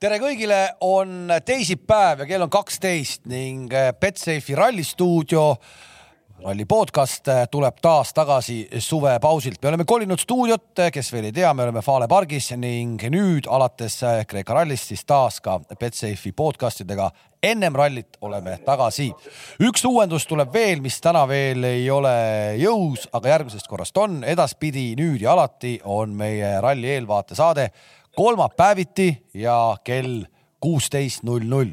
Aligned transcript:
tere 0.00 0.16
kõigile, 0.16 0.58
on 0.80 1.28
teisipäev 1.44 2.22
ja 2.22 2.26
kell 2.28 2.46
on 2.46 2.48
kaksteist 2.48 3.26
ning 3.28 3.68
Betsafe'i 4.00 4.56
rallistuudio 4.56 5.42
ralli 6.40 6.64
podcast 6.64 7.28
tuleb 7.52 7.82
taas 7.84 8.14
tagasi 8.16 8.62
suvepausilt. 8.80 9.58
me 9.62 9.68
oleme 9.68 9.84
kolinud 9.84 10.22
stuudiot, 10.22 10.80
kes 10.92 11.12
veel 11.12 11.28
ei 11.28 11.34
tea, 11.36 11.52
me 11.52 11.66
oleme 11.66 11.82
Fale 11.84 12.08
pargis 12.08 12.48
ning 12.56 13.02
nüüd 13.12 13.44
alates 13.44 13.98
Kreeka 14.26 14.56
rallist 14.56 14.88
siis 14.88 15.04
taas 15.04 15.36
ka 15.44 15.58
Betsafe'i 15.68 16.32
podcast 16.32 16.80
idega 16.80 17.10
ennem 17.42 17.76
rallit 17.76 18.16
oleme 18.24 18.56
tagasi. 18.64 19.12
üks 19.60 19.84
uuendus 19.84 20.24
tuleb 20.26 20.48
veel, 20.52 20.80
mis 20.80 20.96
täna 21.00 21.28
veel 21.28 21.64
ei 21.64 21.90
ole 21.90 22.56
jõus, 22.56 23.04
aga 23.12 23.36
järgmisest 23.36 23.68
korrast 23.68 23.96
on. 24.00 24.24
edaspidi, 24.24 24.94
nüüd 24.96 25.20
ja 25.20 25.36
alati 25.36 25.76
on 25.84 26.16
meie 26.16 26.56
ralli 26.60 26.88
eelvaatesaade 26.88 27.70
kolmapäeviti 28.16 29.26
ja 29.34 29.76
kell 29.84 30.24
kuusteist 30.60 31.22
null 31.22 31.44
null. 31.44 31.70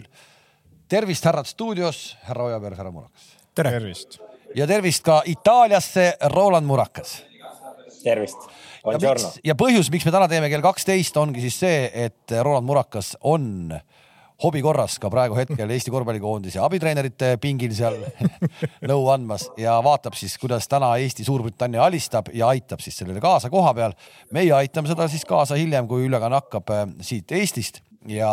tervist, 0.90 1.26
härrad 1.26 1.46
stuudios, 1.46 2.18
härra 2.22 2.44
Ojaberg, 2.44 2.78
härra 2.78 2.92
Murakas. 2.92 3.38
tervist. 3.56 4.20
ja 4.56 4.68
tervist 4.68 5.04
ka 5.04 5.22
Itaaliasse, 5.26 6.18
Roland 6.22 6.66
Murakas. 6.66 7.24
tervist. 8.04 8.38
Ja, 9.44 9.56
põhjus, 9.56 9.90
miks 9.92 10.06
me 10.06 10.12
täna 10.12 10.28
teeme 10.32 10.48
kell 10.50 10.64
kaksteist, 10.64 11.18
ongi 11.18 11.42
siis 11.44 11.60
see, 11.60 11.90
et 11.94 12.32
Roland 12.42 12.66
Murakas 12.66 13.18
on 13.22 13.74
hobi 14.44 14.62
korras 14.62 15.00
ka 15.02 15.10
praegu 15.10 15.38
hetkel 15.38 15.72
Eesti 15.74 15.92
korvpallikoondise 15.94 16.62
abitreenerite 16.62 17.34
pingil 17.42 17.74
seal 17.78 17.98
nõu 18.92 19.08
andmas 19.14 19.48
ja 19.58 19.78
vaatab 19.84 20.18
siis, 20.18 20.38
kuidas 20.42 20.70
täna 20.70 20.94
Eesti 21.02 21.26
Suurbritannia 21.28 21.84
alistab 21.86 22.30
ja 22.34 22.52
aitab 22.54 22.84
siis 22.84 22.98
sellele 23.02 23.22
kaasa 23.24 23.50
koha 23.54 23.74
peal. 23.78 23.98
meie 24.34 24.54
aitame 24.54 24.92
seda 24.92 25.08
siis 25.12 25.26
kaasa 25.26 25.58
hiljem, 25.58 25.88
kui 25.88 26.06
ülekanne 26.06 26.42
hakkab 26.42 26.74
äh, 26.74 26.86
siit 27.02 27.32
Eestist 27.32 27.82
ja 28.08 28.32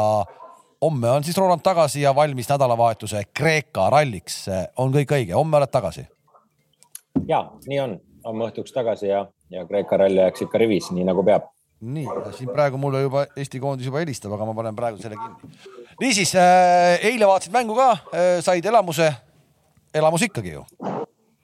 homme 0.84 1.10
on 1.10 1.24
siis 1.24 1.38
Roland 1.38 1.64
tagasi 1.64 2.04
ja 2.04 2.14
valmis 2.14 2.48
nädalavahetuse 2.48 3.22
Kreeka 3.34 3.88
ralliks. 3.90 4.44
on 4.76 4.92
kõik 4.92 5.16
õige, 5.16 5.32
homme 5.32 5.56
oled 5.56 5.72
tagasi? 5.72 6.06
ja 7.28 7.46
nii 7.66 7.80
on, 7.80 7.98
homme 8.26 8.50
õhtuks 8.50 8.74
tagasi 8.74 9.08
ja, 9.08 9.24
ja 9.50 9.66
Kreeka 9.66 9.96
ralli 9.96 10.20
jääks 10.20 10.44
ikka 10.44 10.58
rivis, 10.60 10.90
nii 10.92 11.06
nagu 11.08 11.24
peab 11.24 11.53
nii, 11.84 12.06
siin 12.38 12.50
praegu 12.52 12.80
mulle 12.80 13.04
juba 13.04 13.26
Eesti 13.36 13.60
koondis 13.62 13.88
juba 13.88 14.02
helistab, 14.02 14.34
aga 14.36 14.48
ma 14.48 14.56
panen 14.56 14.76
praegu 14.76 15.00
selle 15.02 15.18
kinni. 15.20 15.54
niisiis 16.00 16.34
äh,, 16.38 16.98
eile 17.10 17.28
vaatasid 17.28 17.54
mängu 17.54 17.76
ka 17.78 17.90
äh,, 17.92 18.38
said 18.44 18.64
elamuse, 18.64 19.10
elamus 19.94 20.24
ikkagi 20.28 20.54
ju. 20.56 20.64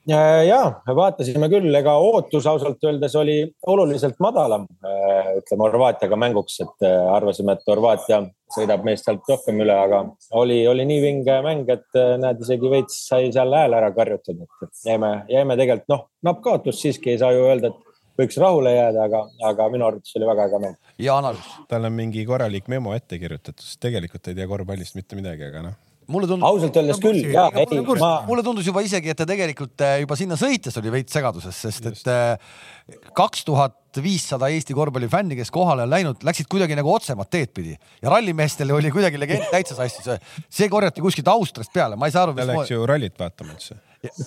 ja 0.07 0.59
vaatasime 0.97 1.49
küll, 1.51 1.69
ega 1.77 1.93
ootus 2.01 2.47
ausalt 2.49 2.83
öeldes 2.89 3.15
oli 3.19 3.37
oluliselt 3.69 4.17
madalam, 4.23 4.65
äh, 4.85 5.35
ütleme 5.41 5.67
Horvaatiaga 5.67 6.17
mänguks, 6.17 6.57
et 6.65 6.87
äh, 6.87 7.13
arvasime, 7.13 7.53
et 7.53 7.69
Horvaatia 7.69 8.23
sõidab 8.51 8.83
meist 8.87 9.05
sealt 9.05 9.29
rohkem 9.29 9.61
üle, 9.61 9.75
aga 9.77 10.01
oli, 10.41 10.63
oli 10.67 10.87
nii 10.89 11.03
vinge 11.05 11.37
mäng, 11.45 11.69
et 11.69 12.01
äh, 12.01 12.17
näed, 12.21 12.41
isegi 12.41 12.73
veits 12.73 12.97
sai 13.11 13.29
seal 13.31 13.53
hääl 13.55 13.77
ära 13.77 13.93
karjutada, 13.95 14.49
et 14.65 14.89
jäime, 14.89 15.13
jäime 15.31 15.59
tegelikult 15.59 15.93
noh, 15.93 16.03
napp 16.25 16.41
kaotus 16.43 16.81
siiski 16.81 17.13
ei 17.13 17.21
saa 17.21 17.31
ju 17.37 17.45
öelda, 17.45 17.71
et 17.71 17.90
võiks 18.19 18.39
rahule 18.41 18.73
jääda, 18.75 19.05
aga, 19.07 19.21
aga 19.51 19.69
minu 19.73 19.87
arvates 19.87 20.17
oli 20.19 20.27
väga 20.29 20.49
äge 20.49 20.63
mäng. 20.65 20.81
ja 20.99 21.19
analüüs? 21.21 21.53
tal 21.71 21.87
on 21.89 21.95
mingi 21.95 22.25
korralik 22.27 22.67
memo 22.71 22.95
ette 22.97 23.19
kirjutatud, 23.21 23.63
sest 23.63 23.81
tegelikult 23.83 24.27
ei 24.27 24.37
tea 24.37 24.49
korvpallist 24.51 24.99
mitte 24.99 25.19
midagi, 25.19 25.47
aga 25.51 25.65
noh 25.69 25.79
mulle 26.11 26.27
tundus. 26.27 26.47
ausalt 26.47 26.77
öeldes 26.79 26.99
küll, 27.01 27.21
ja 27.33 27.45
ei, 27.61 27.81
ma. 27.99 28.11
mulle 28.27 28.43
tundus 28.45 28.67
juba 28.67 28.83
isegi, 28.85 29.11
et 29.13 29.19
ta 29.19 29.27
tegelikult 29.29 29.83
äh, 29.85 29.99
juba 30.03 30.17
sinna 30.19 30.37
sõites 30.39 30.77
oli 30.81 30.93
veits 30.93 31.13
segaduses, 31.15 31.61
sest 31.67 31.87
Just. 31.87 32.07
et 32.07 32.11
äh, 32.11 33.05
kaks 33.17 33.45
tuhat 33.47 34.01
viissada 34.01 34.49
Eesti 34.51 34.75
korvpallifänni, 34.75 35.37
kes 35.39 35.51
kohale 35.53 35.85
on 35.85 35.93
läinud, 35.93 36.25
läksid 36.27 36.49
kuidagi 36.51 36.77
nagu 36.79 36.91
otsemat 36.93 37.31
teed 37.31 37.53
pidi 37.55 37.75
ja 37.75 38.11
rallimeestel 38.11 38.71
oli 38.75 38.91
kuidagi 38.93 39.19
legend 39.19 39.47
täitsa 39.51 39.77
sassis. 39.77 40.35
see 40.49 40.69
korjati 40.71 41.03
kuskilt 41.03 41.31
Austriast 41.31 41.73
peale, 41.73 41.99
ma 41.99 42.09
ei 42.09 42.15
saa 42.15 42.27
aru. 42.27 42.35
ta 42.39 42.49
läks 42.49 42.73
ju 42.73 42.85
rallit 42.89 43.17
vaatama 43.19 43.55
üldse 43.55 43.79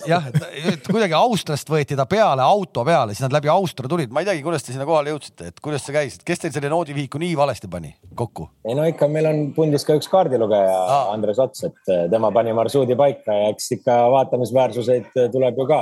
jah, 0.07 0.27
et 0.71 0.87
kuidagi 0.87 1.15
Austriast 1.17 1.69
võeti 1.69 1.97
ta 1.97 2.05
peale 2.09 2.43
auto 2.45 2.85
peale, 2.87 3.15
siis 3.15 3.25
nad 3.25 3.35
läbi 3.35 3.51
Austria 3.51 3.91
tulid, 3.91 4.13
ma 4.13 4.23
ei 4.23 4.29
teagi, 4.29 4.43
kuidas 4.45 4.65
te 4.65 4.75
sinna 4.75 4.87
kohale 4.87 5.13
jõudsite, 5.13 5.49
et 5.51 5.59
kuidas 5.63 5.85
see 5.85 5.95
käis, 5.95 6.17
kes 6.25 6.43
teil 6.43 6.53
selle 6.55 6.71
noodivihiku 6.71 7.21
nii 7.21 7.33
valesti 7.39 7.69
pani 7.71 7.95
kokku? 8.15 8.49
ei 8.67 8.77
no 8.77 8.85
ikka 8.89 9.09
meil 9.11 9.29
on 9.31 9.41
pundis 9.57 9.87
ka 9.87 9.97
üks 9.99 10.09
kaardilugeja 10.11 10.77
ah., 10.85 11.11
Andres 11.15 11.41
Ots, 11.43 11.65
et 11.67 11.93
tema 12.11 12.31
pani 12.35 12.55
marsruudi 12.55 12.97
paika 12.99 13.35
ja 13.35 13.51
eks 13.53 13.71
ikka 13.79 13.99
vaatamisväärsuseid 14.15 15.11
tuleb 15.33 15.61
ju 15.61 15.67
ka 15.69 15.81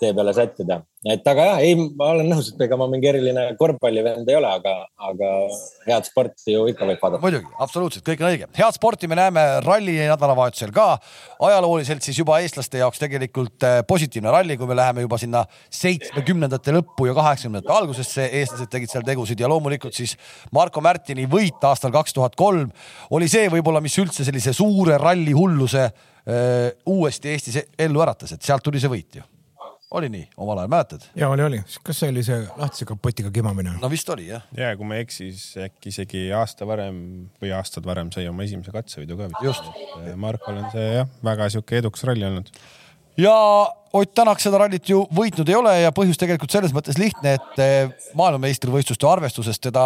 tee 0.00 0.12
peale 0.16 0.34
sättida 0.36 0.82
et 1.04 1.26
aga 1.28 1.44
jah, 1.50 1.58
ei, 1.60 1.74
ma 1.76 2.08
olen 2.14 2.30
nõus, 2.32 2.48
et 2.52 2.62
ega 2.64 2.76
ma 2.80 2.86
mingi 2.88 3.08
eriline 3.10 3.42
korvpallivend 3.60 4.28
ei 4.30 4.36
ole, 4.38 4.48
aga, 4.56 4.72
aga 5.10 5.32
head 5.84 6.06
sporti 6.08 6.54
ju 6.54 6.62
ikka 6.70 6.86
võib 6.88 7.02
vaadata. 7.02 7.20
muidugi, 7.20 7.50
absoluutselt, 7.60 8.04
kõik 8.06 8.22
on 8.22 8.28
õige. 8.30 8.48
head 8.56 8.76
sporti 8.76 9.10
me 9.10 9.18
näeme 9.18 9.42
ralli 9.64 9.98
nädalavahetusel 10.00 10.72
ka. 10.74 10.86
ajalooliselt 11.44 12.06
siis 12.06 12.22
juba 12.22 12.38
eestlaste 12.40 12.80
jaoks 12.80 13.02
tegelikult 13.02 13.66
eh, 13.68 13.82
positiivne 13.88 14.32
ralli, 14.32 14.56
kui 14.60 14.70
me 14.70 14.78
läheme 14.78 15.04
juba 15.04 15.18
sinna 15.20 15.44
seitsmekümnendate 15.68 16.72
lõppu 16.78 17.10
ja 17.10 17.16
kaheksakümnendate 17.18 17.76
algusesse, 17.76 18.30
eestlased 18.40 18.72
tegid 18.72 18.94
seal 18.94 19.04
tegusid 19.04 19.44
ja 19.44 19.52
loomulikult 19.52 19.96
siis 19.96 20.16
Marko 20.56 20.80
Märtini 20.84 21.28
võit 21.28 21.68
aastal 21.68 21.92
kaks 21.92 22.16
tuhat 22.16 22.38
kolm 22.40 22.72
oli 23.12 23.28
see 23.28 23.52
võib-olla, 23.52 23.84
mis 23.84 23.98
üldse 24.00 24.24
sellise 24.24 24.56
suure 24.56 24.96
ralli 25.02 25.36
hulluse 25.36 25.84
öö, 25.84 26.32
eh, 26.32 26.66
uuesti 26.88 27.34
Eestis 27.34 27.60
ellu 27.76 28.00
äratas, 28.00 28.32
et 28.32 28.42
sealt 28.42 28.64
tuli 28.64 28.80
see 28.80 28.88
võit 28.88 29.20
ju 29.20 29.28
oli 29.90 30.08
nii 30.10 30.24
omal 30.36 30.58
ajal, 30.58 30.70
mäletad? 30.72 31.06
ja 31.16 31.28
oli, 31.28 31.42
oli, 31.42 31.60
kas 31.84 32.00
see 32.02 32.10
oli 32.12 32.24
see 32.26 32.40
lahtise 32.56 32.88
kapotiga 32.88 33.30
kimamine? 33.34 33.76
no 33.82 33.90
vist 33.92 34.08
oli 34.10 34.28
jah. 34.30 34.46
ja 34.56 34.72
kui 34.78 34.88
ma 34.88 34.98
ei 34.98 35.06
eksi, 35.06 35.30
siis 35.32 35.68
äkki 35.68 35.92
isegi 35.92 36.24
aasta 36.36 36.66
varem 36.68 36.98
või 37.42 37.52
aastad 37.56 37.86
varem 37.86 38.10
sai 38.14 38.26
oma 38.30 38.46
esimese 38.46 38.74
katsevõidu 38.74 39.18
ka. 39.20 39.30
just. 39.44 39.70
Markol 40.16 40.60
on 40.62 40.68
see 40.74 40.90
jah, 40.98 41.10
väga 41.24 41.48
sihuke 41.52 41.78
edukas 41.82 42.04
ralli 42.08 42.26
olnud. 42.28 42.50
ja 43.20 43.34
Ott 43.94 44.10
Tänak 44.10 44.40
seda 44.42 44.58
rallit 44.58 44.88
ju 44.90 45.04
võitnud 45.14 45.46
ei 45.46 45.54
ole 45.54 45.72
ja 45.84 45.92
põhjus 45.94 46.18
tegelikult 46.18 46.50
selles 46.50 46.72
mõttes 46.74 46.96
lihtne, 46.98 47.36
et 47.36 47.60
eh, 47.62 47.92
maailmameistrivõistluste 48.18 49.06
arvestuses 49.06 49.60
teda 49.62 49.84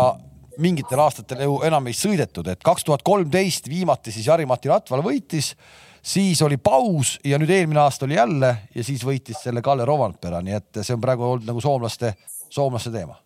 mingitel 0.58 1.02
aastatel 1.04 1.42
ju 1.44 1.58
enam 1.68 1.90
ei 1.90 1.96
sõidetud, 1.96 2.48
et 2.48 2.62
kaks 2.64 2.86
tuhat 2.88 3.04
kolmteist 3.04 3.68
viimati 3.68 4.14
siis 4.14 4.30
Jari-Mati 4.30 4.72
Latval 4.72 5.04
võitis 5.04 5.52
siis 6.08 6.42
oli 6.42 6.56
paus 6.56 7.16
ja 7.24 7.38
nüüd 7.40 7.50
eelmine 7.52 7.82
aasta 7.84 8.06
oli 8.06 8.16
jälle 8.16 8.54
ja 8.74 8.84
siis 8.84 9.04
võitis 9.04 9.42
selle 9.44 9.62
Kalle 9.64 9.84
Rovanpera, 9.88 10.40
nii 10.44 10.56
et 10.56 10.80
see 10.80 10.96
on 10.96 11.04
praegu 11.04 11.26
olnud 11.26 11.48
nagu 11.48 11.60
soomlaste, 11.60 12.14
soomlaste 12.48 12.92
teema. 12.94 13.18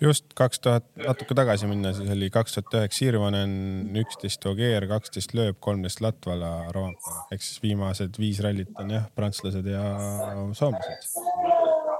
just 0.00 0.32
kaks 0.38 0.60
tuhat, 0.62 0.84
natuke 1.02 1.34
tagasi 1.34 1.66
minna, 1.66 1.92
siis 1.92 2.10
oli 2.14 2.30
kaks 2.30 2.54
tuhat 2.54 2.76
üheksa 2.80 3.02
Sirvanen, 3.02 3.52
üksteist 3.98 4.46
Ogier, 4.46 4.86
kaksteist 4.88 5.34
Lööb, 5.34 5.58
kolmteist 5.60 6.00
Latvala, 6.00 6.52
Rovanpera 6.74 7.26
ehk 7.34 7.44
siis 7.44 7.62
viimased 7.62 8.20
viis 8.22 8.40
rallit 8.44 8.72
on 8.80 8.94
jah, 8.94 9.08
prantslased 9.18 9.66
ja 9.68 9.84
soomlased. 10.56 11.18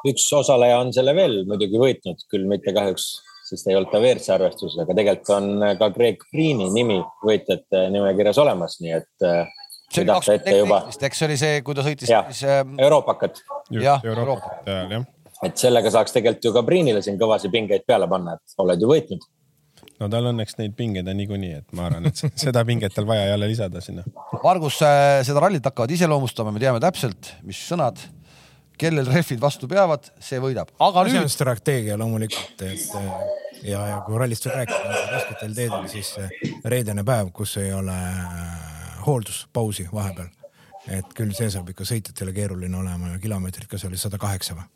üks 0.09 0.29
osaleja 0.33 0.79
on 0.81 0.95
selle 0.95 1.15
veel 1.19 1.43
muidugi 1.51 1.81
võitnud, 1.83 2.25
küll 2.31 2.49
mitte 2.49 2.73
kahjuks 2.73 3.11
sest 3.49 3.69
ei 3.69 3.77
olnud 3.77 3.91
ta 3.93 4.01
WRC 4.01 4.29
arvestuses, 4.35 4.81
aga 4.83 4.95
tegelikult 4.97 5.31
on 5.33 5.79
ka 5.81 5.89
Greg 5.93 6.25
Priini 6.33 6.69
nimi 6.73 6.99
võitjate 7.25 7.87
nimekirjas 7.93 8.41
olemas, 8.45 8.77
nii 8.85 8.93
et 8.93 9.29
see 9.93 10.05
oli 10.05 10.13
kaks 10.13 10.29
tuhat 10.29 10.49
neliteist, 10.49 11.07
eks 11.09 11.21
see 11.21 11.29
oli 11.29 11.39
see, 11.41 11.63
kui 11.65 11.77
ta 11.77 11.85
sõitis 11.87 12.11
siis 12.11 12.43
ähm.... 12.49 12.77
Euroopakat. 12.85 13.41
jah, 13.75 14.05
Euroopakat 14.05 14.69
ajal 14.69 14.95
jah. 14.99 15.09
et 15.49 15.65
sellega 15.65 15.93
saaks 15.95 16.15
tegelikult 16.17 16.51
ju 16.51 16.55
ka 16.57 16.65
Priinile 16.67 17.03
siin 17.05 17.19
kõvasi 17.21 17.51
pingeid 17.53 17.87
peale 17.89 18.09
panna, 18.11 18.37
et 18.37 18.65
oled 18.65 18.85
ju 18.85 18.91
võitnud. 18.91 19.25
no 20.03 20.11
tal 20.13 20.31
õnneks 20.33 20.61
neid 20.61 20.77
pingeid 20.79 21.09
on 21.09 21.19
niikuinii, 21.23 21.55
et 21.63 21.73
ma 21.79 21.89
arvan, 21.89 22.11
et 22.11 22.23
seda 22.45 22.65
pinget 22.69 22.95
tal 22.97 23.09
vaja 23.09 23.31
ei 23.31 23.35
ole 23.39 23.51
lisada 23.55 23.83
sinna. 23.85 24.05
Margus 24.45 24.83
äh,, 24.85 25.25
seda 25.27 25.43
rallit 25.45 25.65
hakkavad 25.71 25.97
iseloomustama, 25.97 26.55
me 26.55 26.63
teame 26.63 26.85
täpselt, 26.85 27.33
mis 27.49 27.65
sõnad, 27.73 28.05
kellel 28.79 29.09
rehvid 29.11 29.41
vastu 29.43 29.67
peavad, 29.71 30.13
see 30.23 30.39
võidab. 30.43 30.75
aga 30.85 31.07
nüüd. 31.07 31.17
see 31.17 31.25
on 31.25 31.33
strateegia 31.33 31.97
loomulikult, 31.99 32.67
et 32.69 32.97
äh, 33.01 33.13
ja, 33.73 33.85
ja 33.95 34.01
kui 34.05 34.21
rallist 34.21 34.45
veel 34.45 34.61
rääkida, 34.61 35.05
rasketel 35.17 35.57
teedel, 35.57 35.93
siis 35.97 36.13
reedene 36.69 37.09
päev, 37.09 37.33
kus 37.35 37.57
ei 37.63 37.73
ole 37.75 37.97
äh, 37.97 38.68
hoolduspausi 39.07 39.89
vahepeal. 39.93 40.29
et 40.89 41.15
küll 41.15 41.35
see 41.37 41.51
saab 41.53 41.69
ikka 41.69 41.85
sõitjatele 41.85 42.33
keeruline 42.33 42.77
olema 42.77 43.13
ja 43.13 43.19
kilomeetrid 43.21 43.69
ka 43.69 43.79
see 43.79 43.91
oli 43.91 43.99
sada 44.01 44.19
kaheksa 44.19 44.55
või? 44.57 44.69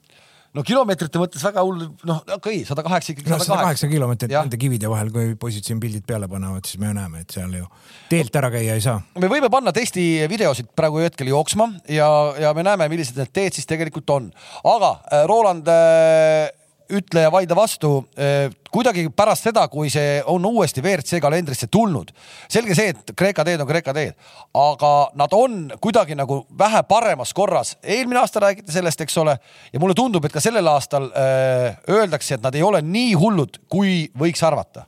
no 0.57 0.65
kilomeetrite 0.67 1.21
mõttes 1.21 1.43
väga 1.45 1.65
hull, 1.65 1.87
noh 2.09 2.21
okei 2.27 2.61
okay,, 2.61 2.65
sada 2.69 2.85
kaheksa 2.85 3.15
ikkagi. 3.15 3.33
sada 3.33 3.59
kaheksa 3.63 3.89
kilomeetrit 3.91 4.35
nende 4.35 4.61
kivide 4.61 4.91
vahel, 4.93 5.13
kui 5.15 5.35
poisid 5.41 5.67
siin 5.69 5.81
pildid 5.83 6.05
peale 6.09 6.29
panevad, 6.31 6.67
siis 6.69 6.81
me 6.83 6.93
näeme, 6.97 7.25
et 7.25 7.33
seal 7.33 7.53
ju 7.57 7.69
teelt 8.11 8.37
ära 8.37 8.53
käia 8.53 8.77
ei 8.77 8.85
saa. 8.85 9.01
me 9.21 9.31
võime 9.33 9.49
panna 9.53 9.73
testi 9.75 10.05
videosid 10.31 10.73
praegu 10.77 11.01
hetkel 11.05 11.33
jooksma 11.33 11.71
ja, 11.93 12.09
ja 12.41 12.53
me 12.57 12.67
näeme, 12.69 12.91
millised 12.93 13.21
need 13.21 13.33
teed 13.33 13.57
siis 13.57 13.69
tegelikult 13.71 14.13
on. 14.13 14.33
aga 14.75 14.97
äh, 15.09 15.25
Roland 15.31 15.73
äh, 15.73 16.51
ütle 16.93 17.25
ja 17.25 17.33
vaidle 17.33 17.57
vastu 17.57 17.93
eh, 18.17 18.51
kuidagi 18.73 19.07
pärast 19.17 19.49
seda, 19.49 19.67
kui 19.73 19.91
see 19.93 20.21
on 20.31 20.45
uuesti 20.49 20.83
WRC 20.85 21.21
kalendrisse 21.23 21.69
tulnud. 21.73 22.13
selge 22.49 22.77
see, 22.79 22.93
et 22.93 23.15
Kreeka 23.17 23.45
teed 23.45 23.61
on 23.61 23.69
Kreeka 23.69 23.95
teed, 23.97 24.15
aga 24.55 24.93
nad 25.19 25.35
on 25.37 25.59
kuidagi 25.81 26.17
nagu 26.19 26.43
vähe 26.59 26.83
paremas 26.89 27.35
korras. 27.35 27.77
eelmine 27.83 28.21
aasta 28.21 28.41
räägiti 28.41 28.73
sellest, 28.73 29.01
eks 29.01 29.19
ole, 29.19 29.39
ja 29.73 29.81
mulle 29.81 29.95
tundub, 29.95 30.25
et 30.25 30.33
ka 30.33 30.41
sellel 30.41 30.69
aastal 30.69 31.11
öö, 31.11 31.67
eh, 31.69 31.77
öeldakse, 31.89 32.35
et 32.35 32.43
nad 32.43 32.55
ei 32.55 32.63
ole 32.63 32.83
nii 32.83 33.13
hullud, 33.15 33.61
kui 33.69 34.11
võiks 34.19 34.47
arvata 34.47 34.87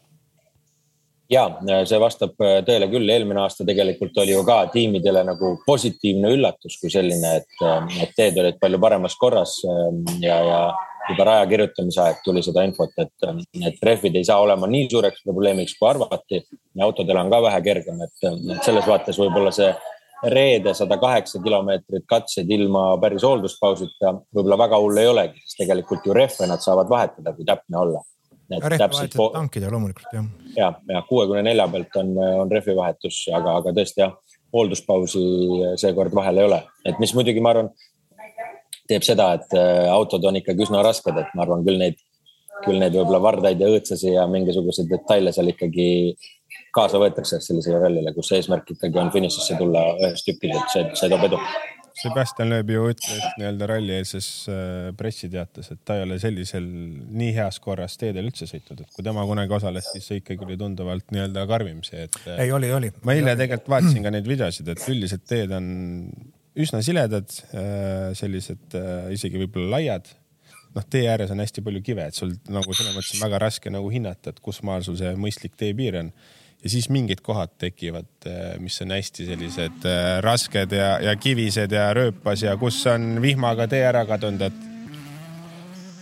ja 1.30 1.44
see 1.88 2.00
vastab 2.00 2.34
tõele 2.38 2.88
küll, 2.92 3.08
eelmine 3.10 3.40
aasta 3.44 3.66
tegelikult 3.66 4.16
oli 4.22 4.34
ju 4.34 4.42
ka 4.46 4.58
tiimidele 4.72 5.24
nagu 5.24 5.54
positiivne 5.66 6.34
üllatus 6.36 6.76
kui 6.80 6.92
selline, 6.92 7.36
et, 7.40 7.62
et 8.02 8.12
teed 8.16 8.40
olid 8.42 8.58
palju 8.60 8.80
paremas 8.82 9.16
korras 9.20 9.56
ja, 10.20 10.36
ja 10.36 10.60
juba 11.08 11.24
raja 11.28 11.46
kirjutamise 11.48 12.00
aeg 12.00 12.20
tuli 12.24 12.42
seda 12.44 12.64
infot, 12.64 12.92
et, 13.00 13.26
et 13.68 13.82
rehvid 13.84 14.16
ei 14.16 14.28
saa 14.28 14.40
olema 14.44 14.68
nii 14.70 14.86
suureks 14.90 15.24
probleemiks, 15.24 15.76
kui 15.78 15.88
arvati 15.88 16.40
ja 16.40 16.86
autodel 16.86 17.20
on 17.20 17.32
ka 17.32 17.42
vähe 17.48 17.60
kergem, 17.66 18.00
et 18.04 18.64
selles 18.64 18.88
vaates 18.88 19.20
võib-olla 19.20 19.52
see 19.54 19.72
reede 20.32 20.72
sada 20.74 20.96
kaheksa 21.00 21.40
kilomeetrit 21.44 22.06
katseid 22.08 22.50
ilma 22.56 22.94
päris 23.00 23.24
hoolduspausita 23.26 24.14
võib-olla 24.32 24.58
väga 24.64 24.80
hull 24.80 25.00
ei 25.02 25.10
olegi, 25.10 25.42
sest 25.44 25.60
tegelikult 25.60 26.06
ju 26.06 26.16
rehve 26.16 26.48
nad 26.48 26.64
saavad 26.64 26.88
vahetada, 26.88 27.34
kui 27.36 27.44
täpne 27.48 27.80
olla. 27.80 28.00
Vahetada 28.50 29.30
tankida 29.38 29.70
loomulikult 29.72 30.12
jah. 30.12 30.28
ja, 30.56 30.72
ja 30.88 31.02
kuuekümne 31.08 31.42
nelja 31.46 31.66
pealt 31.72 31.96
on, 32.00 32.12
on 32.44 32.52
rehvi 32.52 32.76
vahetus, 32.76 33.24
aga, 33.32 33.58
aga 33.62 33.74
tõesti 33.76 34.04
jah, 34.04 34.14
hoolduspausi 34.54 35.24
seekord 35.80 36.14
vahel 36.14 36.38
ei 36.42 36.48
ole, 36.50 36.62
et 36.86 37.00
mis 37.02 37.14
muidugi 37.16 37.42
ma 37.42 37.54
arvan 37.54 37.72
teeb 38.90 39.04
seda, 39.06 39.32
et 39.38 39.56
äh, 39.56 39.86
autod 39.92 40.24
on 40.28 40.38
ikkagi 40.40 40.66
üsna 40.66 40.82
rasked, 40.84 41.16
et 41.20 41.36
ma 41.36 41.44
arvan 41.46 41.64
küll 41.66 41.80
neid, 41.80 42.00
küll 42.64 42.80
neid 42.80 42.96
võib-olla 42.96 43.20
vardaid 43.24 43.60
ja 43.60 43.70
õõtsasi 43.72 44.14
ja 44.14 44.26
mingisuguseid 44.30 44.90
detaile 44.92 45.32
seal 45.34 45.50
ikkagi 45.52 45.88
kaasa 46.74 47.00
võetakse 47.02 47.40
sellisele 47.42 47.80
rallile, 47.82 48.12
kus 48.16 48.32
eesmärk 48.36 48.74
ikkagi 48.74 49.00
on 49.00 49.12
finišisse 49.14 49.56
tulla 49.58 49.86
ühes 49.96 50.24
tükis, 50.26 50.54
et 50.58 50.74
see, 50.74 50.84
see 51.00 51.10
toob 51.12 51.26
edu. 51.28 51.40
Sebastian 51.94 52.50
Loeb 52.50 52.70
ju 52.74 52.88
ütles 52.90 53.24
nii-öelda 53.38 53.68
rallieelses 53.70 54.28
äh, 54.50 54.88
pressiteates, 54.98 55.70
et 55.70 55.82
ta 55.86 55.98
ei 55.98 56.04
ole 56.06 56.18
sellisel 56.22 56.64
nii 56.66 57.30
heas 57.36 57.60
korras 57.62 57.94
teedel 58.00 58.30
üldse 58.30 58.48
sõitnud, 58.50 58.82
et 58.82 58.96
kui 58.96 59.06
tema 59.06 59.22
kunagi 59.28 59.54
osales, 59.54 59.92
siis 59.94 60.08
see 60.10 60.22
ikkagi 60.22 60.48
oli 60.48 60.58
tunduvalt 60.60 61.14
nii-öelda 61.14 61.46
karmim 61.50 61.84
see, 61.86 62.08
et. 62.08 62.18
ei, 62.34 62.50
oli, 62.54 62.72
oli. 62.74 62.90
ma 63.06 63.14
eile 63.14 63.36
tegelikult 63.38 63.70
vaatasin 63.76 64.06
ka 64.06 64.14
neid 64.14 64.26
videosid, 64.30 64.72
et 64.74 64.88
üldiselt 64.90 65.26
teed 65.30 65.54
on 65.54 65.70
üsna 66.54 66.82
siledad, 66.86 67.30
äh, 67.54 68.10
sellised 68.18 68.76
äh, 68.78 69.08
isegi 69.14 69.40
võib-olla 69.42 69.78
laiad. 69.78 70.10
noh, 70.74 70.82
tee 70.90 71.04
ääres 71.06 71.30
on 71.30 71.38
hästi 71.38 71.62
palju 71.62 71.80
kive, 71.86 72.08
et 72.10 72.16
sul 72.18 72.32
nagu 72.50 72.72
selles 72.74 72.96
mõttes 72.96 73.14
on 73.14 73.22
väga 73.22 73.38
raske 73.44 73.70
nagu 73.70 73.86
hinnata, 73.92 74.32
et 74.32 74.40
kus 74.42 74.58
maal 74.66 74.82
sul 74.82 74.96
see 74.98 75.12
mõistlik 75.14 75.54
teepiir 75.54 76.00
on. 76.00 76.08
Ja 76.64 76.70
siis 76.72 76.88
mingid 76.88 77.20
kohad 77.24 77.52
tekivad, 77.60 78.10
äh, 78.26 78.54
mis 78.62 78.80
on 78.82 78.94
hästi 78.94 79.26
sellised 79.28 79.88
rasked 80.24 80.72
ja, 80.72 80.94
ja 81.04 81.16
kivised 81.16 81.72
ja 81.72 81.90
rööpas 81.94 82.42
ja 82.42 82.56
kus 82.56 82.80
on 82.90 83.18
vihmaga 83.22 83.68
tee 83.68 83.84
ära 83.84 84.04
kadunud, 84.08 84.46
et 84.48 84.70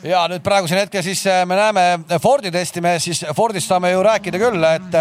ja 0.07 0.25
nüüd 0.31 0.43
praegusel 0.43 0.83
hetkel 0.83 1.03
siis 1.07 1.23
me 1.47 1.55
näeme 1.59 2.19
Fordi 2.23 2.51
testi, 2.51 2.81
me 2.83 2.97
siis 3.03 3.25
Fordist 3.37 3.71
saame 3.71 3.93
ju 3.93 4.03
rääkida 4.03 4.39
küll, 4.43 4.65
et 4.67 4.97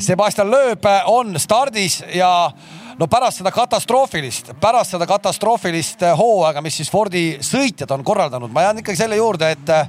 Sebastian 0.00 0.48
Loeb 0.48 0.86
on 1.12 1.36
stardis 1.40 2.00
ja 2.16 2.30
no 3.00 3.08
pärast 3.08 3.40
seda 3.40 3.50
katastroofilist, 3.54 4.52
pärast 4.60 4.94
seda 4.94 5.06
katastroofilist 5.08 6.02
eh, 6.04 6.16
hooaega, 6.16 6.62
mis 6.64 6.76
siis 6.82 6.90
Fordi 6.92 7.24
sõitjad 7.44 7.90
on 7.96 8.04
korraldanud, 8.04 8.52
ma 8.52 8.66
jään 8.66 8.82
ikkagi 8.82 9.00
selle 9.00 9.16
juurde, 9.16 9.50
et, 9.56 9.72
eh, 9.72 9.88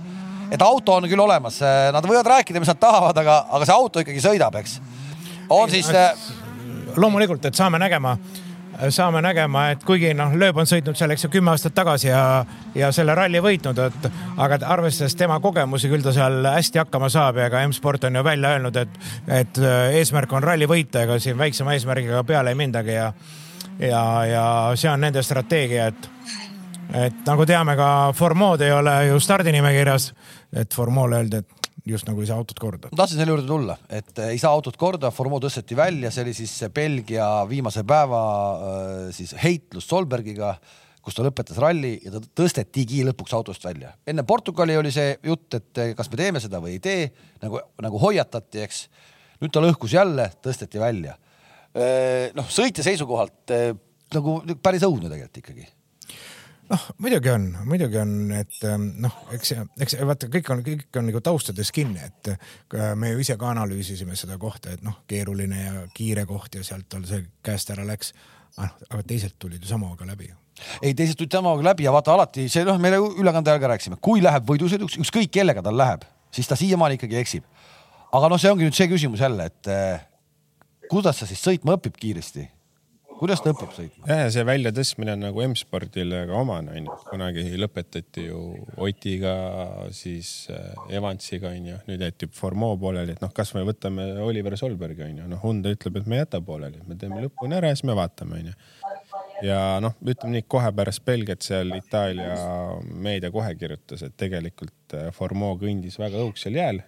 et 0.56 0.64
auto 0.64 0.96
on 0.96 1.08
küll 1.12 1.24
olemas, 1.24 1.60
eh, 1.66 1.90
nad 1.92 2.08
võivad 2.08 2.30
rääkida, 2.32 2.64
mis 2.64 2.72
nad 2.72 2.80
tahavad, 2.80 3.18
aga, 3.18 3.38
aga 3.52 3.68
see 3.68 3.76
auto 3.76 4.04
ikkagi 4.06 4.24
sõidab, 4.24 4.56
eks. 4.62 4.80
On 5.52 5.70
siis. 5.70 5.92
loomulikult, 6.96 7.46
et 7.46 7.56
saame 7.56 7.80
nägema 7.80 8.18
saame 8.90 9.22
nägema, 9.22 9.68
et 9.72 9.84
kuigi 9.86 10.14
noh, 10.18 10.34
Lööb 10.38 10.58
on 10.58 10.68
sõitnud 10.70 10.98
seal, 10.98 11.14
eks 11.14 11.26
ju, 11.26 11.30
kümme 11.36 11.52
aastat 11.54 11.76
tagasi 11.78 12.08
ja, 12.10 12.22
ja 12.76 12.90
selle 12.96 13.14
ralli 13.18 13.42
võitnud, 13.44 13.78
et 13.84 14.08
aga 14.42 14.58
arvestades 14.74 15.16
tema 15.20 15.40
kogemusi, 15.44 15.90
küll 15.92 16.04
ta 16.06 16.14
seal 16.16 16.42
hästi 16.48 16.82
hakkama 16.82 17.12
saab 17.12 17.38
ja 17.42 17.50
ka 17.54 17.62
M-sport 17.68 18.08
on 18.10 18.18
ju 18.18 18.24
välja 18.26 18.56
öelnud, 18.56 18.82
et, 18.82 19.00
et 19.28 19.62
äh, 19.62 19.98
eesmärk 20.00 20.34
on 20.34 20.44
ralli 20.44 20.70
võita, 20.70 21.06
ega 21.06 21.20
siin 21.22 21.38
väiksema 21.38 21.76
eesmärgiga 21.78 22.24
peale 22.28 22.56
ei 22.56 22.60
mindagi 22.60 22.96
ja, 22.96 23.12
ja, 23.80 24.04
ja 24.30 24.46
see 24.76 24.90
on 24.92 25.04
nende 25.06 25.24
strateegia, 25.26 25.92
et, 25.92 26.12
et 27.06 27.26
nagu 27.28 27.46
teame, 27.46 27.78
ka 27.78 27.90
Formod 28.18 28.66
ei 28.66 28.74
ole 28.74 28.98
ju 29.12 29.20
stardinimekirjas, 29.22 30.12
et 30.64 30.74
Formole 30.74 31.22
öeldi, 31.22 31.44
et 31.44 31.61
just 31.88 32.08
nagu 32.10 32.22
ei 32.22 32.30
saa 32.30 32.38
autot 32.42 32.60
korda. 32.62 32.92
ma 32.92 33.00
tahtsin 33.00 33.22
selle 33.22 33.34
juurde 33.34 33.48
tulla, 33.50 33.78
et 33.90 34.22
ei 34.28 34.40
saa 34.42 34.54
autot 34.54 34.78
korda, 34.80 35.12
Formo 35.14 35.40
tõsteti 35.42 35.78
välja, 35.78 36.12
see 36.14 36.26
oli 36.26 36.36
siis 36.38 36.54
Belgia 36.74 37.28
viimase 37.50 37.84
päeva 37.88 38.22
äh, 38.22 39.10
siis 39.16 39.34
heitlus 39.42 39.90
Solbergiga, 39.90 40.54
kus 41.02 41.18
ta 41.18 41.26
lõpetas 41.26 41.58
ralli 41.62 41.96
ja 42.04 42.14
ta 42.14 42.22
tõstetigi 42.42 43.02
lõpuks 43.08 43.34
autost 43.38 43.66
välja. 43.66 43.96
enne 44.08 44.26
Portugali 44.28 44.78
oli 44.78 44.94
see 44.94 45.16
jutt, 45.26 45.58
et 45.58 45.84
kas 45.98 46.12
me 46.12 46.22
teeme 46.22 46.44
seda 46.44 46.62
või 46.62 46.78
ei 46.78 46.84
tee, 46.84 47.10
nagu, 47.42 47.62
nagu 47.82 48.02
hoiatati, 48.02 48.62
eks. 48.68 48.86
nüüd 49.42 49.54
ta 49.54 49.64
lõhkus 49.64 49.98
jälle, 49.98 50.30
tõsteti 50.44 50.82
välja. 50.82 51.18
Äh, 51.72 52.30
noh, 52.38 52.50
sõitja 52.52 52.86
seisukohalt 52.86 53.56
äh, 53.56 53.72
nagu 54.14 54.42
päris 54.62 54.86
õudne 54.86 55.10
tegelikult 55.10 55.42
ikkagi 55.42 55.70
noh, 56.72 56.84
muidugi 57.04 57.32
on, 57.32 57.48
muidugi 57.68 58.00
on, 58.02 58.14
et 58.36 58.60
ähm, 58.68 58.88
noh, 59.04 59.16
eks, 59.36 59.54
eks 59.84 59.98
vaata, 60.08 60.30
kõik 60.32 60.52
on, 60.54 60.64
kõik 60.66 61.00
on 61.00 61.10
nagu 61.10 61.22
taustades 61.24 61.72
kinni, 61.76 62.04
et 62.04 62.34
äh, 62.34 62.92
me 63.00 63.14
ju 63.14 63.24
ise 63.24 63.38
ka 63.40 63.52
analüüsisime 63.52 64.16
seda 64.20 64.38
kohta, 64.42 64.76
et 64.76 64.86
noh, 64.86 65.02
keeruline 65.10 65.64
ja 65.64 65.88
kiire 65.96 66.26
koht 66.30 66.56
ja 66.60 66.66
sealt 66.68 66.90
tal 66.92 67.06
see 67.10 67.26
käest 67.46 67.74
ära 67.76 67.88
läks. 67.88 68.14
Ah, 68.60 68.74
aga 68.90 69.00
teised 69.08 69.38
tulid 69.40 69.64
ju 69.64 69.70
samaga 69.70 70.04
läbi 70.04 70.26
ei, 70.84 70.92
teised 70.92 71.16
tulid 71.16 71.32
samaga 71.32 71.64
läbi 71.64 71.86
ja 71.86 71.94
vaata 71.96 72.12
alati 72.12 72.50
see 72.52 72.66
noh, 72.68 72.76
me 72.82 72.92
ülekande 72.92 73.48
ajal 73.48 73.62
ka 73.64 73.70
rääkisime, 73.72 74.00
kui 74.04 74.20
läheb 74.24 74.44
võidusõiduks, 74.50 74.98
ükskõik 75.00 75.32
kellega 75.32 75.64
tal 75.64 75.78
läheb, 75.80 76.04
siis 76.36 76.50
ta 76.50 76.58
siiamaani 76.60 77.00
ikkagi 77.00 77.16
eksib. 77.22 77.46
aga 78.12 78.28
noh, 78.28 78.42
see 78.42 78.52
ongi 78.52 78.68
nüüd 78.68 78.76
see 78.76 78.90
küsimus 78.92 79.24
jälle, 79.24 79.48
et 79.48 79.72
eh, 79.72 80.04
kuidas 80.92 81.24
sa 81.24 81.30
siis 81.30 81.40
sõitma 81.40 81.78
õpib 81.80 81.96
kiiresti 81.96 82.44
kuidas 83.22 83.42
ta 83.44 83.52
õpib 83.54 83.74
sõitma? 83.76 84.08
jah, 84.10 84.24
ja 84.26 84.30
see 84.34 84.46
väljatõstmine 84.48 85.14
on 85.14 85.26
nagu 85.28 85.44
M-spordile 85.46 86.24
ka 86.30 86.40
omane 86.42 86.74
onju, 86.80 86.98
kunagi 87.12 87.46
lõpetati 87.60 88.26
ju 88.28 88.42
Otiga, 88.82 89.36
siis 89.96 90.32
äh, 90.54 90.72
Evansiga 90.98 91.52
onju, 91.54 91.78
nüüd 91.90 92.02
jäeti 92.02 92.30
Formeau 92.34 92.80
pooleli, 92.82 93.16
et 93.16 93.22
noh, 93.24 93.34
kasvõi 93.36 93.68
võtame 93.70 94.08
Oliver 94.26 94.58
Solbergi 94.60 95.06
onju, 95.06 95.30
noh 95.30 95.44
Honda 95.46 95.74
ütleb, 95.76 96.02
et 96.02 96.10
me 96.10 96.18
ei 96.18 96.24
jäta 96.24 96.42
pooleli, 96.46 96.82
me 96.88 96.98
teeme 96.98 97.22
lõpuni 97.28 97.60
ära 97.60 97.72
ja 97.72 97.78
siis 97.78 97.86
me 97.90 97.98
vaatame 97.98 98.42
onju 98.42 98.58
ja 99.46 99.62
noh, 99.84 99.96
ütleme 100.02 100.40
nii, 100.40 100.48
kohe 100.50 100.74
pärast 100.78 101.06
Belgiat 101.06 101.46
seal 101.46 101.74
Itaalia 101.78 102.36
meedia 102.90 103.32
kohe 103.34 103.54
kirjutas, 103.60 104.06
et 104.08 104.18
tegelikult 104.18 104.98
äh, 104.98 105.10
Formeau 105.16 105.60
kõndis 105.62 106.02
väga 106.02 106.26
õugsel 106.26 106.58
jääl. 106.58 106.82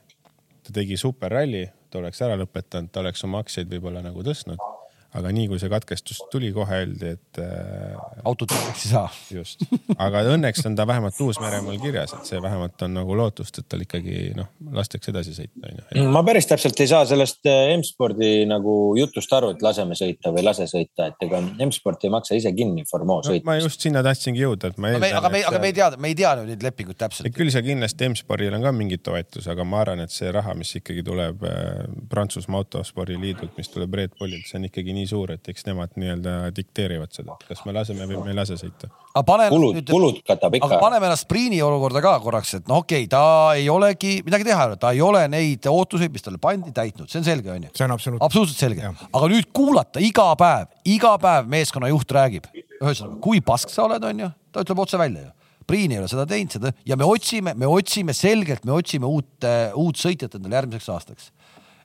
ta 0.64 0.74
tegi 0.82 0.98
superralli, 0.98 1.68
ta 1.92 2.02
oleks 2.02 2.22
ära 2.26 2.38
lõpetanud, 2.40 2.90
ta 2.90 3.06
oleks 3.06 3.24
oma 3.28 3.44
aktsiaid 3.44 3.70
võib-olla 3.70 4.02
nagu 4.02 4.26
tõstnud 4.26 4.73
aga 5.20 5.32
nii 5.36 5.50
kui 5.51 5.60
see 5.62 5.70
katkestus 5.72 6.22
tuli, 6.32 6.51
kohe 6.55 6.79
öeldi, 6.84 7.13
et 7.17 7.41
äh,. 7.41 7.98
autot 8.25 8.53
õnneks 8.55 8.86
ei 8.88 8.91
saa. 8.93 9.10
just, 9.34 9.65
aga 9.98 10.24
õnneks 10.34 10.65
on 10.70 10.77
ta 10.79 10.88
vähemalt 10.89 11.20
Uus-Meremaal 11.22 11.79
kirjas, 11.82 12.15
et 12.17 12.32
see 12.32 12.41
vähemalt 12.43 12.82
on 12.88 12.96
nagu 12.98 13.17
lootust, 13.17 13.60
et 13.62 13.70
tal 13.70 13.84
ikkagi 13.86 14.32
noh, 14.38 14.50
lastakse 14.74 15.13
edasi 15.13 15.36
sõita, 15.38 15.70
onju. 15.70 16.08
ma 16.13 16.24
päris 16.25 16.50
täpselt 16.50 16.79
ei 16.84 16.89
saa 16.89 17.03
sellest 17.10 17.46
äh, 17.50 17.74
M-spordi 17.75 18.32
nagu 18.50 18.77
jutust 18.98 19.34
aru, 19.38 19.53
et 19.53 19.65
laseme 19.65 19.98
sõita 20.00 20.34
või 20.34 20.46
lase 20.48 20.67
sõita, 20.72 21.12
et 21.12 21.27
ega 21.27 21.43
M-sport 21.67 22.08
ei 22.08 22.13
maksa 22.13 22.39
ise 22.39 22.53
kinni 22.55 22.88
Formeau 22.89 23.22
no, 23.22 23.27
sõita. 23.27 23.46
ma 23.48 23.60
just 23.60 23.84
sinna 23.84 24.03
tahtsingi 24.05 24.43
jõuda, 24.43 24.74
et 24.74 24.82
ma 24.82 24.93
eeldan. 24.93 25.20
aga 25.20 25.34
me, 25.34 25.43
aga 25.51 25.62
me 25.62 25.72
ei 25.72 25.77
tea, 25.77 25.91
me 25.98 26.13
ei 26.13 26.17
tea 26.17 26.34
nüüd 26.39 26.53
neid 26.53 26.65
lepinguid 26.67 27.00
täpselt. 27.00 27.29
küll 27.36 27.51
see 27.53 27.63
kindlasti 27.65 28.10
M-spordil 28.10 28.55
on 28.58 28.65
ka 28.65 28.74
mingi 28.75 29.00
toetus, 29.03 29.48
aga 29.51 29.65
ma 29.67 29.82
arvan, 29.84 30.03
et 30.05 30.13
see 30.13 30.32
raha, 30.34 30.55
mis 30.58 30.74
ikkagi 30.79 31.03
tuleb 31.05 31.43
äh, 31.48 31.86
Prantsusmaa 32.10 32.63
autospordiliidult, 32.63 33.55
mis 33.58 33.72
tuleb 33.74 33.98
Red 34.00 34.17
Bullilt, 34.20 34.48
see 34.50 34.60
on 34.60 34.67
ikkagi 34.70 34.96
nii 34.96 35.02
nii 35.03 35.10
suur, 35.10 35.33
et 35.36 35.50
eks 35.51 35.65
nemad 35.67 35.93
nii-öelda 36.00 36.51
dikteerivad 36.55 37.12
seda, 37.15 37.36
et 37.38 37.51
kas 37.51 37.63
me 37.67 37.75
laseme 37.75 38.07
või 38.10 38.22
me 38.24 38.31
ei 38.33 38.38
lase 38.38 38.57
sõita. 38.60 38.89
kulud, 39.13 39.81
kulud 39.89 40.22
katab 40.27 40.57
ikka. 40.57 40.69
aga 40.69 40.79
paneme 40.81 41.10
ennast 41.10 41.27
Priini 41.29 41.62
olukorda 41.65 42.01
ka 42.05 42.15
korraks, 42.24 42.55
et 42.60 42.72
no 42.72 42.79
okei 42.81 43.05
okay,, 43.05 43.12
ta 43.12 43.53
ei 43.60 43.69
olegi 43.69 44.15
midagi 44.25 44.48
teha, 44.48 44.67
ta 44.79 44.93
ei 44.95 45.03
ole 45.05 45.25
neid 45.31 45.67
ootuseid, 45.69 46.13
mis 46.13 46.25
talle 46.25 46.41
pandi, 46.41 46.74
täitnud, 46.75 47.12
see 47.12 47.22
on 47.22 47.27
selge, 47.27 47.51
onju. 47.53 47.72
see 47.75 47.88
on 47.88 47.95
absoluutselt. 47.95 48.25
absoluutselt 48.29 48.65
selge, 48.65 48.95
aga 49.05 49.31
nüüd 49.36 49.51
kuulata 49.53 50.03
iga 50.03 50.31
päev, 50.39 50.74
iga 50.95 51.13
päev 51.22 51.53
meeskonnajuht 51.53 52.17
räägib, 52.19 52.50
ühesõnaga, 52.79 53.22
kui 53.24 53.43
pask 53.45 53.74
sa 53.74 53.88
oled, 53.88 54.12
onju, 54.13 54.33
ta 54.53 54.65
ütleb 54.65 54.86
otse 54.88 55.01
välja 55.01 55.27
ju 55.27 55.31
Priin 55.67 55.93
ei 55.93 56.00
ole 56.01 56.10
seda 56.12 56.25
teinud, 56.27 56.51
seda 56.51 56.74
ja 56.88 56.98
me 57.00 57.07
otsime, 57.07 57.53
me 57.55 57.67
otsime 57.69 58.12
selgelt, 58.15 58.65
me 58.67 58.74
otsime 58.75 59.07
uut, 59.07 59.45
uut 59.79 60.00
sõitjat 60.00 60.36
endale 60.36 60.60
järgmiseks 60.60 60.89
aastaks 60.91 61.29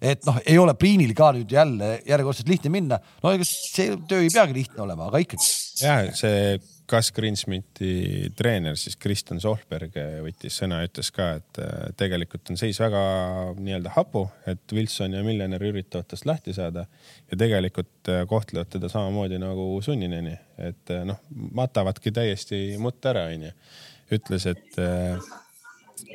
et 0.01 0.25
noh, 0.29 0.39
ei 0.47 0.59
ole 0.61 0.75
Priinil 0.79 1.15
ka 1.17 1.33
nüüd 1.37 1.53
jälle 1.53 1.99
järjekordselt 2.07 2.51
lihtne 2.51 2.73
minna. 2.73 2.99
no 3.23 3.35
ega 3.35 3.47
see 3.47 3.97
töö 4.09 4.25
ei 4.25 4.33
peagi 4.33 4.57
lihtne 4.57 4.85
olema, 4.85 5.09
aga 5.11 5.23
ikkagi. 5.25 5.49
ja 5.83 6.01
see 6.17 6.59
Gus 6.89 7.11
Greensmiti 7.13 8.31
treener 8.37 8.77
siis 8.81 8.97
Kristjan 8.97 9.43
Sohlberg 9.43 9.97
võttis 10.25 10.57
sõna 10.57 10.81
ja 10.81 10.89
ütles 10.89 11.11
ka, 11.13 11.27
et 11.41 11.61
äh, 11.61 11.91
tegelikult 12.01 12.49
on 12.53 12.61
seis 12.61 12.79
väga 12.81 13.03
nii-öelda 13.59 13.93
hapu, 13.97 14.25
et 14.49 14.73
Wilson 14.73 15.19
ja 15.19 15.25
Miljoner 15.27 15.67
üritavad 15.69 16.09
tast 16.09 16.25
lahti 16.29 16.55
saada 16.57 16.87
ja 17.29 17.41
tegelikult 17.41 18.13
äh, 18.13 18.23
kohtlevad 18.31 18.73
teda 18.73 18.89
samamoodi 18.93 19.41
nagu 19.43 19.69
sunnineni, 19.85 20.33
et 20.71 20.95
noh, 21.05 21.21
matavadki 21.61 22.15
täiesti 22.15 22.63
mutta 22.81 23.13
ära, 23.13 23.29
onju. 23.35 23.53
ütles, 24.17 24.49
et 24.49 24.81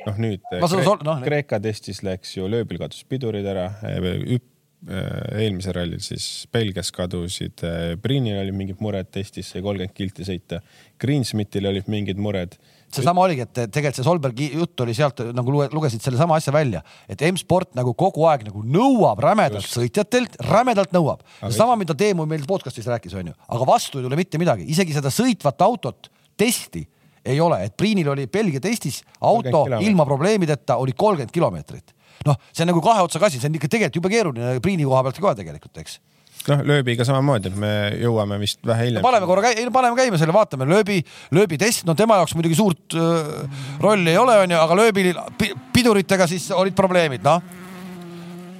noh, 0.06 0.18
nüüd 0.20 0.42
Kre 0.50 0.82
sol, 0.86 0.98
no, 1.06 1.18
Kreeka 1.24 1.60
testis 1.62 2.02
läks 2.06 2.36
ju 2.36 2.48
lööbil 2.50 2.80
kadus 2.82 3.04
pidurid 3.08 3.46
ära, 3.50 3.70
äh, 3.84 4.38
eelmisel 5.40 5.76
rallil 5.78 6.02
siis 6.04 6.44
Belgias 6.52 6.90
kadusid, 6.92 7.64
Priinil 8.04 8.42
olid 8.42 8.56
mingid 8.56 8.82
mured, 8.84 9.08
testis 9.14 9.52
sai 9.52 9.62
kolmkümmend 9.64 9.96
kilti 9.96 10.26
sõita. 10.28 10.60
Greensmithil 11.00 11.70
olid 11.70 11.88
mingid 11.88 12.20
mured 12.20 12.58
seesama 12.94 13.24
oligi, 13.24 13.44
et 13.44 13.52
tegelikult 13.58 13.98
see 13.98 14.06
Solbergi 14.06 14.48
jutt 14.54 14.82
oli 14.84 14.94
sealt 14.96 15.22
nagu 15.34 15.54
lugesid 15.72 16.02
sellesama 16.04 16.38
asja 16.38 16.54
välja, 16.54 16.82
et 17.10 17.22
M-sport 17.26 17.74
nagu 17.78 17.94
kogu 17.98 18.26
aeg 18.30 18.46
nagu 18.48 18.62
nõuab 18.62 19.22
rämedalt 19.24 19.64
Just. 19.64 19.78
sõitjatelt, 19.78 20.38
rämedalt 20.50 20.94
nõuab. 20.94 21.24
sama, 21.50 21.76
mida 21.80 21.96
Teemu 21.98 22.26
meil 22.30 22.46
podcast'is 22.48 22.88
rääkis, 22.90 23.16
onju, 23.18 23.34
aga 23.34 23.68
vastu 23.68 24.00
ei 24.00 24.06
tule 24.06 24.18
mitte 24.18 24.40
midagi, 24.40 24.66
isegi 24.70 24.96
seda 24.96 25.12
sõitvat 25.14 25.62
autot, 25.66 26.10
testi 26.38 26.84
ei 27.24 27.40
ole, 27.40 27.64
et 27.66 27.76
Priinil 27.76 28.08
oli 28.12 28.26
Belgia 28.26 28.62
testis 28.62 29.02
auto 29.20 29.66
ilma 29.80 30.06
probleemideta 30.08 30.76
oli 30.80 30.92
kolmkümmend 30.96 31.32
kilomeetrit. 31.34 31.94
noh, 32.26 32.36
see 32.52 32.64
on 32.64 32.72
nagu 32.72 32.82
kahe 32.84 33.04
otsaga 33.04 33.28
asi, 33.28 33.40
see 33.40 33.50
on 33.50 33.58
ikka 33.58 33.68
tegelikult 33.68 34.00
jube 34.00 34.12
keeruline 34.12 34.58
Priini 34.64 34.86
koha 34.88 35.02
pealt 35.06 35.20
ka 35.20 35.34
tegelikult, 35.40 35.80
eks 35.82 35.98
noh, 36.48 36.62
lööbiga 36.68 37.06
samamoodi, 37.06 37.50
et 37.50 37.58
me 37.58 37.72
jõuame 38.00 38.38
vist 38.42 38.60
vähe 38.66 38.88
hiljem. 38.88 39.04
paneme 39.04 39.28
korra 39.28 39.48
käi-, 39.48 39.66
paneme 39.72 39.98
käima 39.98 40.20
selle, 40.20 40.34
vaatame 40.36 40.68
lööbi, 40.68 41.00
lööbi 41.34 41.58
test, 41.60 41.84
no 41.88 41.96
tema 41.98 42.20
jaoks 42.20 42.36
muidugi 42.36 42.58
suurt 42.58 42.96
äh, 42.98 43.60
rolli 43.82 44.12
ei 44.12 44.20
ole, 44.20 44.38
onju, 44.44 44.58
aga 44.60 44.78
lööbil 44.78 45.12
piduritega 45.74 46.28
siis 46.30 46.50
olid 46.54 46.76
probleemid, 46.76 47.24
noh 47.24 47.62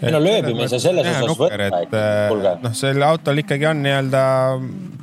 ei 0.05 0.13
no 0.13 0.21
lööbime 0.21 0.65
ei 0.65 0.71
saa 0.73 0.83
selles 0.83 1.07
osas 1.09 1.39
võtta 1.39 1.81
ikka, 1.85 2.01
kuulge. 2.29 2.55
noh, 2.65 2.77
sellel 2.77 3.07
autol 3.09 3.41
ikkagi 3.45 3.69
on 3.71 3.83
nii-öelda 3.85 4.23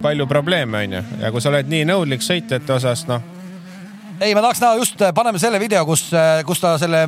palju 0.02 0.28
probleeme, 0.30 0.86
onju, 0.86 1.04
ja 1.24 1.32
kui 1.34 1.44
sa 1.44 1.52
oled 1.54 1.70
nii 1.72 1.88
nõudlik 1.90 2.26
sõitjate 2.26 2.76
osas, 2.76 3.06
noh. 3.10 3.24
Ei, 4.22 4.36
ma 4.38 4.44
tahaks 4.46 4.62
näha 4.62 4.80
just, 4.80 5.02
paneme 5.18 5.40
selle 5.42 5.60
video, 5.62 5.84
kus, 5.90 6.08
kus 6.46 6.62
ta 6.62 6.76
selle 6.82 7.06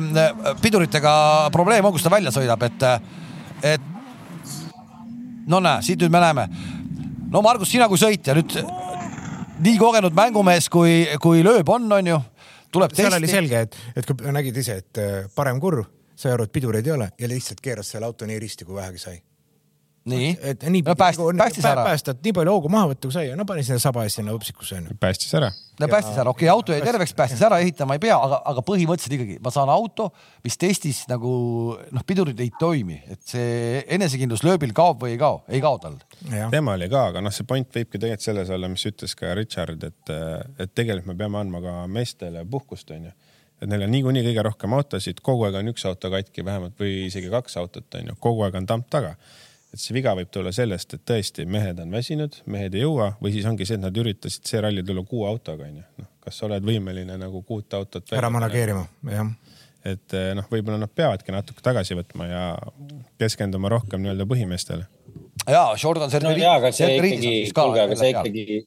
piduritega 0.62 1.14
probleem 1.54 1.86
on, 1.86 1.94
kus 1.94 2.04
ta 2.04 2.12
välja 2.12 2.32
sõidab, 2.34 2.64
et, 2.66 2.86
et 3.74 3.90
no 5.50 5.60
näe, 5.62 5.82
siit 5.86 6.02
nüüd 6.02 6.14
me 6.14 6.22
näeme. 6.24 6.48
no 7.30 7.42
Margus, 7.44 7.70
sina 7.72 7.88
kui 7.90 8.00
sõitja 8.00 8.34
nüüd 8.36 8.56
nii 9.64 9.76
kogenud 9.78 10.16
mängumees 10.16 10.68
kui, 10.72 11.04
kui 11.22 11.44
lööb 11.46 11.68
on, 11.70 11.86
on 11.92 12.14
ju, 12.14 12.22
tuleb 12.74 12.94
testi. 12.94 13.06
seal 13.06 13.20
oli 13.20 13.30
selge, 13.30 13.66
et, 13.68 13.78
et 13.94 14.08
kui 14.08 14.34
nägid 14.34 14.58
ise, 14.64 14.80
et 14.82 15.02
äh, 15.02 15.20
parem 15.34 15.60
kurv, 15.62 15.86
sai 16.18 16.34
aru, 16.34 16.48
et 16.48 16.54
pidureid 16.54 16.90
ei 16.90 16.96
ole 16.96 17.12
ja 17.18 17.30
lihtsalt 17.30 17.62
keeras 17.62 17.94
selle 17.94 18.10
auto 18.10 18.26
nii 18.26 18.42
risti, 18.42 18.66
kui 18.66 18.78
vähegi 18.80 19.02
sai 19.06 19.22
nii? 20.10 20.30
et 20.50 20.64
nii 20.68 20.82
no, 20.84 20.94
pääst, 20.98 21.18
nagu, 21.20 21.32
päästis 21.38 21.66
ära. 21.68 21.84
päästad 21.86 22.20
nii 22.24 22.32
palju 22.36 22.54
hoogu 22.54 22.70
maha 22.72 22.90
võtta, 22.92 23.08
kui 23.08 23.14
sai 23.14 23.28
ja 23.30 23.36
no 23.38 23.46
pani 23.48 23.64
sinna 23.66 23.80
saba 23.82 24.04
ees 24.04 24.18
sinna 24.18 24.34
hõpsikusse 24.34 24.76
onju. 24.78 24.96
päästis 25.00 25.32
ära. 25.38 25.50
no 25.80 25.88
päästis 25.90 26.18
ära, 26.20 26.32
okei 26.34 26.48
okay,, 26.48 26.52
auto 26.52 26.74
jäi 26.74 26.84
terveks, 26.84 27.14
päästis 27.16 27.42
ära, 27.46 27.58
ehitama 27.64 27.96
ei 27.96 28.02
pea, 28.02 28.18
aga, 28.20 28.40
aga 28.52 28.64
põhimõtteliselt 28.68 29.16
ikkagi 29.16 29.38
ma 29.44 29.52
saan 29.54 29.72
auto, 29.72 30.10
mis 30.44 30.58
testis 30.60 31.04
nagu 31.10 31.34
noh, 31.78 32.06
pidurid 32.06 32.40
ei 32.44 32.52
toimi, 32.60 33.00
et 33.10 33.22
see 33.28 33.84
enesekindlus 33.96 34.44
lööbil 34.46 34.74
kaob 34.76 35.04
või 35.04 35.14
ei 35.14 35.20
kao, 35.20 35.40
ei 35.48 35.62
kao 35.64 35.80
tal. 35.82 35.96
tema 36.52 36.76
oli 36.76 36.90
ka, 36.92 37.08
aga 37.12 37.24
noh, 37.24 37.34
see 37.34 37.48
point 37.48 37.68
võibki 37.68 38.00
tegelikult 38.00 38.28
selles 38.28 38.52
olla, 38.54 38.70
mis 38.72 38.84
ütles 38.90 39.16
ka 39.18 39.32
Richard, 39.38 39.88
et, 39.88 40.16
et 40.58 40.74
tegelikult 40.74 41.14
me 41.14 41.20
peame 41.24 41.40
andma 41.40 41.64
ka 41.64 41.78
meestele 41.90 42.44
puhkust 42.50 42.92
onju 42.94 43.14
et 43.62 43.70
neil 43.70 43.84
on 43.86 43.92
niikuinii 43.94 44.24
kõige 44.26 44.42
rohkem 44.44 44.74
autosid, 44.76 45.20
kogu 45.24 45.46
aeg 45.46 45.56
on 45.60 45.70
üks 45.70 45.86
auto 45.88 46.10
katki 46.12 46.42
vähemalt 46.44 46.74
või 46.80 47.06
isegi 47.06 47.30
kaks 47.32 47.54
autot 47.60 47.96
onju, 47.96 48.16
kogu 48.20 48.42
aeg 48.44 48.58
on 48.58 48.66
tamp 48.68 48.90
taga 48.92 49.14
et 49.74 49.82
see 49.82 49.94
viga 49.96 50.14
võib 50.14 50.30
tulla 50.32 50.52
sellest, 50.54 50.94
et 50.96 51.04
tõesti 51.08 51.46
mehed 51.50 51.80
on 51.82 51.94
väsinud, 51.94 52.38
mehed 52.50 52.76
ei 52.76 52.84
jõua 52.84 53.10
või 53.22 53.32
siis 53.34 53.46
ongi 53.50 53.66
see, 53.66 53.78
et 53.78 53.82
nad 53.82 53.96
üritasid 53.98 54.46
see 54.46 54.60
ralli 54.62 54.84
tulla 54.86 55.02
kuue 55.08 55.26
autoga 55.28 55.66
onju. 55.66 55.82
noh, 56.00 56.10
kas 56.24 56.38
sa 56.38 56.46
oled 56.48 56.66
võimeline 56.66 57.16
nagu 57.20 57.42
kuut 57.46 57.74
autot. 57.74 58.12
ära 58.14 58.30
manageerima, 58.32 58.84
jah. 59.10 59.32
et 59.94 60.14
eh, 60.16 60.30
noh, 60.38 60.46
võib-olla 60.50 60.78
nad 60.84 60.92
peavadki 60.94 61.34
natuke 61.34 61.64
tagasi 61.64 61.98
võtma 61.98 62.28
ja 62.30 62.44
keskenduma 63.20 63.72
rohkem 63.74 64.04
nii-öelda 64.04 64.28
põhimeestele. 64.30 64.86
ja 65.48 65.66
Jordan 65.82 66.14
Servi 66.14 66.38
no,. 66.38 66.54
aga 66.54 66.70
see 66.72 66.94
ikkagi, 67.00 67.34
kuulge, 67.56 67.82
aga 67.88 67.98
see 67.98 68.14
ikkagi 68.14 68.62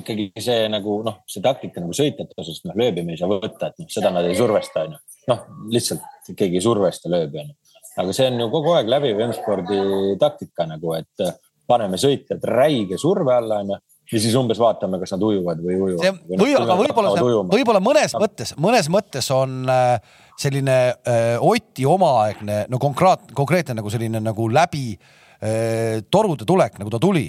ikkagi 0.00 0.28
see 0.38 0.66
nagu 0.70 1.00
noh, 1.06 1.22
see 1.30 1.42
taktika 1.42 1.82
nagu 1.82 1.94
sõitjate 1.94 2.36
osas, 2.38 2.60
noh 2.66 2.76
lööbi 2.78 3.06
me 3.06 3.14
ei 3.14 3.22
saa 3.22 3.30
võtta, 3.30 3.70
et 3.70 3.82
noh, 3.82 3.90
seda 3.90 4.10
nad 4.14 4.26
ei 4.26 4.38
survesta, 4.38 4.86
onju. 4.86 5.00
noh, 5.30 5.48
lihtsalt 5.70 6.34
keegi 6.34 6.58
ei 6.58 6.66
survesta 6.66 7.10
lööbi, 7.10 7.42
onju 7.42 7.58
aga 8.00 8.16
see 8.16 8.30
on 8.30 8.40
ju 8.42 8.48
kogu 8.52 8.74
aeg 8.76 8.90
läbiv 8.90 9.20
M-spordi 9.28 9.80
taktika 10.20 10.66
nagu, 10.68 10.96
et 10.98 11.24
äh, 11.26 11.36
paneme 11.70 12.00
sõitjad 12.00 12.44
räige 12.50 12.98
surve 12.98 13.36
alla, 13.36 13.60
onju 13.64 13.78
ja 14.10 14.18
siis 14.18 14.34
umbes 14.38 14.58
vaatame, 14.58 14.98
kas 15.02 15.14
nad 15.14 15.22
ujuvad 15.22 15.60
või 15.62 15.76
ei 15.76 15.82
uju. 15.84 15.98
või, 16.34 16.54
aga 16.58 16.76
võib-olla 16.80 17.12
see, 17.14 17.36
võib-olla 17.52 17.82
mõnes 17.84 18.14
mõttes, 18.18 18.52
mõnes 18.58 18.90
mõttes 18.90 19.30
on 19.34 19.60
äh, 19.70 20.18
selline 20.40 20.78
äh, 20.90 21.36
Oti 21.46 21.86
omaaegne, 21.86 22.64
no 22.72 22.80
konkreetne, 22.82 23.34
konkreetne 23.38 23.78
nagu 23.78 23.92
selline 23.92 24.22
nagu 24.24 24.48
läbi 24.50 24.96
äh, 24.96 26.02
torude 26.10 26.48
tulek, 26.48 26.80
nagu 26.82 26.90
ta 26.90 26.98
tuli 27.02 27.28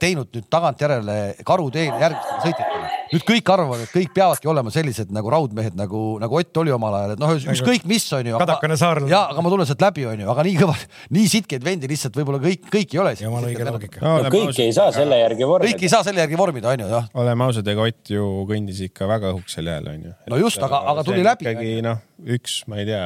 teinud 0.00 0.28
nüüd 0.34 0.48
tagantjärele 0.52 1.18
karuteen 1.46 1.94
järgmistele 2.00 2.42
sõitjatele 2.46 3.02
nüüd 3.12 3.24
kõik 3.28 3.50
arvavad, 3.52 3.82
et 3.84 3.92
kõik 3.92 4.12
peavadki 4.16 4.48
olema 4.48 4.72
sellised 4.72 5.10
nagu 5.12 5.30
raudmehed 5.32 5.76
nagu, 5.78 6.02
nagu 6.22 6.38
Ott 6.42 6.60
oli 6.62 6.72
omal 6.74 6.94
ajal, 6.96 7.12
et 7.14 7.20
noh, 7.20 7.32
ükskõik 7.52 7.84
mis 7.88 8.06
on 8.16 8.30
ju. 8.30 8.38
kadakane 8.40 8.76
saarel. 8.80 9.08
ja, 9.10 9.26
aga 9.32 9.44
ma 9.44 9.52
tulen 9.52 9.68
sealt 9.68 9.84
läbi, 9.84 10.06
on 10.08 10.22
ju, 10.24 10.28
aga 10.32 10.44
nii 10.46 10.54
kõva, 10.58 10.76
nii 11.14 11.26
sitkeid 11.34 11.66
vendi 11.66 11.90
lihtsalt 11.90 12.16
võib-olla 12.18 12.40
kõik, 12.42 12.64
kõik 12.72 12.94
ei 12.96 13.02
ole. 13.02 13.14
jumala 13.20 13.50
õige 13.50 13.66
loogika 13.68 14.00
no,. 14.04 14.14
No, 14.22 14.32
kõik 14.32 14.62
ei 14.64 14.72
saa 14.76 14.94
selle 14.96 15.18
järgi 15.20 15.48
vormida. 15.48 15.72
kõik 15.72 15.84
ei 15.84 15.92
saa 15.92 16.06
selle 16.06 16.24
järgi 16.24 16.40
vormida, 16.40 16.72
on 16.72 16.84
ju, 16.84 16.88
jah. 16.96 17.10
oleme 17.24 17.48
ausad, 17.48 17.68
ega 17.74 17.88
Ott 17.92 18.14
ju 18.14 18.30
kõndis 18.48 18.80
ikka 18.88 19.10
väga 19.10 19.34
õhukesel 19.34 19.68
jääl, 19.74 19.90
on 19.92 20.08
ju. 20.08 20.14
no 20.32 20.40
just, 20.40 20.62
aga, 20.64 20.80
aga 20.94 21.04
tuli 21.06 21.26
läbi. 21.26 21.50
ikkagi 21.50 21.84
noh, 21.84 22.00
üks, 22.38 22.62
ma 22.70 22.80
ei 22.80 22.88
tea 22.88 23.04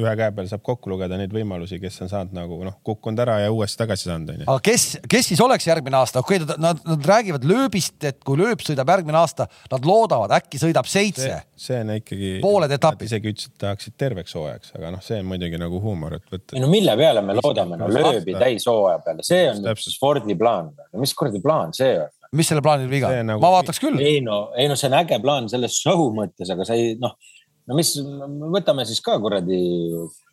ühe 0.00 0.12
käe 0.18 0.32
peal 0.34 0.48
saab 0.50 0.62
kokku 0.66 0.90
lugeda 0.92 1.18
neid 1.20 1.32
võimalusi, 1.34 1.78
kes 1.82 2.00
on 2.04 2.10
saanud 2.12 2.36
nagu 2.36 2.58
noh, 2.66 2.76
kukkunud 2.86 3.22
ära 3.24 3.38
ja 3.42 3.52
uuesti 3.54 3.80
tagasi 3.82 4.08
saanud 4.08 4.32
onju. 4.34 4.46
aga 4.46 4.64
kes, 4.70 4.86
kes 5.10 5.30
siis 5.32 5.42
oleks 5.44 5.66
järgmine 5.68 5.98
aasta, 6.00 6.22
okei 6.24 6.40
okay,, 6.42 6.58
nad, 6.62 6.82
nad 6.86 7.08
räägivad 7.12 7.46
lööbist, 7.48 7.98
et 8.06 8.20
kui 8.26 8.40
lööb 8.40 8.62
sõidab 8.64 8.92
järgmine 8.94 9.20
aasta, 9.20 9.48
nad 9.72 9.88
loodavad, 9.88 10.34
äkki 10.40 10.60
sõidab 10.62 10.88
seitse. 10.90 11.40
see 11.60 11.80
on 11.84 11.94
ikkagi. 11.96 12.36
pooled 12.44 12.76
etapid. 12.76 13.08
isegi 13.10 13.34
ütlesid, 13.34 13.56
et 13.56 13.64
tahaksid 13.66 13.98
terveks 14.00 14.36
hooajaks, 14.38 14.76
aga 14.78 14.94
noh, 14.96 15.04
see 15.04 15.20
on 15.22 15.28
muidugi 15.32 15.60
nagu 15.60 15.82
huumor, 15.82 16.18
et 16.20 16.32
võtta. 16.32 16.56
ei 16.56 16.64
no 16.64 16.70
mille 16.72 16.96
peale 17.00 17.24
me 17.24 17.36
loodame, 17.40 17.80
no 17.80 17.90
lööbi 17.90 18.36
täishooaja 18.38 19.02
peale, 19.04 19.26
see 19.26 19.44
on 19.52 19.84
spordi 19.84 20.38
plaan. 20.38 20.72
mis 21.00 21.14
kuradi 21.16 21.42
plaan 21.44 21.74
see 21.76 21.98
on? 21.98 22.08
mis 22.36 22.46
selle 22.50 22.62
plaanil 22.62 22.90
viga? 22.90 23.10
Nagu... 23.26 23.42
ma 23.42 23.50
vaataks 23.56 23.82
küll. 23.82 23.98
ei 24.02 24.20
no, 24.24 24.48
ei 24.56 24.70
no 24.70 24.78
see 24.78 24.90
on 24.90 24.98
äge 25.00 25.18
plaan 25.22 25.50
selles 25.52 25.80
show 25.82 26.08
mõttes, 26.14 26.50
aga 26.52 26.66
sa 26.66 26.78
ei 26.78 26.94
noh 27.00 27.16
no 27.70 27.78
mis, 27.78 27.94
võtame 28.50 28.86
siis 28.88 29.02
ka 29.04 29.18
kuradi 29.22 29.60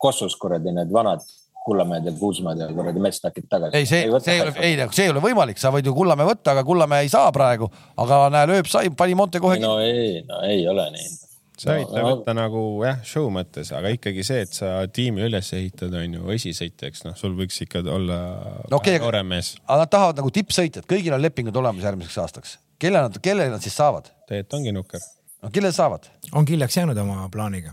Kossus 0.02 0.36
kuradi 0.40 0.74
need 0.74 0.90
vanad 0.94 1.22
Kullamäed 1.68 2.06
ja 2.08 2.12
Kuusmäed 2.16 2.58
ja 2.62 2.68
kuradi 2.72 3.00
metstakid 3.02 3.44
tagasi. 3.50 3.76
ei, 3.76 3.86
see, 3.86 4.06
see 4.24 4.34
ei 4.34 4.40
ole, 4.40 4.52
ei, 4.64 4.76
see 4.88 5.04
ei 5.04 5.12
ole 5.12 5.20
võimalik, 5.20 5.58
sa 5.60 5.72
võid 5.74 5.86
ju 5.86 5.92
Kullamäe 5.96 6.24
võtta, 6.24 6.54
aga 6.54 6.64
Kullamäe 6.64 7.04
ei 7.04 7.10
saa 7.12 7.28
praegu, 7.34 7.68
aga 8.00 8.20
näe, 8.32 8.48
lööb 8.54 8.70
sai, 8.72 8.88
pani 8.96 9.16
Monte 9.18 9.42
kohe. 9.44 9.58
no 9.60 9.74
ei, 9.84 10.22
no 10.28 10.40
ei 10.48 10.62
ole 10.70 10.86
nii. 10.94 11.10
sa 11.58 11.74
võid 11.76 11.92
ta 11.92 12.00
no, 12.00 12.14
võtta 12.14 12.36
nagu 12.38 12.62
jah, 12.86 13.02
show 13.04 13.28
mõttes, 13.34 13.74
aga 13.76 13.92
ikkagi 13.92 14.24
see, 14.24 14.46
et 14.46 14.56
sa 14.56 14.72
tiimi 14.88 15.26
üles 15.28 15.52
ehitad, 15.58 15.92
on 15.92 16.16
ju 16.16 16.32
esisõitjaks, 16.38 17.04
noh, 17.04 17.18
sul 17.20 17.36
võiks 17.36 17.60
ikka 17.66 17.84
olla 17.84 18.18
no, 18.64 18.80
okay, 18.80 18.96
noorem 19.04 19.28
mees. 19.36 19.58
aga 19.66 19.84
nad 19.84 19.92
tahavad 19.92 20.22
nagu 20.22 20.32
tippsõitjad, 20.40 20.88
kõigil 20.88 21.18
on 21.18 21.26
lepingud 21.26 21.60
olemas 21.60 21.84
järgmiseks 21.84 22.24
aastaks. 22.24 22.58
kelle 22.80 23.04
nad, 23.04 23.20
kellele 23.20 23.52
nad 23.52 23.64
siis 23.64 23.76
saavad? 23.76 24.08
tegelikult 24.24 24.60
ongi 24.62 24.76
nukker 24.80 25.08
no 25.42 25.50
kellel 25.54 25.74
saavad? 25.74 26.08
on 26.32 26.48
killaks 26.48 26.76
jäänud 26.76 26.98
oma 27.04 27.28
plaaniga. 27.32 27.72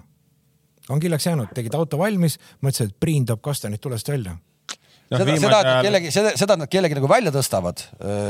on 0.89 0.99
killaks 0.99 1.25
jäänud, 1.25 1.53
tegid 1.55 1.73
auto 1.73 1.97
valmis, 1.97 2.39
mõtlesid, 2.61 2.93
et 2.93 2.99
Priin 2.99 3.25
toob 3.25 3.41
kastanid 3.45 3.81
tulest 3.81 4.09
välja 4.09 4.35
no,. 4.35 5.17
seda, 5.17 5.35
seda, 5.37 5.59
et 5.59 5.67
nad 5.67 5.85
kellegi, 5.85 6.11
seda, 6.13 6.31
seda, 6.37 6.55
et 6.55 6.61
nad 6.63 6.71
kellegi 6.71 6.97
nagu 6.97 7.09
välja 7.09 7.31
tõstavad. 7.33 7.83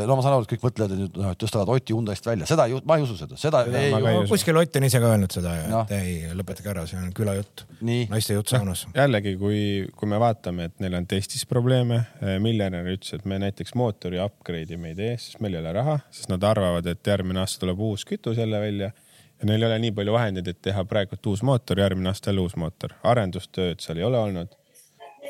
no 0.07 0.17
ma 0.17 0.23
saan 0.23 0.35
aru, 0.35 0.45
et 0.45 0.53
kõik 0.53 0.65
mõtlevad, 0.67 0.95
et 0.95 1.01
nüüd 1.01 1.19
noh, 1.21 1.33
et 1.35 1.39
tõstavad 1.41 1.71
Oti 1.75 1.95
Hyundai'st 1.95 2.27
välja, 2.27 2.47
seda 2.49 2.65
ei, 2.69 2.79
ma 2.87 2.97
ei 2.99 3.05
usu 3.05 3.17
seda, 3.19 3.39
seda 3.39 3.63
ei, 3.69 3.91
ei. 3.93 4.23
kuskil 4.29 4.59
Ott 4.59 4.79
on 4.79 4.87
ise 4.87 5.01
ka 5.03 5.11
öelnud 5.13 5.35
seda 5.35 5.55
ja 5.55 5.69
no., 5.71 5.83
et 5.85 5.95
ei, 5.97 6.17
lõpetage 6.35 6.71
ära, 6.71 6.85
see 6.89 6.99
on 6.99 7.13
külajutt. 7.15 7.65
naiste 7.83 8.37
jutt 8.37 8.51
saunas 8.51 8.85
no,. 8.87 8.95
jällegi, 8.97 9.35
kui, 9.41 9.61
kui 9.95 10.11
me 10.11 10.19
vaatame, 10.21 10.69
et 10.71 10.83
neil 10.83 10.99
on 10.99 11.07
testis 11.09 11.47
probleeme, 11.49 12.03
eh, 12.21 12.37
miljonär 12.43 12.91
ütles, 12.95 13.15
et 13.15 13.27
me 13.29 13.39
näiteks 13.43 13.75
mootori 13.79 14.21
upgrade 14.23 14.75
ime 14.75 14.93
ei 14.93 14.99
tee, 14.99 15.15
sest 15.21 15.41
meil 15.43 15.57
ei 15.57 15.63
ole 15.63 15.75
raha, 15.79 15.99
sest 16.15 16.31
nad 16.33 16.43
arvavad, 16.47 16.87
et 16.91 17.13
järgmine 17.13 17.43
aasta 17.43 17.63
tuleb 17.63 17.83
uus 17.87 18.07
kütus 18.07 18.39
jälle 18.41 18.61
välja 18.63 18.91
ja 19.39 19.49
neil 19.49 19.63
ei 19.63 19.67
ole 19.67 19.79
nii 19.83 19.91
palju 19.95 20.15
vahendeid, 20.15 20.47
et 20.51 20.61
teha 20.67 20.85
praegult 20.89 21.27
uus 21.31 21.43
mootor, 21.45 21.79
järgmine 21.79 22.11
aasta 22.11 22.31
jälle 22.31 22.45
uus 22.45 22.55
mootor. 22.59 22.95
arendustööd 23.03 23.83
seal 23.83 23.99
ei 24.01 24.07
ole 24.07 24.19
olnud. 24.19 24.55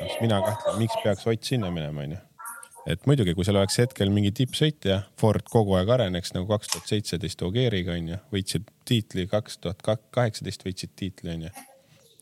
noh, 0.00 0.16
mina 0.20 0.40
kahtlen, 0.44 0.78
miks 0.78 0.96
peaks 1.02 1.26
Ott 1.26 1.44
sinna 1.44 1.70
minema, 1.70 2.02
onju. 2.02 2.18
et 2.86 3.06
muidugi, 3.06 3.34
kui 3.34 3.44
seal 3.44 3.56
oleks 3.56 3.78
hetkel 3.78 4.10
mingi 4.10 4.32
tippsõitja, 4.32 5.00
Ford 5.20 5.48
kogu 5.50 5.78
aeg 5.78 5.88
areneks 5.88 6.34
nagu 6.34 6.46
kaks 6.50 6.74
tuhat 6.74 6.92
seitseteist 6.92 7.42
Ogeeriga 7.42 7.96
onju, 7.96 8.20
võitsid 8.32 8.68
tiitli, 8.84 9.26
kaks 9.26 9.58
tuhat 9.58 9.82
kaheksateist 10.10 10.68
võitsid 10.68 10.94
tiitli 10.96 11.34
onju 11.38 11.54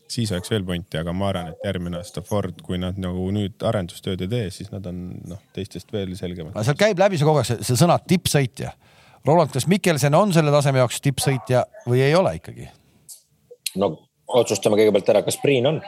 siis 0.07 0.31
oleks 0.31 0.51
veel 0.51 0.63
pointi, 0.65 0.97
aga 0.99 1.13
ma 1.17 1.29
arvan, 1.31 1.51
et 1.53 1.63
järgmine 1.65 1.97
aasta 1.97 2.21
Ford, 2.25 2.59
kui 2.65 2.77
nad 2.81 2.97
nagu 3.01 3.25
nüüd 3.33 3.63
arendustööd 3.65 4.21
ei 4.25 4.31
tee, 4.31 4.49
siis 4.53 4.71
nad 4.73 4.85
on 4.89 4.99
noh, 5.25 5.41
teistest 5.55 5.91
veel 5.93 6.13
selgemad. 6.17 6.57
seal 6.65 6.77
käib 6.79 7.01
läbi 7.01 7.19
see 7.19 7.27
kogu 7.27 7.41
aeg 7.41 7.49
see, 7.49 7.65
see 7.65 7.79
sõna 7.79 7.97
tippsõitja 8.05 8.75
Roland, 9.25 9.53
kas 9.53 9.67
Mikkelsen 9.67 10.15
on 10.15 10.33
selle 10.33 10.51
taseme 10.53 10.83
jaoks 10.83 11.01
tippsõitja 11.01 11.65
või 11.89 12.03
ei 12.05 12.15
ole 12.15 12.35
ikkagi? 12.37 12.69
no 13.75 13.95
otsustame 14.27 14.77
kõigepealt 14.79 15.09
ära, 15.13 15.23
kas 15.25 15.37
Priin 15.41 15.67
on. 15.67 15.79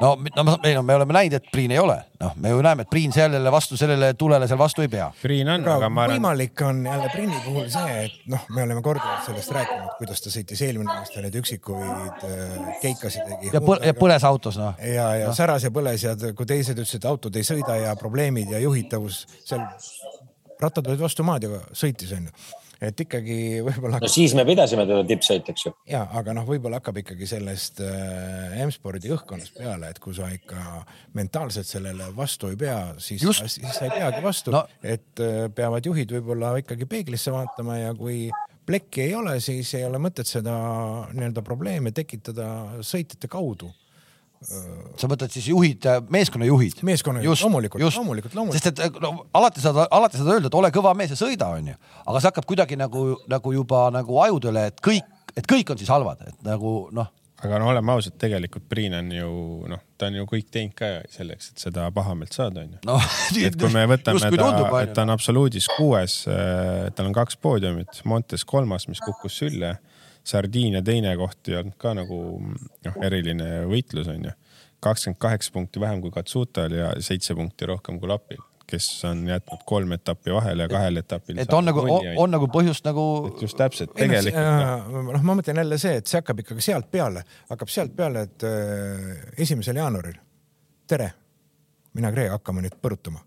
no, 0.00 0.16
no 0.36 0.56
ei 0.66 0.74
no 0.74 0.82
me 0.86 0.94
oleme 0.94 1.14
näinud, 1.14 1.36
et 1.38 1.46
Priin 1.52 1.72
ei 1.74 1.78
ole, 1.78 1.96
noh, 2.20 2.34
me 2.36 2.52
ju 2.52 2.62
näeme, 2.64 2.84
et 2.84 2.90
Priin 2.90 3.12
sellele 3.14 3.52
vastu, 3.54 3.76
sellele 3.78 4.12
tulele 4.18 4.48
seal 4.50 4.58
vastu 4.60 4.84
ei 4.84 4.90
pea. 4.92 5.08
Priin 5.22 5.48
on, 5.52 5.66
aga 5.76 5.88
ma 5.88 6.04
arvan. 6.04 6.18
võimalik 6.18 6.64
on 6.66 6.82
jälle 6.86 7.10
Priini 7.12 7.42
puhul 7.44 7.68
see, 7.72 7.98
et 8.06 8.30
noh, 8.32 8.46
me 8.50 8.64
oleme 8.66 8.82
korduvalt 8.82 9.26
sellest 9.26 9.54
rääkinud, 9.56 9.92
kuidas 10.00 10.24
ta 10.24 10.32
sõitis 10.34 10.64
eelmine 10.66 10.96
aasta 10.96 11.22
neid 11.24 11.38
üksikuid 11.42 12.26
äh, 12.28 12.56
keikasid 12.82 13.28
tegi. 13.28 13.52
ja, 13.54 13.62
põl 13.64 13.82
ja 13.86 13.94
põles 13.98 14.26
autos 14.28 14.58
noh. 14.60 14.74
ja, 14.82 15.12
ja 15.22 15.30
no. 15.30 15.36
säras 15.38 15.68
ja 15.68 15.74
põles 15.74 16.06
ja 16.06 16.16
kui 16.34 16.48
teised 16.50 16.78
ütlesid, 16.78 17.02
et 17.02 17.10
autod 17.10 17.38
ei 17.38 17.46
sõida 17.46 17.78
ja 17.80 17.94
probleemid 18.00 18.50
ja 18.56 18.62
juhitavus 18.64 19.24
seal, 19.44 19.66
rattad 20.60 20.86
olid 20.86 21.02
vastu 21.02 21.26
maad 21.26 21.46
ja 21.46 21.62
sõitis 21.76 22.14
onju 22.18 22.34
et 22.82 23.02
ikkagi 23.04 23.38
võib-olla. 23.66 24.00
no 24.02 24.10
siis 24.10 24.34
me 24.38 24.44
pidasime 24.48 24.86
teda 24.88 25.02
tippsõitjaks 25.08 25.66
ju. 25.66 25.74
ja, 25.90 26.04
aga 26.18 26.34
noh, 26.36 26.46
võib-olla 26.48 26.80
hakkab 26.80 27.02
ikkagi 27.02 27.28
sellest 27.30 27.82
äh, 27.84 28.58
M-spordi 28.66 29.12
õhkkonnast 29.14 29.56
peale, 29.58 29.92
et 29.92 30.00
kui 30.02 30.16
sa 30.16 30.30
ikka 30.34 30.82
mentaalselt 31.18 31.68
sellele 31.68 32.10
vastu 32.16 32.50
ei 32.52 32.58
pea, 32.60 32.78
siis, 33.02 33.22
siis 33.22 33.60
sa 33.76 33.86
ei 33.86 33.94
peagi 33.94 34.22
vastu 34.24 34.54
no., 34.54 34.64
et 34.82 35.22
äh, 35.22 35.44
peavad 35.54 35.86
juhid 35.86 36.16
võib-olla 36.18 36.56
ikkagi 36.62 36.88
peeglisse 36.90 37.34
vaatama 37.34 37.78
ja 37.80 37.92
kui 37.98 38.26
plekki 38.66 39.06
ei 39.06 39.14
ole, 39.18 39.38
siis 39.42 39.72
ei 39.78 39.86
ole 39.86 39.98
mõtet 40.02 40.28
seda 40.28 40.54
nii-öelda 41.12 41.42
probleeme 41.46 41.94
tekitada 41.94 42.82
sõitjate 42.86 43.30
kaudu 43.30 43.70
sa 44.42 45.08
mõtled 45.10 45.32
siis 45.32 45.46
juhid, 45.50 45.86
meeskonnajuhid? 46.12 46.82
meeskonnajuhid, 46.86 47.42
loomulikult, 47.44 47.84
loomulikult, 47.96 48.34
loomulikult. 48.34 48.58
sest 48.58 48.82
et 48.82 49.00
no, 49.02 49.14
alati 49.38 49.62
saad, 49.62 49.80
alati 49.86 50.20
saad 50.20 50.30
öelda, 50.34 50.50
et 50.50 50.58
ole 50.58 50.72
kõva 50.74 50.94
mees 50.98 51.14
ja 51.14 51.18
sõida, 51.18 51.52
onju. 51.56 51.74
aga 52.04 52.20
see 52.20 52.30
hakkab 52.32 52.48
kuidagi 52.50 52.78
nagu, 52.80 53.06
nagu 53.30 53.54
juba 53.54 53.86
nagu 53.94 54.20
ajudele, 54.24 54.68
et 54.72 54.84
kõik, 54.84 55.10
et 55.36 55.48
kõik 55.48 55.74
on 55.74 55.80
siis 55.80 55.92
halvad, 55.92 56.24
et 56.26 56.46
nagu 56.46 56.74
noh. 56.94 57.12
aga 57.42 57.60
no 57.62 57.70
oleme 57.70 57.94
ausad, 57.94 58.16
tegelikult 58.22 58.66
Priin 58.70 58.98
on 58.98 59.14
ju 59.14 59.30
noh, 59.70 59.84
ta 59.98 60.10
on 60.10 60.18
ju 60.20 60.26
kõik 60.34 60.50
teinud 60.54 60.76
ka 60.78 60.90
selleks, 61.12 61.52
et 61.52 61.66
seda 61.68 61.86
pahameelt 61.94 62.34
saada, 62.34 62.66
onju 62.66 62.82
no,. 62.88 62.98
et 63.46 63.58
kui 63.58 63.72
me 63.74 63.86
võtame 63.94 64.26
ta, 64.26 64.52
et 64.82 64.94
ta 64.96 65.06
on 65.06 65.14
absoluudis 65.14 65.70
kuues, 65.76 66.22
äh, 66.30 66.90
tal 66.96 67.12
on 67.12 67.16
kaks 67.16 67.38
poodiumit, 67.38 68.02
Montes 68.10 68.46
kolmas, 68.48 68.90
mis 68.90 69.02
kukkus 69.04 69.38
sülle 69.44 69.76
Sardiinia 70.24 70.82
teine 70.86 71.16
koht 71.18 71.50
ei 71.50 71.58
olnud 71.58 71.74
ka 71.80 71.94
nagu 71.98 72.18
noh, 72.42 72.96
eriline 73.02 73.64
võitlus 73.70 74.10
onju. 74.12 74.32
kakskümmend 74.82 75.18
kaheksa 75.22 75.52
punkti 75.54 75.80
vähem 75.80 76.00
kui 76.02 76.10
Katsutal 76.14 76.72
ja 76.74 76.92
seitse 77.02 77.34
punkti 77.38 77.66
rohkem 77.66 77.98
kui 78.02 78.10
Lapil, 78.10 78.42
kes 78.66 78.86
on 79.06 79.24
jätnud 79.28 79.64
kolm 79.66 79.92
etappi 79.94 80.34
vahele 80.34 80.66
ja 80.66 80.70
kahel 80.70 81.02
etapil. 81.02 81.38
et 81.38 81.52
on 81.52 81.66
nagu, 81.66 81.82
on, 81.82 82.06
on 82.24 82.34
nagu 82.34 82.48
põhjust 82.54 82.86
nagu. 82.86 83.04
just 83.40 83.58
täpselt, 83.58 83.94
tegelikult. 83.98 85.10
noh, 85.10 85.26
ma 85.26 85.38
mõtlen 85.38 85.62
jälle 85.62 85.78
see, 85.78 85.98
et 85.98 86.06
see 86.06 86.20
hakkab 86.22 86.44
ikkagi 86.44 86.70
sealt 86.70 86.90
peale, 86.90 87.24
hakkab 87.50 87.70
sealt 87.70 87.96
peale, 87.96 88.26
et 88.28 88.46
äh, 88.46 89.26
esimesel 89.46 89.82
jaanuaril, 89.82 90.22
tere, 90.86 91.12
mina, 91.98 92.14
Gree, 92.14 92.30
hakkame 92.30 92.62
nüüd 92.62 92.78
põrutama 92.82 93.22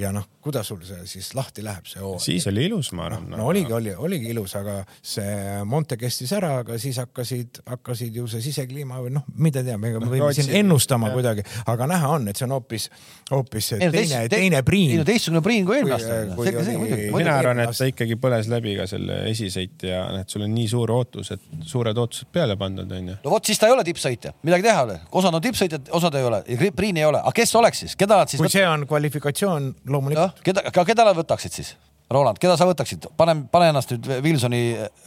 ja 0.00 0.10
noh, 0.14 0.24
kuidas 0.40 0.68
sul 0.70 0.80
see 0.86 1.04
siis 1.08 1.30
lahti 1.36 1.62
läheb, 1.64 1.86
see 1.88 2.00
hooaeg? 2.00 2.22
siis 2.24 2.46
oli 2.50 2.64
ilus, 2.68 2.90
ma 2.96 3.06
arvan 3.08 3.26
no,. 3.28 3.40
no 3.40 3.48
oligi, 3.50 3.72
oli, 3.76 3.92
oligi 3.92 4.30
ilus, 4.32 4.54
aga 4.58 4.80
see 4.86 5.60
Monte 5.68 5.98
kestis 6.00 6.32
ära, 6.36 6.52
aga 6.62 6.78
siis 6.80 6.96
hakkasid, 7.02 7.60
hakkasid 7.68 8.16
ju 8.16 8.26
see 8.30 8.42
sisekliima 8.44 9.00
või 9.04 9.12
noh, 9.18 9.26
mida 9.40 9.62
teame, 9.66 9.92
ega 9.92 10.00
me 10.02 10.08
võime 10.08 10.24
Rootsi, 10.24 10.46
siin 10.46 10.62
ennustama 10.62 11.10
ja. 11.10 11.16
kuidagi, 11.18 11.44
aga 11.70 11.88
näha 11.90 12.12
on, 12.16 12.28
et 12.32 12.40
see 12.40 12.46
on 12.48 12.54
hoopis, 12.56 12.88
hoopis 13.30 13.72
teine, 13.74 13.90
teine, 13.94 14.22
teine 14.32 14.62
priin. 14.66 14.94
ei 14.94 15.00
no 15.02 15.06
teistsugune 15.08 15.44
priin 15.44 15.68
kui 15.68 15.80
eelmine 15.80 15.98
aasta. 15.98 17.10
mina 17.18 17.36
arvan, 17.36 17.64
et 17.66 17.76
ta 17.76 17.90
ikkagi 17.90 18.16
põles 18.20 18.48
läbi 18.52 18.76
ka 18.80 18.88
selle 18.90 19.20
esisõit 19.30 19.86
ja 19.90 20.06
noh, 20.14 20.24
et 20.24 20.32
sul 20.32 20.46
on 20.46 20.54
nii 20.54 20.68
suur 20.72 20.94
ootus, 20.96 21.34
et 21.36 21.44
suured 21.68 22.00
ootused 22.00 22.32
peale 22.32 22.56
pandud, 22.60 22.88
onju. 22.88 23.18
no 23.24 23.34
vot, 23.36 23.44
siis 23.44 23.60
ta 23.60 23.68
ei 23.68 23.76
ole 23.76 23.84
tippsõitja, 23.86 24.32
midagi 24.46 24.68
teha 24.70 24.80
ei 24.80 24.88
ole, 24.88 24.98
osad 25.20 25.36
on 25.36 25.44
tippsõitjad, 25.44 25.92
osad 26.00 26.16
ei 26.16 26.28
ole, 26.30 26.42
priin 26.76 26.96
ei 26.96 27.06
ole, 27.08 27.20
aga 27.20 27.36
kes 27.36 27.54
oleks 27.60 27.84
siis, 27.84 27.96
keda 28.00 28.22
nad 28.22 28.32
siis? 28.32 28.40
kui 28.40 28.52
see 28.52 28.64
on 28.66 28.88
kvalifikatsioon 28.88 29.70
loomulikult. 29.90 30.42
keda, 30.46 30.64
aga 30.70 30.84
keda 30.88 31.06
nad 31.08 31.18
võtaksid 31.18 31.56
siis? 31.56 31.74
Roland, 32.10 32.40
keda 32.42 32.56
sa 32.58 32.66
võtaksid, 32.66 33.06
pane, 33.18 33.36
pane 33.52 33.70
ennast 33.70 33.92
nüüd 33.94 34.08
Wilsoni 34.24 34.62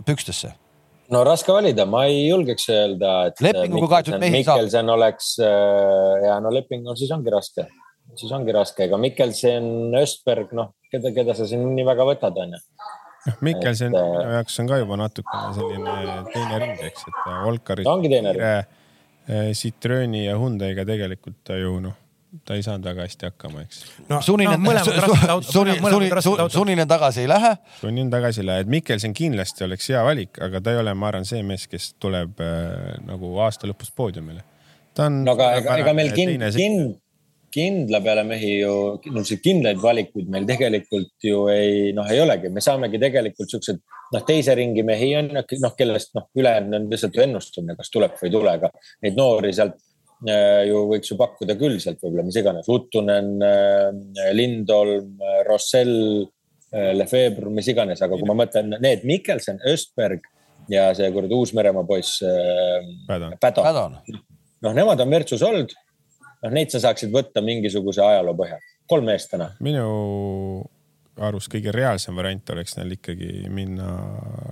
pükstesse. 0.08 0.54
no 1.12 1.24
raske 1.28 1.52
valida, 1.52 1.86
ma 1.90 2.06
ei 2.08 2.28
julgeks 2.30 2.70
öelda, 2.72 3.14
et. 3.30 3.42
lepinguga 3.44 3.98
kaetud 3.98 4.20
mehi 4.22 4.44
saab. 4.44 4.62
Mikkelsen 4.62 4.92
oleks 4.94 5.34
äh, 5.44 6.28
ja 6.28 6.38
no 6.44 6.52
leping 6.54 6.88
on, 6.88 6.98
siis 7.00 7.12
ongi 7.16 7.34
raske, 7.34 7.68
siis 8.20 8.32
ongi 8.36 8.56
raske, 8.56 8.88
ega 8.88 9.00
Mikkelsen, 9.02 9.68
Östberg, 10.00 10.54
noh, 10.56 10.72
keda, 10.94 11.12
keda 11.16 11.36
sa 11.38 11.48
siin 11.50 11.66
nii 11.76 11.88
väga 11.88 12.08
võtad, 12.08 12.40
onju 12.46 12.60
noh, 12.60 13.42
Mikkelsen 13.44 13.92
minu 13.92 14.22
äh, 14.22 14.38
jaoks 14.38 14.62
on 14.64 14.72
ka 14.72 14.80
juba 14.80 15.00
natukene 15.04 15.58
selline 15.60 16.22
teine 16.32 16.64
ring, 16.64 16.88
eks, 16.88 17.10
et 17.12 17.20
Volkari. 17.44 17.88
ta 17.88 17.98
ongi 17.98 18.12
teine 18.12 18.38
ring. 18.38 18.80
Citrooni 19.56 20.26
ja 20.26 20.34
Hyundai'ga 20.36 20.84
tegelikult 20.84 21.38
ta 21.48 21.56
ju 21.56 21.78
noh, 21.80 21.96
ta 22.46 22.56
ei 22.58 22.64
saanud 22.66 22.88
väga 22.88 23.06
hästi 23.06 23.28
hakkama, 23.30 23.62
eks. 23.66 23.84
no 24.10 24.20
sunninen 24.26 24.64
no, 24.64 24.74
suni, 25.52 25.76
suni, 25.82 26.10
suni, 26.22 26.50
sunninen 26.50 26.90
tagasi 26.90 27.24
ei 27.24 27.30
lähe. 27.30 27.54
sunninen 27.82 28.10
tagasi 28.12 28.42
ei 28.42 28.48
lähe, 28.50 28.66
et 28.66 28.72
Mikkelson 28.74 29.14
kindlasti 29.18 29.68
oleks 29.68 29.90
hea 29.94 30.02
valik, 30.06 30.42
aga 30.42 30.62
ta 30.62 30.74
ei 30.74 30.82
ole, 30.82 30.96
ma 30.98 31.12
arvan, 31.12 31.28
see 31.30 31.44
mees, 31.46 31.68
kes 31.70 31.94
tuleb 32.02 32.42
äh, 32.44 32.98
nagu 33.06 33.38
aasta 33.46 33.70
lõpus 33.70 33.94
poodiumile. 33.96 34.44
ta 34.98 35.08
on. 35.12 35.24
no 35.28 35.38
aga 35.38 35.54
ega, 35.62 35.78
ega 35.84 35.96
meil 35.98 36.12
kind, 36.18 36.48
kind, 36.58 36.98
kindla 37.54 38.02
peale 38.02 38.26
mehi 38.28 38.54
ju, 38.64 38.74
no 39.14 39.26
see 39.28 39.42
kindlaid 39.44 39.82
valikuid 39.82 40.30
meil 40.34 40.50
tegelikult 40.50 41.14
ju 41.30 41.46
ei, 41.54 41.92
noh, 41.94 42.10
ei 42.10 42.22
olegi, 42.24 42.50
me 42.50 42.66
saamegi 42.66 43.02
tegelikult 43.02 43.54
siuksed 43.54 43.82
noh, 44.14 44.26
teise 44.26 44.56
ringi 44.58 44.86
mehi 44.86 45.14
on 45.20 45.34
noh, 45.38 45.74
kellest 45.78 46.16
noh, 46.18 46.30
ülejäänud 46.38 46.82
on 46.82 46.92
lihtsalt 46.92 47.18
ju 47.18 47.26
ennustamine, 47.28 47.78
kas 47.78 47.94
tuleb 47.94 48.18
või 48.18 48.30
ei 48.30 48.38
tule, 48.38 48.58
aga 48.58 48.74
neid 49.06 49.20
noori 49.20 49.54
sealt 49.54 49.78
ju 50.68 50.84
võiks 50.90 51.12
ju 51.12 51.18
pakkuda 51.20 51.56
küll 51.60 51.80
sealt 51.84 52.02
võib-olla 52.04 52.26
mis 52.28 52.38
iganes, 52.40 52.70
Uttunen, 52.72 53.34
äh, 53.44 54.32
Lindholm, 54.36 55.16
äh, 55.22 55.42
Rossell, 55.50 56.30
Lefebvre, 56.74 57.52
mis 57.54 57.68
iganes, 57.70 58.00
aga 58.02 58.18
kui 58.18 58.26
ma 58.26 58.34
mõtlen 58.34 58.72
need 58.82 59.04
Mikkelson, 59.06 59.60
Östberg 59.70 60.24
ja 60.74 60.88
see 60.98 61.06
kuradi 61.14 61.38
Uus-Meremaa 61.38 61.86
poiss 61.86 62.24
Pädo. 63.06 63.30
noh, 63.94 64.74
nemad 64.74 65.04
on 65.04 65.12
Mertsus 65.12 65.44
olnud. 65.46 65.76
noh, 66.42 66.50
neid 66.50 66.74
sa 66.74 66.82
saaksid 66.82 67.14
võtta 67.14 67.44
mingisuguse 67.46 68.02
ajaloo 68.02 68.34
põhjal, 68.40 68.66
kolm 68.90 69.06
meest 69.06 69.30
täna. 69.36 69.52
minu 69.62 69.86
arust 71.22 71.52
kõige 71.54 71.74
reaalsem 71.76 72.18
variant 72.18 72.50
oleks 72.56 72.78
neil 72.80 72.96
ikkagi 72.98 73.46
minna 73.54 73.92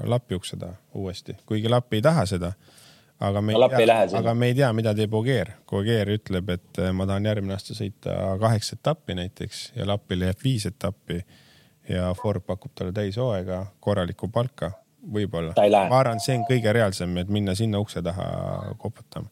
Lappi 0.06 0.38
ukseda 0.38 0.76
uuesti, 0.94 1.40
kuigi 1.50 1.72
Lapp 1.74 1.94
ei 1.98 2.06
taha 2.06 2.28
seda 2.30 2.54
aga 3.22 3.42
me, 3.42 3.54
ei 3.54 3.86
tea, 3.86 4.02
aga 4.20 4.34
me 4.34 4.50
ei 4.50 4.58
tea, 4.58 4.72
mida 4.74 4.94
teeb 4.98 5.14
Ogier. 5.14 5.54
kui 5.70 5.82
Ogier 5.84 6.10
ütleb, 6.16 6.50
et 6.56 6.82
eh, 6.82 6.92
ma 6.96 7.08
tahan 7.10 7.30
järgmine 7.30 7.56
aasta 7.56 7.78
sõita 7.78 8.18
kaheksa 8.42 8.78
etappi 8.80 9.16
näiteks 9.20 9.64
ja 9.78 9.88
Lapile 9.88 10.32
jääb 10.32 10.44
viis 10.44 10.66
etappi 10.70 11.20
ja 11.90 12.12
Ford 12.18 12.44
pakub 12.48 12.74
talle 12.76 12.94
täishooaega, 12.96 13.64
korralikku 13.80 14.30
palka, 14.34 14.72
võib-olla. 15.14 15.54
ma 15.90 16.00
arvan, 16.00 16.22
see 16.24 16.38
on 16.40 16.46
kõige 16.50 16.74
reaalsem, 16.74 17.16
et 17.22 17.30
minna 17.30 17.56
sinna 17.58 17.82
ukse 17.82 18.02
taha 18.06 18.76
koputama. 18.82 19.30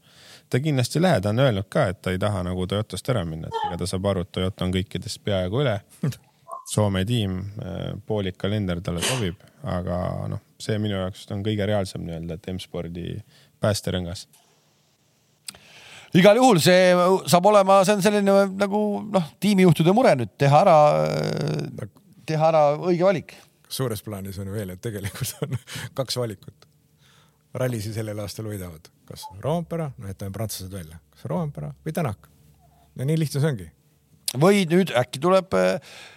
ta 0.49 0.59
kindlasti 0.59 0.99
ei 0.99 1.05
lähe, 1.05 1.21
ta 1.21 1.33
on 1.33 1.39
öelnud 1.45 1.69
ka, 1.69 1.89
et 1.93 2.01
ta 2.01 2.13
ei 2.13 2.21
taha 2.21 2.43
nagu 2.47 2.67
Toyotast 2.67 3.09
ära 3.13 3.25
minna, 3.25 3.49
et 3.49 3.67
ega 3.67 3.81
ta 3.81 3.89
saab 3.89 4.05
aru, 4.11 4.25
et 4.25 4.31
Toyota 4.31 4.65
on 4.65 4.73
kõikidest 4.73 5.23
peaaegu 5.23 5.63
üle. 5.65 5.79
Soome 6.69 7.01
tiim, 7.05 7.39
eh, 7.65 7.93
poolik 8.05 8.37
kalender 8.37 8.81
talle 8.85 9.01
sobib, 9.01 9.39
aga 9.65 9.99
noh, 10.29 10.41
see 10.61 10.77
minu 10.77 10.99
jaoks 10.99 11.23
on 11.33 11.41
kõige 11.45 11.65
reaalsem 11.65 12.03
nii-öelda, 12.05 12.37
et 12.37 12.49
M-spordi 12.53 13.05
päästerõngas 13.59 14.27
igal 16.17 16.39
juhul 16.39 16.59
see 16.63 16.93
saab 17.29 17.49
olema, 17.51 17.81
see 17.85 17.97
on 17.97 18.03
selline 18.03 18.35
nagu 18.57 18.81
noh, 19.13 19.29
tiimijuhtide 19.41 19.93
mure 19.95 20.15
nüüd 20.17 20.33
teha 20.41 20.63
ära, 20.63 20.77
teha 22.29 22.49
ära 22.49 22.63
õige 22.77 23.05
valik. 23.05 23.35
suures 23.69 24.01
plaanis 24.01 24.39
on 24.41 24.49
veel, 24.53 24.73
et 24.73 24.81
tegelikult 24.81 25.35
on 25.45 25.57
kaks 25.99 26.17
valikut. 26.17 26.69
rallisi 27.53 27.93
sellel 27.93 28.19
aastal 28.21 28.45
võidavad, 28.49 28.89
kas 29.09 29.25
Roompere, 29.41 29.91
no 29.97 30.09
jätame 30.09 30.33
prantslased 30.33 30.73
välja, 30.73 30.99
kas 31.13 31.25
Roompere 31.29 31.73
või 31.85 31.93
Tänak. 31.93 32.29
no 32.95 33.05
nii 33.05 33.19
lihtne 33.19 33.41
see 33.41 33.53
ongi. 33.53 33.71
või 34.41 34.65
nüüd 34.69 34.93
äkki 34.97 35.21
tuleb, 35.21 35.53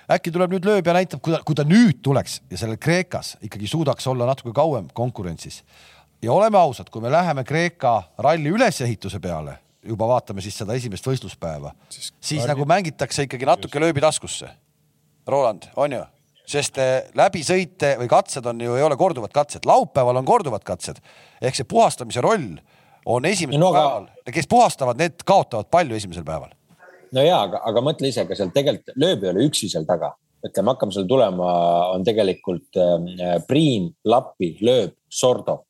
äkki 0.08 0.32
tuleb 0.32 0.56
nüüd 0.56 0.68
lööb 0.68 0.86
ja 0.88 0.96
näitab, 0.96 1.20
kui 1.20 1.36
ta, 1.36 1.42
kui 1.44 1.56
ta 1.56 1.68
nüüd 1.68 2.00
tuleks 2.02 2.40
ja 2.50 2.60
sellel 2.64 2.80
Kreekas 2.80 3.36
ikkagi 3.42 3.68
suudaks 3.68 4.06
olla 4.08 4.28
natuke 4.28 4.56
kauem 4.56 4.88
konkurentsis 4.92 5.62
ja 6.22 6.32
oleme 6.32 6.58
ausad, 6.58 6.90
kui 6.90 7.02
me 7.02 7.10
läheme 7.10 7.44
Kreeka 7.44 8.02
ralli 8.18 8.48
ülesehituse 8.48 9.20
peale, 9.20 9.58
juba 9.82 10.08
vaatame 10.08 10.42
siis 10.44 10.56
seda 10.62 10.74
esimest 10.78 11.06
võistluspäeva, 11.06 11.74
siis, 11.90 12.12
siis 12.20 12.46
nagu 12.46 12.66
mängitakse 12.68 13.26
ikkagi 13.26 13.48
natuke 13.48 13.82
lööbi 13.82 14.02
taskusse. 14.04 14.50
Roland, 15.26 15.70
on 15.76 15.98
ju? 15.98 16.02
sest 16.52 16.78
eh, 16.82 17.04
läbisõite 17.16 17.94
või 18.00 18.08
katsed 18.10 18.46
on 18.50 18.58
ju, 18.60 18.74
ei 18.76 18.82
ole 18.82 18.96
korduvad 18.98 19.30
katsed, 19.32 19.62
laupäeval 19.64 20.18
on 20.18 20.26
korduvad 20.26 20.64
katsed 20.66 20.98
ehk 21.40 21.54
see 21.54 21.68
puhastamise 21.70 22.20
roll 22.20 22.56
on 23.06 23.28
esimesel 23.30 23.62
no, 23.62 23.68
aga... 23.70 23.84
päeval, 23.84 24.32
kes 24.34 24.50
puhastavad, 24.50 24.98
need 24.98 25.22
kaotavad 25.24 25.70
palju 25.72 25.96
esimesel 25.96 26.26
päeval. 26.26 26.50
no 27.14 27.24
ja, 27.24 27.38
aga, 27.46 27.62
aga 27.70 27.84
mõtle 27.86 28.10
ise, 28.10 28.26
ka 28.26 28.36
seal 28.36 28.50
tegelikult 28.52 28.98
lööb 28.98 29.22
ei 29.22 29.30
ole 29.30 29.46
üksi 29.46 29.70
seal 29.70 29.86
taga, 29.88 30.10
ütleme, 30.42 30.74
hakkame 30.74 30.98
seal 30.98 31.06
tulema, 31.08 31.52
on 31.94 32.04
tegelikult 32.10 32.82
äh, 32.82 33.38
Priin, 33.46 33.92
Lappi, 34.04 34.56
lööb, 34.66 34.98
Sordo 35.08 35.60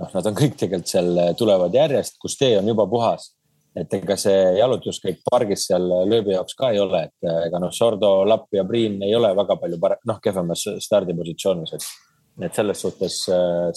noh, 0.00 0.10
nad 0.14 0.28
on 0.28 0.36
kõik 0.36 0.56
tegelikult 0.60 0.90
seal, 0.90 1.20
tulevad 1.38 1.74
järjest, 1.76 2.18
kus 2.22 2.36
tee 2.40 2.56
on 2.58 2.68
juba 2.68 2.86
puhas. 2.90 3.32
et 3.72 3.94
ega 3.96 4.18
see 4.20 4.40
jalutuskäik 4.58 5.22
pargis 5.24 5.62
seal 5.64 5.86
lööbi 6.04 6.34
jaoks 6.34 6.52
ka 6.58 6.68
ei 6.74 6.80
ole, 6.80 7.06
et 7.06 7.28
äh, 7.28 7.46
ega 7.46 7.56
noh, 7.62 7.70
Sordo, 7.72 8.10
Lapp 8.28 8.52
ja 8.52 8.66
Priin 8.68 8.98
ei 9.02 9.14
ole 9.16 9.30
väga 9.36 9.56
palju 9.56 9.78
pare-, 9.80 9.96
noh, 10.04 10.18
kehvemas 10.20 10.66
stardipositsioonis, 10.84 11.72
et. 11.78 11.86
et 12.44 12.54
selles 12.54 12.84
suhtes 12.84 13.16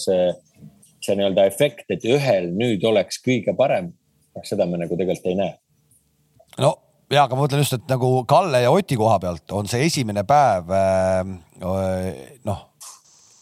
see, 0.04 0.26
see 1.00 1.16
nii-öelda 1.16 1.46
efekt, 1.48 1.86
et 1.88 2.04
ühel 2.04 2.50
nüüd 2.52 2.84
oleks 2.84 3.22
kõige 3.24 3.56
parem, 3.56 3.94
noh 4.36 4.44
seda 4.44 4.68
me 4.68 4.82
nagu 4.84 5.00
tegelikult 5.00 5.32
ei 5.32 5.40
näe. 5.40 5.56
no 6.60 6.74
ja, 7.10 7.24
aga 7.24 7.32
ma 7.32 7.46
mõtlen 7.46 7.64
just, 7.64 7.76
et 7.78 7.88
nagu 7.90 8.10
Kalle 8.28 8.60
ja 8.64 8.72
Oti 8.74 9.00
koha 9.00 9.18
pealt 9.22 9.52
on 9.56 9.68
see 9.70 9.86
esimene 9.88 10.26
päev 10.28 10.72
noh 12.44 12.64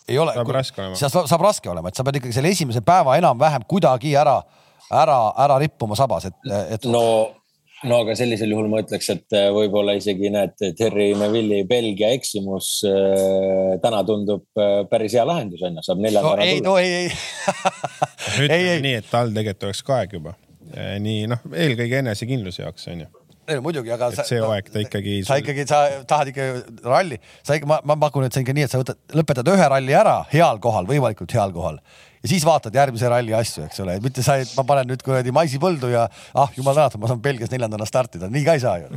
ei 0.09 0.19
ole. 0.19 0.35
saab 0.37 0.53
raske 0.57 0.83
olema. 0.83 0.99
saab, 0.99 1.31
saab 1.31 1.47
raske 1.47 1.71
olema, 1.71 1.91
et 1.91 1.99
sa 1.99 2.05
pead 2.07 2.21
ikkagi 2.21 2.37
selle 2.37 2.53
esimese 2.55 2.83
päeva 2.85 3.17
enam-vähem 3.21 3.65
kuidagi 3.69 4.15
ära, 4.21 4.37
ära, 4.93 5.19
ära 5.47 5.57
rippuma 5.63 5.97
sabas, 5.99 6.29
et, 6.31 6.37
et. 6.77 6.87
no, 6.91 7.05
no 7.89 8.01
aga 8.05 8.17
sellisel 8.19 8.53
juhul 8.55 8.69
ma 8.73 8.83
ütleks, 8.85 9.11
et 9.15 9.37
äh, 9.37 9.49
võib-olla 9.55 9.97
isegi 9.99 10.31
näed, 10.35 10.57
Terry 10.79 11.11
Neville'i 11.19 11.65
Belgia 11.69 12.13
eksimus 12.17 12.77
äh, 12.89 13.75
täna 13.83 14.05
tundub 14.09 14.47
äh, 14.61 14.83
päris 14.91 15.17
hea 15.17 15.27
lahendus 15.29 15.65
on 15.65 15.81
ju, 15.81 15.87
saab 15.89 16.05
neljanda 16.05 16.37
no, 16.37 16.45
ei, 16.45 16.63
no 16.65 16.79
ei, 16.81 17.05
ei 17.05 18.47
ütleme 18.47 18.81
nii, 18.89 18.97
et 19.03 19.13
tal 19.13 19.33
tegelikult 19.35 19.71
oleks 19.71 19.85
ka 19.87 20.01
aeg 20.03 20.19
juba. 20.21 20.39
nii 20.75 21.29
noh, 21.31 21.45
eelkõige 21.55 22.01
enesekindluse 22.03 22.65
jaoks 22.65 22.89
on 22.93 23.05
ju 23.05 23.24
ei 23.49 23.61
muidugi, 23.65 23.93
aga. 23.95 24.11
et 24.13 24.29
see 24.29 24.41
hooaeg 24.41 24.71
ta 24.73 24.83
ikkagi. 24.85 25.19
sa 25.29 25.39
ikkagi, 25.41 25.67
sa 25.69 25.83
tahad 26.09 26.33
ikka 26.33 26.49
ralli, 26.87 27.21
sa 27.43 27.59
ikka, 27.59 27.69
ma, 27.71 27.81
ma 27.91 27.99
pakun, 28.07 28.27
et 28.27 28.35
see 28.35 28.43
on 28.43 28.47
ikka 28.47 28.57
nii, 28.57 28.67
et 28.69 28.75
sa 28.75 28.81
võtad, 28.81 29.01
lõpetad 29.17 29.53
ühe 29.55 29.69
ralli 29.75 29.97
ära 29.97 30.17
heal 30.33 30.61
kohal, 30.65 30.89
võimalikult 30.91 31.35
heal 31.37 31.55
kohal 31.57 31.81
ja 32.25 32.31
siis 32.31 32.45
vaatad 32.47 32.75
järgmise 32.75 33.09
ralli 33.13 33.35
asju, 33.37 33.67
eks 33.69 33.81
ole, 33.85 33.99
mitte 34.05 34.23
sa, 34.25 34.39
et 34.41 34.53
ma 34.57 34.65
panen 34.69 34.89
nüüd 34.89 35.03
kuradi 35.05 35.33
maisipõldu 35.35 35.89
ja 35.93 36.03
ah, 36.09 36.49
jumal 36.57 36.77
tänatud, 36.79 37.01
ma 37.03 37.09
saan 37.11 37.21
Belgias 37.25 37.53
neljandana 37.53 37.87
startida, 37.89 38.31
nii 38.33 38.45
ka 38.47 38.53
ei 38.57 38.63
saa 38.65 38.77
ju 38.81 38.87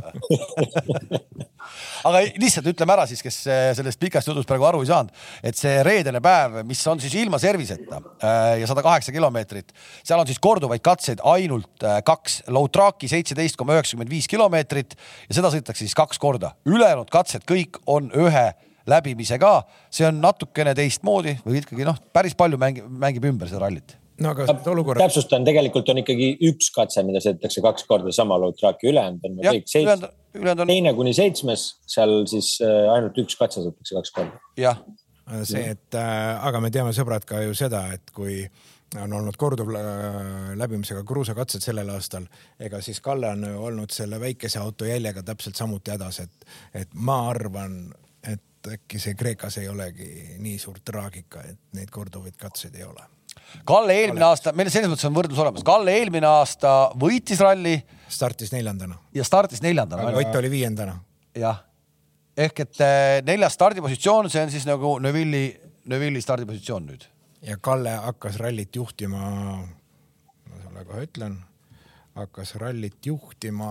aga 2.08 2.22
lihtsalt 2.40 2.70
ütleme 2.72 2.92
ära 2.94 3.04
siis, 3.10 3.20
kes 3.24 3.36
eh, 3.50 3.64
sellest 3.76 4.00
pikast 4.00 4.28
jutust 4.30 4.48
praegu 4.48 4.64
aru 4.68 4.80
ei 4.84 4.88
saanud, 4.88 5.12
et 5.44 5.56
see 5.58 5.74
reedene 5.84 6.20
päev, 6.24 6.50
mis 6.68 6.80
on 6.88 6.98
siis 7.02 7.14
ilma 7.20 7.38
serviseta 7.42 7.96
eh, 8.00 8.54
ja 8.62 8.66
sada 8.70 8.84
kaheksa 8.86 9.12
kilomeetrit, 9.14 9.68
seal 10.00 10.20
on 10.22 10.28
siis 10.30 10.40
korduvaid 10.42 10.82
katseid 10.84 11.20
ainult 11.28 11.84
eh, 11.84 12.00
kaks, 12.06 12.34
low 12.54 12.66
track'i 12.72 13.08
seitseteist 13.12 13.56
koma 13.60 13.76
üheksakümmend 13.76 14.10
viis 14.12 14.26
kilomeetrit 14.30 14.90
ja 15.28 15.32
seda 15.40 15.52
sõidetakse 15.52 15.84
siis 15.84 15.98
kaks 15.98 16.16
korda, 16.22 16.48
ülejäänud 16.68 17.12
katsed 17.12 17.44
kõik 17.48 17.76
on 17.84 18.08
ühe 18.16 18.46
läbimise 18.88 19.38
ka, 19.40 19.62
see 19.92 20.06
on 20.08 20.20
natukene 20.22 20.74
teistmoodi 20.78 21.38
või 21.44 21.62
ikkagi 21.62 21.86
noh, 21.88 21.98
päris 22.12 22.36
palju 22.38 22.60
mängib, 22.60 22.88
mängib 22.88 23.26
ümber 23.30 23.50
seda 23.50 23.66
rallit 23.66 23.96
no 24.22 24.32
aga 24.34 24.46
olukorra. 24.72 25.02
täpsustan, 25.06 25.44
tegelikult 25.46 25.90
on 25.92 26.02
ikkagi 26.02 26.30
üks 26.48 26.70
katse, 26.74 27.02
mida 27.06 27.22
sõidetakse 27.22 27.62
kaks 27.64 27.86
korda 27.88 28.12
sama 28.14 28.38
load 28.40 28.56
track'i, 28.58 28.90
ülejäänud 28.92 29.26
on 29.28 29.36
kõik 29.44 29.68
seitsme, 29.70 30.10
on... 30.42 30.64
teine 30.64 30.94
kuni 30.98 31.14
seitsmes, 31.16 31.68
seal 31.88 32.22
siis 32.30 32.56
äh, 32.64 32.88
ainult 32.94 33.18
üks 33.22 33.38
katse 33.38 33.62
sõidetakse 33.62 33.98
kaks 34.00 34.16
korda. 34.16 34.42
jah. 34.58 34.82
see, 35.42 35.62
et 35.76 35.98
äh, 35.98 36.48
aga 36.50 36.62
me 36.64 36.72
teame, 36.74 36.94
sõbrad, 36.96 37.26
ka 37.28 37.44
ju 37.44 37.54
seda, 37.58 37.86
et 37.94 38.12
kui 38.16 38.42
on 38.96 39.12
olnud 39.12 39.36
korduv 39.38 39.70
äh, 39.76 39.86
läbimisega 40.58 41.04
kruusakatsed 41.06 41.64
sellel 41.64 41.90
aastal, 41.92 42.26
ega 42.58 42.80
siis 42.84 43.02
Kalle 43.04 43.34
on 43.36 43.44
olnud 43.70 43.94
selle 43.94 44.20
väikese 44.20 44.62
auto 44.62 44.88
jäljega 44.88 45.22
täpselt 45.22 45.60
samuti 45.60 45.94
hädas, 45.94 46.22
et, 46.24 46.52
et 46.74 46.94
ma 46.94 47.20
arvan, 47.30 47.82
et 48.58 48.72
äkki 48.78 49.00
see 49.02 49.14
Kreekas 49.18 49.58
ei 49.62 49.68
olegi 49.68 50.08
nii 50.42 50.58
suur 50.60 50.80
traagika, 50.84 51.42
et 51.46 51.58
neid 51.78 51.90
korduvaid 51.94 52.36
katseid 52.38 52.76
ei 52.78 52.84
ole. 52.86 53.04
Kalle 53.68 53.94
eelmine 53.94 54.20
Kalle. 54.20 54.34
aasta, 54.34 54.52
meil 54.56 54.70
selles 54.72 54.90
mõttes 54.90 55.06
on 55.08 55.14
võrdlus 55.16 55.40
olemas, 55.42 55.64
Kalle 55.66 55.94
eelmine 56.00 56.26
aasta 56.28 56.90
võitis 56.98 57.40
ralli. 57.40 57.78
startis 58.08 58.52
neljandana. 58.52 58.98
ja 59.14 59.24
startis 59.24 59.62
neljandana. 59.62 60.10
Ott 60.18 60.36
oli 60.36 60.50
viiendana. 60.50 60.98
jah, 61.34 61.62
ehk 62.36 62.60
et 62.60 62.80
eh, 62.80 63.22
neljas 63.24 63.54
stardipositsioon, 63.54 64.30
see 64.30 64.42
on 64.42 64.50
siis 64.50 64.66
nagu 64.66 64.98
Neville'i, 64.98 65.54
Neville'i 65.86 66.22
stardipositsioon 66.22 66.86
nüüd. 66.90 67.04
ja 67.42 67.56
Kalle 67.60 67.94
hakkas 68.08 68.36
rallit 68.36 68.76
juhtima, 68.76 69.18
ma 70.48 70.62
sulle 70.64 70.84
kohe 70.84 71.06
ütlen 71.06 71.38
hakkas 72.18 72.54
rallit 72.60 73.06
juhtima. 73.06 73.70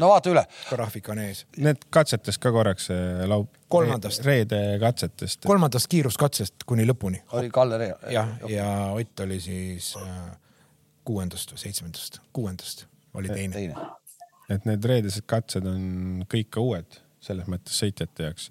no 0.00 0.08
vaata 0.08 0.30
üle. 0.32 0.44
graafik 0.68 1.08
on 1.12 1.22
ees. 1.24 1.44
Need 1.56 1.86
katsetest 1.90 2.42
ka 2.42 2.52
korraks 2.54 2.88
laup-. 3.30 3.58
kolmandast. 3.72 4.24
reede 4.26 4.60
katsetest. 4.80 5.44
kolmandast 5.48 5.90
kiiruskatsest 5.92 6.66
kuni 6.66 6.86
lõpuni. 6.88 7.22
oli 7.32 7.50
Kalle 7.50 7.78
Ree. 7.78 7.94
jah, 8.14 8.36
ja 8.48 8.68
Ott 8.92 9.20
oli 9.20 9.40
siis 9.40 9.94
äh, 10.00 10.32
kuuendast 11.04 11.52
või 11.54 11.64
seitsmendast, 11.66 12.20
kuuendast 12.32 12.86
oli 13.14 13.28
teine, 13.32 13.52
teine.. 13.52 13.86
et 14.48 14.66
need 14.68 14.84
reedesed 14.84 15.26
katsed 15.26 15.66
on 15.66 16.26
kõik 16.30 16.52
ka 16.54 16.64
uued 16.64 17.00
selles 17.22 17.48
mõttes 17.50 17.78
sõitjate 17.78 18.30
jaoks 18.30 18.50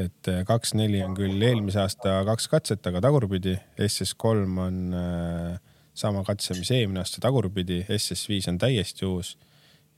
et 0.00 0.28
äh, 0.30 0.42
kaks 0.46 0.74
neli 0.76 1.00
on 1.04 1.14
küll 1.16 1.42
eelmise 1.42 1.80
aasta 1.80 2.20
kaks 2.28 2.48
katset, 2.52 2.84
aga 2.88 3.00
tagurpidi. 3.04 3.56
SS3 3.80 4.58
on 4.66 4.80
äh, 4.96 5.65
sama 5.96 6.22
katse, 6.26 6.54
mis 6.58 6.70
eelmine 6.74 7.00
aasta 7.02 7.22
tagurpidi, 7.24 7.82
SS5 7.88 8.52
on 8.52 8.58
täiesti 8.60 9.06
uus 9.08 9.36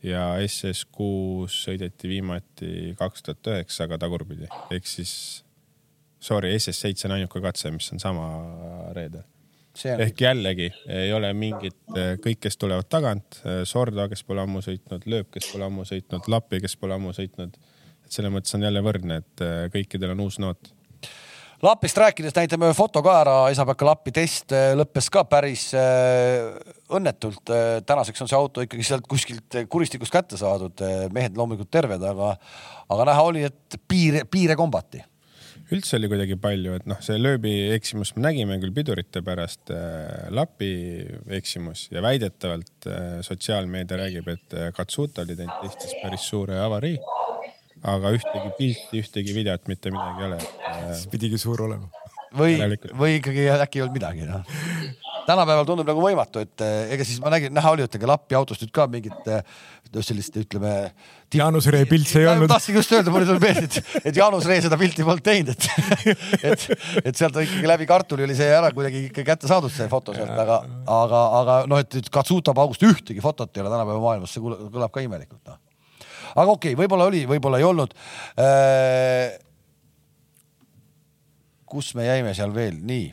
ja 0.02 0.30
SS6 0.44 1.50
sõideti 1.50 2.10
viimati 2.10 2.94
kaks 2.98 3.26
tuhat 3.26 3.50
üheksa, 3.54 3.88
aga 3.88 3.98
tagurpidi 4.04 4.46
ehk 4.46 4.86
siis 4.86 5.12
sorry, 6.20 6.52
SS7 6.56 7.08
on 7.08 7.16
ainuke 7.18 7.42
katse, 7.42 7.72
mis 7.74 7.90
on 7.94 8.02
sama 8.02 8.28
reedel. 8.96 9.24
On... 9.78 10.00
ehk 10.02 10.20
jällegi 10.22 10.70
ei 10.90 11.12
ole 11.14 11.30
mingit, 11.38 11.78
kõik, 12.24 12.40
kes 12.42 12.58
tulevad 12.58 12.88
tagant, 12.90 13.40
Sorda, 13.68 14.08
kes 14.10 14.24
pole 14.26 14.42
ammu 14.42 14.62
sõitnud, 14.64 15.06
Lööp, 15.10 15.30
kes 15.34 15.52
pole 15.52 15.68
ammu 15.68 15.86
sõitnud, 15.86 16.26
Lappi, 16.30 16.58
kes 16.64 16.74
pole 16.80 16.96
ammu 16.96 17.14
sõitnud. 17.14 17.54
et 18.06 18.16
selles 18.16 18.32
mõttes 18.32 18.54
on 18.56 18.66
jälle 18.66 18.82
võrdne, 18.82 19.20
et 19.22 19.44
kõikidel 19.74 20.16
on 20.16 20.26
uus 20.26 20.40
noot 20.42 20.72
Lapist 21.62 21.98
rääkides 21.98 22.36
näitame 22.36 22.68
ühe 22.68 22.74
foto 22.76 23.00
ka 23.02 23.16
ära, 23.18 23.32
Esa-Pekka 23.50 23.86
Lappi 23.88 24.12
test 24.14 24.52
äh, 24.54 24.76
lõppes 24.78 25.08
ka 25.10 25.24
päris 25.26 25.64
äh, 25.74 26.52
õnnetult. 26.94 27.50
Äh, 27.50 27.80
tänaseks 27.86 28.22
on 28.22 28.30
see 28.30 28.38
auto 28.38 28.62
ikkagi 28.62 28.86
sealt 28.86 29.08
kuskilt 29.10 29.56
kuristikust 29.66 30.14
kätte 30.14 30.38
saadud, 30.38 30.78
mehed 31.14 31.34
loomulikult 31.34 31.72
terved, 31.74 32.04
aga, 32.12 32.36
aga 32.94 33.08
näha 33.10 33.26
oli, 33.26 33.42
et 33.50 33.78
piire, 33.90 34.22
piire 34.30 34.58
kombati 34.58 35.02
üldse 35.74 35.98
oli 35.98 36.08
kuidagi 36.08 36.38
palju, 36.40 36.78
et 36.78 36.86
noh, 36.88 36.96
see 37.04 37.18
lööbi 37.20 37.50
eksimus 37.74 38.14
me 38.16 38.22
nägime 38.24 38.56
küll 38.62 38.72
pidurite 38.72 39.20
pärast 39.26 39.68
äh,, 39.74 40.30
Lapi 40.32 40.70
eksimus 41.36 41.88
ja 41.92 42.00
väidetavalt 42.06 42.86
äh, 42.88 43.18
sotsiaalmeedia 43.26 43.98
räägib, 44.00 44.30
et 44.30 44.60
Katsuta 44.78 45.26
oli 45.26 45.36
teinud 45.36 45.66
testis 45.66 45.98
päris 46.00 46.30
suure 46.30 46.62
avarii 46.62 46.96
aga 47.86 48.12
ühtegi 48.16 48.52
pilti, 48.58 49.02
ühtegi 49.02 49.34
videot, 49.36 49.66
mitte 49.70 49.92
midagi 49.94 50.24
ei 50.24 50.30
ole. 50.30 50.38
siis 50.94 51.10
pidigi 51.12 51.40
suur 51.40 51.66
olema. 51.68 51.90
või, 52.36 52.56
või 52.98 53.18
ikkagi 53.18 53.48
äkki 53.54 53.80
ei 53.80 53.86
olnud 53.86 53.96
midagi, 53.96 54.26
noh. 54.28 54.42
tänapäeval 55.28 55.66
tundub 55.68 55.88
nagu 55.88 56.00
võimatu, 56.00 56.40
et 56.44 56.64
eh, 56.64 56.94
ega 56.96 57.04
siis 57.04 57.20
ma 57.20 57.30
nägin, 57.32 57.52
näha 57.54 57.72
oli, 57.74 57.84
et 57.84 57.96
ega 57.98 58.08
Lappi 58.08 58.36
autost 58.36 58.64
nüüd 58.64 58.72
ka 58.74 58.86
mingit 58.88 59.28
eh, 59.28 59.42
sellist, 60.04 60.36
ütleme. 60.40 60.72
Jaanus 61.32 61.68
Ree 61.72 61.84
pilti 61.88 62.18
ei 62.20 62.26
olnud. 62.28 62.48
tahtsin 62.48 62.76
just 62.76 62.92
öelda, 62.96 63.12
mulle 63.12 63.28
tuli 63.28 63.42
meelde, 63.42 63.68
et, 63.68 64.00
et 64.08 64.16
Jaanus 64.16 64.48
Ree 64.48 64.64
seda 64.64 64.80
pilti 64.80 65.04
polnud 65.04 65.24
teinud, 65.24 65.52
et, 65.52 66.16
et, 66.50 66.66
et 67.04 67.12
sealt 67.12 67.36
ikkagi 67.44 67.68
läbi 67.68 67.88
kartuli 67.88 68.24
oli 68.24 68.36
see 68.36 68.48
ära 68.48 68.72
kuidagi 68.72 69.06
ikka 69.10 69.26
kätte 69.28 69.52
saadud, 69.52 69.72
see 69.72 69.88
foto 69.92 70.16
sealt, 70.16 70.32
aga, 70.32 70.62
aga, 70.98 71.22
aga 71.42 71.62
noh, 71.68 71.84
et 71.84 72.12
Katsuta 72.12 72.56
paugust 72.56 72.84
ühtegi 72.88 73.24
fotot 73.24 73.52
ei 73.52 73.64
ole 73.64 73.72
tänapäeva 73.72 74.04
maailmas, 74.04 74.32
see 74.32 74.44
kõlab 74.44 74.92
ka 74.92 75.04
imelikult, 75.04 75.44
noh 75.48 75.60
aga 76.34 76.50
okei 76.50 76.74
okay,, 76.74 76.80
võib-olla 76.82 77.08
oli, 77.10 77.24
võib-olla 77.28 77.60
ei 77.60 77.68
olnud 77.68 77.94
äh,. 78.38 79.38
kus 81.68 81.94
me 81.94 82.06
jäime 82.08 82.34
seal 82.36 82.54
veel, 82.54 82.78
nii 82.80 83.06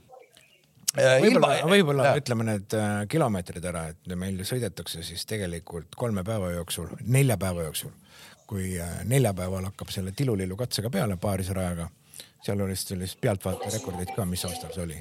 äh, 0.99 1.17
võib-olla, 1.23 1.51
võib-olla 1.71 2.15
ütleme 2.19 2.47
need 2.51 2.77
äh, 2.77 2.93
kilomeetrid 3.11 3.67
ära, 3.71 3.87
et 3.93 4.15
meil 4.15 4.39
sõidetakse 4.47 5.03
siis 5.03 5.25
tegelikult 5.29 5.95
kolme 5.99 6.23
päeva 6.27 6.53
jooksul, 6.55 6.91
nelja 7.05 7.37
päeva 7.41 7.67
jooksul. 7.69 7.93
kui 8.45 8.75
äh, 8.77 8.99
neljapäeval 9.09 9.71
hakkab 9.71 9.89
selle 9.89 10.11
tilulillu 10.13 10.55
katsega 10.55 10.89
peale 10.93 11.17
paarisrajaga, 11.17 11.89
seal 12.45 12.61
oli 12.61 12.75
sellist 12.77 13.17
pealtvaatajarekordit 13.21 14.13
ka, 14.15 14.25
mis 14.29 14.45
aastal 14.45 14.73
see 14.75 14.83
oli? 14.83 14.99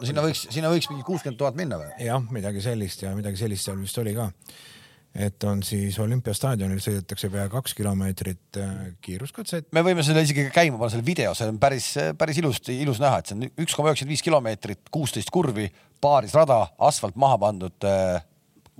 no 0.00 0.08
sinna 0.08 0.24
võiks, 0.24 0.46
sinna 0.50 0.72
võiks 0.72 0.88
mingi 0.90 1.04
kuuskümmend 1.06 1.38
tuhat 1.40 1.58
minna 1.58 1.78
või? 1.80 1.92
jah, 2.06 2.22
midagi 2.32 2.62
sellist 2.64 3.04
ja 3.04 3.12
midagi 3.16 3.40
sellist 3.40 3.68
seal 3.68 3.80
vist 3.80 3.98
oli 4.00 4.14
ka 4.16 4.30
et 5.14 5.44
on 5.44 5.62
siis 5.66 5.96
olümpiastaadionil 5.98 6.78
sõidetakse 6.82 7.30
pea 7.32 7.48
kaks 7.50 7.74
kilomeetrit 7.74 8.58
äh, 8.62 8.74
kiiruskatset. 9.02 9.70
me 9.74 9.82
võime 9.86 10.04
selle 10.06 10.22
isegi 10.22 10.46
käima 10.54 10.78
panna, 10.78 10.92
selle 10.94 11.06
video, 11.06 11.34
see 11.34 11.50
on 11.50 11.58
päris, 11.62 11.88
päris 12.18 12.38
ilusti, 12.38 12.76
ilus 12.84 13.00
näha, 13.02 13.18
et 13.18 13.30
see 13.30 13.38
on 13.38 13.48
üks 13.48 13.74
koma 13.74 13.90
üheksakümmend 13.90 14.14
viis 14.14 14.26
kilomeetrit, 14.26 14.82
kuusteist 14.94 15.32
kurvi, 15.34 15.66
paarisrada, 16.00 16.60
asfalt 16.90 17.18
maha 17.20 17.40
pandud. 17.42 17.88
Äh, 17.88 18.22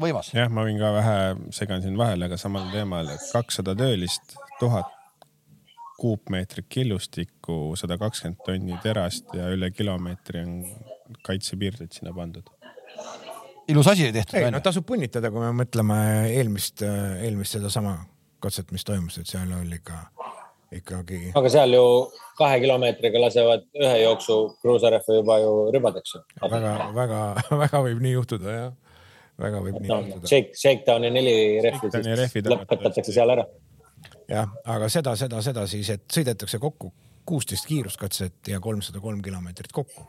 võimas. 0.00 0.30
jah, 0.36 0.48
ma 0.52 0.64
võin 0.68 0.78
ka 0.80 0.92
vähe 0.94 1.18
segan 1.56 1.82
siin 1.82 1.98
vahele, 1.98 2.30
aga 2.30 2.38
samal 2.40 2.70
teemal, 2.72 3.10
et 3.10 3.26
kakssada 3.34 3.74
töölist, 3.78 4.38
tuhat 4.62 4.94
kuupmeetrit 6.00 6.70
killustikku, 6.70 7.74
sada 7.76 7.98
kakskümmend 8.00 8.40
tonni 8.46 8.78
terast 8.80 9.34
ja 9.36 9.50
üle 9.52 9.68
kilomeetri 9.74 10.46
on 10.46 10.56
kaitsepiirded 11.26 11.92
sinna 11.92 12.14
pandud 12.16 12.48
ilus 13.70 13.90
asi 13.90 14.08
oli 14.08 14.16
tehtud 14.16 14.38
ei 14.40 14.50
no 14.52 14.60
tasub 14.64 14.86
punnitada, 14.86 15.30
kui 15.32 15.42
me 15.42 15.52
mõtleme 15.62 15.98
eelmist, 16.32 16.84
eelmist 16.84 17.58
sedasama 17.58 17.96
katset, 18.42 18.70
mis 18.74 18.84
toimus, 18.86 19.18
et 19.20 19.30
seal 19.30 19.50
oli 19.56 19.78
ikka, 19.78 19.98
ikkagi 20.80 21.32
aga 21.36 21.52
seal 21.52 21.74
ju 21.76 21.84
kahe 22.38 22.60
kilomeetriga 22.62 23.22
lasevad 23.24 23.66
ühe 23.78 23.96
jooksu 24.04 24.38
kruusarehvi 24.62 25.18
juba 25.20 25.40
ju 25.42 25.56
ribadeks 25.74 26.14
ju. 26.16 26.22
väga-väga-väga 26.44 27.82
võib 27.88 28.04
nii 28.06 28.14
juhtuda 28.16 28.54
jah, 28.56 28.70
väga 29.40 29.64
võib 29.66 29.80
nii 29.80 29.92
no 29.92 30.00
juhtuda. 30.04 30.30
shake, 30.32 30.56
shakedowni 30.62 31.12
neli 31.16 31.34
rehvi 31.64 31.92
siis 31.92 32.48
lõpetatakse 32.48 33.16
seal 33.16 33.36
ära. 33.36 33.46
jah, 34.30 34.48
aga 34.64 34.88
seda, 34.92 35.16
seda, 35.20 35.42
seda 35.44 35.66
siis, 35.70 35.92
et 35.96 36.06
sõidetakse 36.08 36.62
kokku 36.62 36.92
kuusteist 37.30 37.68
kiiruskatset 37.68 38.48
ja 38.54 38.60
kolmsada 38.62 39.02
kolm 39.02 39.20
kilomeetrit 39.22 39.72
kokku 39.72 40.08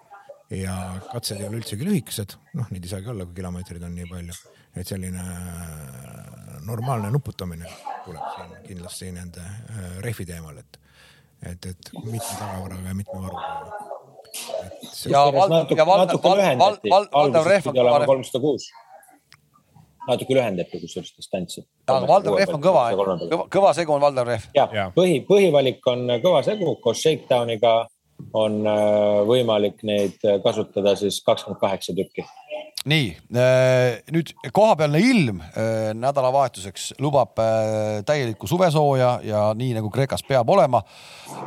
ja 0.52 0.76
katsed 1.12 1.40
ei 1.40 1.48
ole 1.48 1.62
üldsegi 1.62 1.88
lühikesed, 1.88 2.36
noh, 2.60 2.68
neid 2.74 2.84
ei 2.86 2.92
saagi 2.92 3.10
olla, 3.12 3.26
kui 3.28 3.38
kilomeetreid 3.40 3.84
on 3.88 3.96
nii 3.96 4.08
palju, 4.10 4.36
et 4.76 4.88
selline 4.88 5.24
äh, 5.24 6.60
normaalne 6.68 7.12
nuputamine 7.14 7.72
tuleb 8.06 8.28
siin 8.36 8.54
kindlasti 8.68 9.12
nende 9.16 9.44
äh, 9.46 9.98
rehvi 10.04 10.28
teemal, 10.28 10.60
et, 10.60 10.80
et, 11.54 11.72
et 11.72 11.92
mitme 12.04 12.36
tagavaraga 12.36 12.92
ja 12.92 12.98
mitme 12.98 13.24
varuga. 13.24 13.50
ja 15.14 15.26
Val-, 15.36 15.56
natuke, 15.56 15.80
ja 15.80 15.88
Valdo, 15.88 16.06
natuke 16.06 16.30
Val-, 16.30 16.38
Val-, 16.38 16.44
lühendati, 16.44 16.94
Val-, 16.96 17.10
Valdo 17.14 17.44
alguses 17.44 17.52
Rehv 17.52 17.72
on 17.72 18.06
kolmsada 18.12 18.44
kuus. 18.44 18.68
natuke 20.10 20.36
lühendati 20.36 20.84
kusjuures 20.84 21.16
distantsi. 21.16 21.64
aga 21.88 22.12
Valdo 22.12 22.36
Rehv 22.36 22.60
on 22.60 22.68
kõva, 22.68 22.86
kõva, 23.00 23.48
kõva 23.56 23.74
segu 23.78 23.96
on 23.96 24.04
Valdo 24.04 24.28
Rehv. 24.28 24.52
ja 24.56 24.92
põhi, 24.96 25.24
põhivalik 25.32 25.92
on 25.94 26.08
kõva 26.20 26.44
segu, 26.44 26.76
koos 26.84 27.00
shakedowniga 27.08 27.76
on 28.34 28.62
äh, 28.68 29.22
võimalik 29.28 29.82
neid 29.88 30.22
kasutada 30.44 30.96
siis 31.00 31.22
kakskümmend 31.26 31.62
kaheksa 31.62 31.96
tükki. 31.98 32.26
nii, 32.86 33.12
nüüd 34.12 34.32
kohapealne 34.54 35.00
ilm 35.06 35.42
äh, 35.42 35.92
nädalavahetuseks 35.94 36.94
lubab 37.00 37.40
äh, 37.40 38.02
täielikku 38.06 38.48
suvesooja 38.48 39.12
ja 39.24 39.42
nii 39.58 39.76
nagu 39.78 39.90
Kreekas 39.94 40.24
peab 40.28 40.50
olema. 40.50 40.82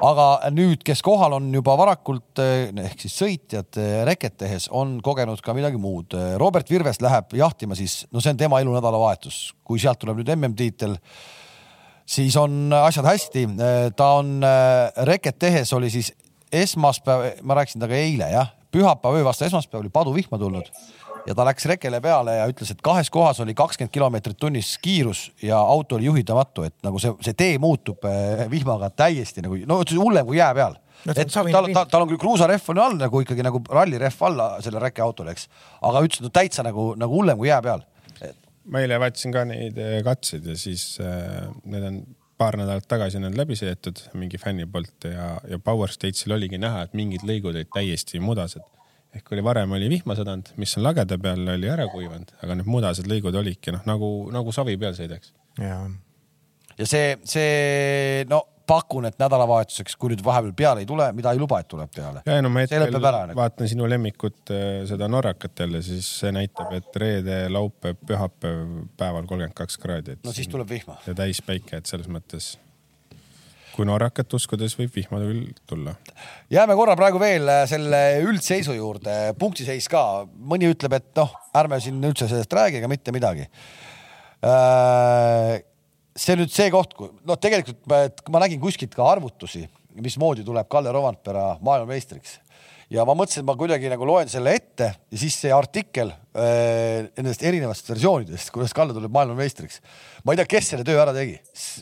aga 0.02 0.50
nüüd, 0.54 0.82
kes 0.84 1.02
kohal 1.02 1.36
on 1.38 1.50
juba 1.54 1.76
varakult 1.78 2.42
äh, 2.42 2.70
ehk 2.86 3.04
siis 3.04 3.18
sõitjad 3.18 3.80
äh, 3.80 4.02
reket 4.06 4.38
tehes, 4.38 4.68
on 4.70 5.00
kogenud 5.02 5.42
ka 5.42 5.54
midagi 5.54 5.80
muud. 5.80 6.14
Robert 6.38 6.70
Virves 6.70 7.00
läheb 7.02 7.34
jahtima 7.34 7.74
siis, 7.74 8.04
no 8.12 8.22
see 8.22 8.34
on 8.34 8.40
tema 8.40 8.60
elu 8.62 8.74
nädalavahetus, 8.76 9.54
kui 9.64 9.82
sealt 9.82 10.00
tuleb 10.02 10.22
nüüd 10.22 10.34
MM-tiitel 10.36 10.98
siis 12.06 12.36
on 12.36 12.72
asjad 12.76 13.06
hästi. 13.08 13.46
ta 13.96 14.10
on 14.20 14.42
äh, 14.44 14.92
reket 15.08 15.38
tehes 15.38 15.72
oli 15.72 15.90
siis 15.90 16.12
esmaspäev, 16.62 17.40
ma 17.42 17.56
rääkisin 17.58 17.82
temaga 17.82 18.00
eile 18.00 18.28
jah, 18.32 18.52
pühapäeva 18.74 19.20
öö 19.20 19.24
vastu 19.24 19.46
esmaspäev 19.48 19.84
oli 19.84 19.92
paduvihma 19.92 20.38
tulnud. 20.38 20.70
Ja 21.24 21.32
ta 21.34 21.44
läks 21.48 21.64
rekele 21.64 22.02
peale 22.04 22.34
ja 22.36 22.48
ütles, 22.50 22.68
et 22.74 22.82
kahes 22.84 23.08
kohas 23.10 23.38
oli 23.40 23.54
kakskümmend 23.56 23.92
kilomeetrit 23.94 24.36
tunnis 24.36 24.74
kiirus 24.82 25.30
ja 25.42 25.56
auto 25.58 25.96
oli 25.96 26.04
juhitamatu, 26.10 26.66
et 26.68 26.74
nagu 26.84 27.00
see, 27.00 27.14
see 27.24 27.36
tee 27.38 27.54
muutub 27.58 28.04
äh, 28.04 28.44
vihmaga 28.52 28.90
täiesti 28.92 29.44
nagu 29.44 29.56
no 29.68 29.80
hullem 29.96 30.26
kui 30.28 30.36
jää 30.36 30.52
peal. 30.54 30.76
Et 31.04 31.32
tal, 31.32 31.48
tal, 31.52 31.88
tal 31.90 32.04
on 32.04 32.10
küll 32.12 32.20
kruusarehv 32.20 32.68
on 32.72 32.80
all 32.80 32.94
nagu 33.00 33.20
ikkagi 33.20 33.44
nagu 33.44 33.60
rallirehv 33.68 34.20
alla 34.28 34.48
sellel 34.64 34.84
rekeautol, 34.84 35.28
eks, 35.32 35.48
aga 35.84 36.04
ütles, 36.04 36.20
et 36.20 36.28
no 36.28 36.32
täitsa 36.32 36.64
nagu, 36.64 36.92
nagu 37.00 37.18
hullem 37.20 37.40
kui 37.40 37.48
jää 37.48 37.60
peal. 37.64 37.84
ma 38.64 38.80
eile 38.80 38.96
vaatasin 38.96 39.32
ka 39.32 39.42
neid 39.44 39.76
eh, 39.76 39.98
katseid 40.04 40.46
ja 40.48 40.54
siis 40.56 40.96
äh, 41.04 41.48
need 41.68 41.84
on 41.84 41.98
paar 42.38 42.56
nädalat 42.58 42.86
tagasi 42.90 43.20
need 43.22 43.36
läbi 43.38 43.56
sõidetud 43.58 44.00
mingi 44.18 44.38
fänni 44.40 44.66
poolt 44.70 45.06
ja, 45.08 45.34
ja 45.50 45.58
Power 45.62 45.92
Stage'il 45.92 46.34
oligi 46.36 46.58
näha, 46.60 46.84
et 46.86 46.96
mingid 46.98 47.26
lõigud 47.26 47.54
olid 47.54 47.70
täiesti 47.74 48.20
mudased. 48.20 48.64
ehk 49.14 49.30
oli 49.32 49.44
varem 49.46 49.72
oli 49.72 49.88
vihma 49.88 50.16
sadanud, 50.18 50.50
mis 50.56 50.76
on 50.78 50.82
lageda 50.82 51.18
peal 51.18 51.48
oli 51.48 51.68
ära 51.70 51.86
kuivanud, 51.90 52.32
aga 52.42 52.56
need 52.58 52.66
mudased 52.66 53.06
lõigud 53.06 53.36
olidki 53.38 53.74
noh, 53.74 53.84
nagu, 53.86 54.10
nagu 54.34 54.52
savi 54.52 54.76
peal 54.76 54.96
sõidaks. 54.98 55.32
ja 55.58 55.84
ja 56.78 56.86
see, 56.86 57.14
see 57.24 58.24
no 58.30 58.42
pakun, 58.66 59.08
et 59.08 59.18
nädalavahetuseks, 59.20 59.96
kui 60.00 60.12
nüüd 60.12 60.24
vahepeal 60.24 60.54
peale 60.56 60.84
ei 60.84 60.88
tule, 60.88 61.10
mida 61.16 61.32
ei 61.34 61.40
luba, 61.40 61.60
et 61.60 61.68
tuleb 61.70 61.92
peale. 61.94 62.24
ja 62.26 62.38
ei 62.38 62.44
no 62.44 62.52
ma 62.52 62.64
hetkel 62.64 62.86
nagu. 62.88 63.38
vaatan 63.38 63.70
sinu 63.70 63.88
lemmikut, 63.90 64.52
seda 64.88 65.08
Norrakat 65.08 65.64
jälle, 65.64 65.82
siis 65.84 66.08
see 66.20 66.32
näitab, 66.34 66.72
et 66.76 67.00
reede, 67.00 67.44
laupäev, 67.52 68.00
pühapäev 68.06 68.84
päeval 68.98 69.24
kolmkümmend 69.24 69.56
kaks 69.56 69.80
kraadi. 69.80 70.18
no 70.24 70.32
siis 70.32 70.48
tuleb 70.48 70.70
vihma. 70.70 71.00
ja 71.06 71.16
täispäike, 71.24 71.82
et 71.82 71.90
selles 71.90 72.10
mõttes 72.10 72.54
kui 73.74 73.86
Norrakat 73.88 74.30
uskudes 74.38 74.76
võib 74.78 74.94
vihma 74.94 75.20
küll 75.22 75.46
tulla. 75.66 75.96
jääme 76.52 76.76
korra 76.78 76.94
praegu 76.98 77.20
veel 77.22 77.48
äh, 77.50 77.64
selle 77.70 78.00
üldseisu 78.24 78.76
juurde, 78.76 79.34
punktiseis 79.38 79.88
ka, 79.90 80.24
mõni 80.38 80.70
ütleb, 80.70 80.94
et 81.00 81.10
noh, 81.18 81.34
ärme 81.58 81.80
siin 81.82 81.98
üldse 82.04 82.28
sellest 82.30 82.54
räägi 82.54 82.80
ega 82.80 82.90
mitte 82.90 83.14
midagi. 83.14 83.48
See 86.14 86.36
nüüd 86.38 86.52
see 86.54 86.70
koht, 86.74 86.94
noh, 87.26 87.38
tegelikult 87.40 87.82
ma, 87.90 88.04
ma 88.30 88.44
nägin 88.44 88.62
kuskilt 88.62 88.94
ka 88.94 89.06
arvutusi, 89.16 89.64
mismoodi 89.98 90.46
tuleb 90.46 90.68
Kalle 90.70 90.92
Rovandpera 90.94 91.54
maailmameistriks 91.64 92.38
ja 92.92 93.04
ma 93.06 93.14
mõtlesin, 93.16 93.42
et 93.42 93.48
ma 93.48 93.56
kuidagi 93.58 93.90
nagu 93.90 94.06
loen 94.08 94.30
selle 94.30 94.54
ette 94.56 94.90
ja 94.92 95.20
siis 95.20 95.36
see 95.40 95.52
artikkel 95.54 96.12
äh, 96.12 97.08
nendest 97.16 97.42
erinevatest 97.46 97.90
versioonidest, 97.94 98.52
kuidas 98.54 98.74
Kalle 98.76 98.94
tuleb 98.96 99.12
maailmameistriks. 99.14 99.80
ma 100.24 100.34
ei 100.34 100.40
tea, 100.40 100.48
kes 100.54 100.70
selle 100.72 100.86
töö 100.86 101.00
ära 101.02 101.14
tegi, 101.16 101.38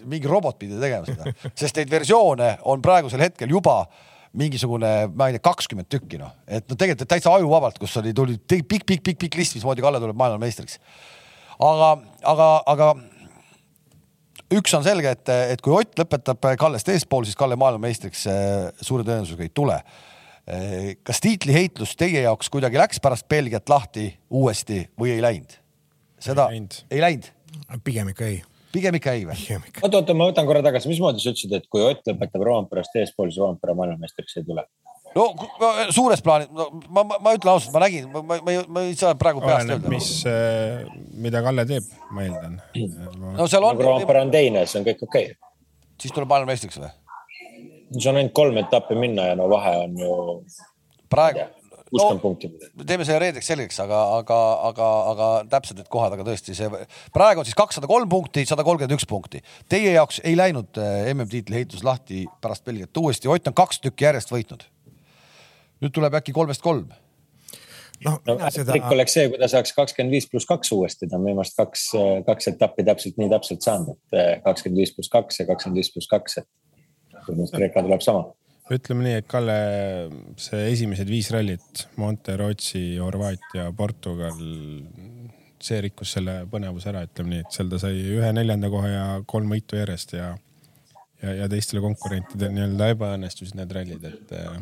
mingi 0.09 0.31
robot 0.31 0.59
pidi 0.61 0.81
tegema 0.81 1.09
seda, 1.09 1.35
sest 1.65 1.81
neid 1.81 1.93
versioone 1.93 2.55
on 2.71 2.85
praegusel 2.85 3.25
hetkel 3.25 3.53
juba 3.53 3.83
mingisugune, 4.39 4.93
ma 5.13 5.29
ei 5.29 5.37
tea, 5.37 5.45
kakskümmend 5.45 5.91
tükki 5.93 6.21
noh, 6.21 6.33
et 6.47 6.65
no 6.71 6.79
tegelikult 6.79 7.11
täitsa 7.11 7.35
ajuvabalt, 7.37 7.81
kus 7.81 7.99
oli, 8.01 8.15
tuli 8.17 8.39
pikk-pikk-pikk-pikk 8.39 9.41
list, 9.41 9.59
mismoodi 9.59 9.85
Kalle 9.85 10.01
tuleb 10.01 10.17
maailmameistriks. 10.17 10.79
aga, 11.59 11.97
aga, 12.33 12.53
aga 12.73 12.95
üks 14.59 14.75
on 14.77 14.85
selge, 14.87 15.11
et, 15.17 15.29
et 15.55 15.61
kui 15.65 15.73
Ott 15.77 15.99
lõpetab 16.01 16.47
Kallest 16.61 16.89
eespool, 16.93 17.25
siis 17.29 17.37
Kalle 17.39 17.57
maailmameistriks 17.61 18.27
eh, 18.31 18.71
suure 18.85 19.05
tõenäosusega 19.09 19.47
ei 19.49 19.53
tule. 19.55 19.79
kas 21.07 21.21
tiitliheitlus 21.23 21.93
teie 21.97 22.25
jaoks 22.25 22.49
kuidagi 22.51 22.81
läks 22.81 22.99
pärast 23.01 23.29
Belgiat 23.31 23.69
lahti 23.71 24.09
uuesti 24.31 24.81
või 24.99 25.13
ei 25.15 25.21
läinud? 25.23 25.53
seda 26.23 26.49
Ei 26.51 26.57
läinud. 26.59 26.75
ei 26.91 27.01
läinud, 27.05 27.29
pigem 27.87 28.09
ikka 28.11 28.27
ei, 28.27 28.43
pigem 28.75 28.95
ikka 28.99 29.13
ei 29.15 29.25
või? 29.29 29.39
oota, 29.83 30.01
oota, 30.01 30.15
ma 30.19 30.27
võtan 30.33 30.47
korra 30.51 30.63
tagasi, 30.67 30.91
mismoodi 30.91 31.23
sa 31.23 31.31
ütlesid, 31.31 31.55
et 31.61 31.69
kui 31.71 31.83
Ott 31.87 32.03
lõpetab 32.11 32.43
Roomperast 32.47 32.95
eespool, 32.99 33.31
siis 33.31 33.39
Roompere 33.43 33.75
maailmameistriks 33.79 34.37
ei 34.43 34.49
tule? 34.51 34.67
no 35.15 35.29
suures 35.95 36.23
plaanis, 36.25 36.51
no 36.57 36.69
ma, 36.89 37.03
ma, 37.05 37.19
ma 37.21 37.33
ütlen 37.37 37.53
ausalt, 37.53 37.75
ma 37.75 37.83
nägin, 37.85 38.07
ma, 38.11 38.23
ma, 38.27 38.39
ma, 38.43 38.55
ei- 38.57 38.67
ma 38.73 38.85
ei 38.89 38.95
saa 38.99 39.15
praegu 39.21 39.43
peast 39.45 39.71
öelda. 39.71 39.91
mis, 39.93 40.11
mida 41.23 41.43
Kalle 41.45 41.65
teeb, 41.69 41.87
ma 42.11 42.27
eeldan. 42.27 42.59
no 43.39 43.47
seal 43.47 43.65
on 43.65 43.77
nagu, 43.77 43.89
Roompere 43.89 44.25
on 44.27 44.35
teine, 44.35 44.67
see 44.67 44.83
on 44.83 44.89
kõik 44.91 45.07
okei 45.09 45.33
okay.. 45.33 45.55
siis 46.03 46.15
tuleb 46.15 46.31
maailmameistriks 46.33 46.81
või? 46.83 46.93
see 47.97 48.13
on 48.13 48.21
ainult 48.21 48.37
kolm 48.37 48.61
etappi 48.63 48.99
minna 48.99 49.33
ja 49.33 49.39
no 49.39 49.49
vahe 49.53 49.75
on 49.87 49.99
ju 50.01 50.15
praegu 51.13 51.51
kuuskümmend 51.93 52.19
no, 52.19 52.23
punkti. 52.23 52.51
teeme 52.89 53.05
selle 53.05 53.21
reedeks 53.21 53.49
selgeks, 53.51 53.79
aga, 53.85 53.99
aga, 54.19 54.39
aga, 54.69 54.89
aga 55.13 55.29
täpselt 55.53 55.83
need 55.83 55.91
kohad, 55.93 56.15
aga 56.17 56.25
tõesti 56.27 56.57
see 56.57 56.71
praegu 57.13 57.43
on 57.43 57.49
siis 57.49 57.59
kakssada 57.59 57.91
kolm 57.91 58.09
punkti, 58.13 58.47
sada 58.49 58.65
kolmkümmend 58.65 58.97
üks 58.97 59.07
punkti. 59.09 59.43
Teie 59.71 59.93
jaoks 59.97 60.23
ei 60.25 60.37
läinud 60.39 60.81
äh, 60.81 61.11
MM-tiitli 61.13 61.61
heitlus 61.61 61.85
lahti 61.85 62.25
pärast 62.41 62.65
Belgiat 62.69 63.03
uuesti, 63.03 63.29
Ott 63.33 63.51
on 63.51 63.57
kaks 63.57 63.83
tükki 63.85 64.09
järjest 64.09 64.33
võitnud. 64.33 64.65
nüüd 65.83 65.93
tuleb 65.93 66.15
äkki 66.15 66.33
kolmest 66.33 66.63
kolm. 66.65 66.89
noh, 68.05 68.19
no 68.27 68.37
mina 68.39 68.51
seda 68.55 68.75
trikk, 68.75 68.91
oleks 68.95 69.17
see, 69.17 69.31
kui 69.33 69.41
ta 69.41 69.49
saaks 69.51 69.75
kakskümmend 69.77 70.17
viis 70.17 70.29
pluss 70.31 70.49
kaks 70.49 70.73
uuesti, 70.77 71.09
ta 71.11 71.19
on 71.19 71.27
viimast 71.29 71.57
kaks, 71.59 71.87
kaks 72.27 72.53
etappi 72.53 72.85
täpselt 72.89 73.19
nii 73.21 73.31
täpselt 73.33 73.67
saanud, 73.67 73.99
et 74.13 74.45
kakskümmend 74.45 74.83
viis 74.83 74.95
pluss 74.97 75.13
kaks 75.13 75.43
ja 75.43 75.49
kakskümmend 75.51 75.83
viis 75.83 75.93
pluss 75.95 76.11
kaks, 76.11 76.39
et 76.43 76.49
põhimõtteliselt 77.23 77.59
Kreeka 77.59 77.85
tuleb 77.87 78.05
sama. 78.05 78.25
ütleme 78.73 79.09
nii, 79.09 79.17
et 79.21 79.29
Kalle, 79.31 79.59
see 80.41 80.69
esimesed 80.73 81.11
viis 81.11 81.29
rallit, 81.35 81.87
Monte, 82.01 82.37
Rootsi, 82.41 82.85
Horvaatia, 83.03 83.67
Portugal, 83.77 84.39
see 85.63 85.83
rikkus 85.85 86.17
selle 86.17 86.43
põnevuse 86.51 86.91
ära, 86.91 87.05
ütleme 87.09 87.37
nii, 87.37 87.45
et 87.45 87.59
seal 87.59 87.69
ta 87.71 87.83
sai 87.83 88.01
ühe 88.17 88.33
neljanda 88.35 88.71
koha 88.73 88.89
ja 88.91 89.05
kolm 89.29 89.53
võitu 89.53 89.79
järjest 89.79 90.17
ja 90.19 90.33
ja, 91.23 91.35
ja 91.35 91.49
teistele 91.49 91.83
konkurentidele 91.85 92.51
nii-öelda 92.57 92.89
ebaõnnestusid 92.97 93.59
need 93.59 93.75
rallid, 93.77 94.05
et 94.09 94.35
eh, 94.37 94.57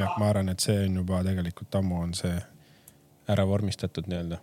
jah, 0.00 0.16
ma 0.18 0.30
arvan, 0.30 0.50
et 0.52 0.64
see 0.64 0.86
on 0.88 1.00
juba 1.02 1.22
tegelikult 1.26 1.78
ammu 1.80 2.00
on 2.06 2.14
see 2.18 2.34
ära 3.28 3.46
vormistatud 3.48 4.08
nii-öelda. 4.10 4.38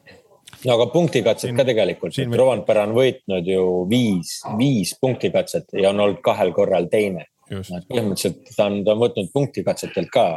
no 0.65 0.76
aga 0.76 0.88
punktikatset 0.94 1.56
ka 1.58 1.65
tegelikult, 1.67 2.15
siin 2.15 2.32
et 2.32 2.39
Rovanpera 2.39 2.86
on 2.88 2.96
võitnud 2.98 3.48
ju 3.48 3.65
viis, 3.89 4.39
viis 4.58 4.96
punktikatset 5.02 5.78
ja 5.82 5.91
on 5.94 6.00
olnud 6.06 6.22
kahel 6.26 6.54
korral 6.56 6.89
teine. 6.91 7.26
just, 7.50 7.74
põhimõtteliselt 7.89 8.54
ta 8.56 8.70
on, 8.70 8.84
ta 8.86 8.96
on 8.96 9.04
võtnud 9.06 9.34
punktikatsetelt 9.34 10.12
ka 10.13 10.28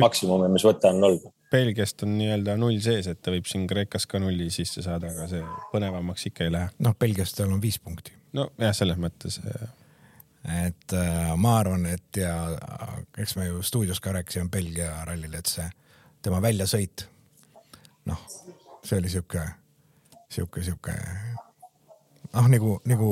maksimumi, 0.00 0.50
mis 0.52 0.66
võtta 0.66 0.92
on 0.92 1.04
olnud. 1.10 1.30
Belgiast 1.54 2.02
on 2.02 2.16
nii-öelda 2.18 2.56
null 2.58 2.80
sees, 2.82 3.06
et 3.06 3.20
ta 3.22 3.30
võib 3.30 3.46
siin 3.46 3.68
Kreekas 3.70 4.08
ka 4.10 4.18
nulli 4.18 4.50
sisse 4.50 4.82
saada, 4.82 5.12
aga 5.12 5.28
see 5.30 5.44
põnevamaks 5.72 6.26
ikka 6.30 6.48
ei 6.48 6.52
lähe. 6.52 6.74
noh, 6.82 6.96
Belgias 6.98 7.32
tal 7.36 7.52
on 7.54 7.62
viis 7.62 7.78
punkti, 7.78 8.12
nojah, 8.34 8.74
selles 8.74 8.98
mõttes 9.00 9.40
et 10.44 10.92
äh, 10.92 11.32
ma 11.40 11.56
arvan, 11.62 11.86
et 11.88 12.20
ja 12.20 12.34
eks 13.18 13.36
me 13.38 13.48
ju 13.48 13.62
stuudios 13.64 14.00
ka 14.00 14.12
rääkisime 14.12 14.50
Belgia 14.52 14.90
rallil, 15.08 15.32
et 15.38 15.48
see 15.48 15.66
tema 16.24 16.40
väljasõit, 16.44 17.06
noh, 18.10 18.20
see 18.84 18.98
oli 19.00 19.10
sihuke, 19.12 19.42
sihuke, 20.32 20.62
sihuke 20.66 20.94
noh, 22.34 22.48
nagu, 22.50 22.78
nagu 22.88 23.10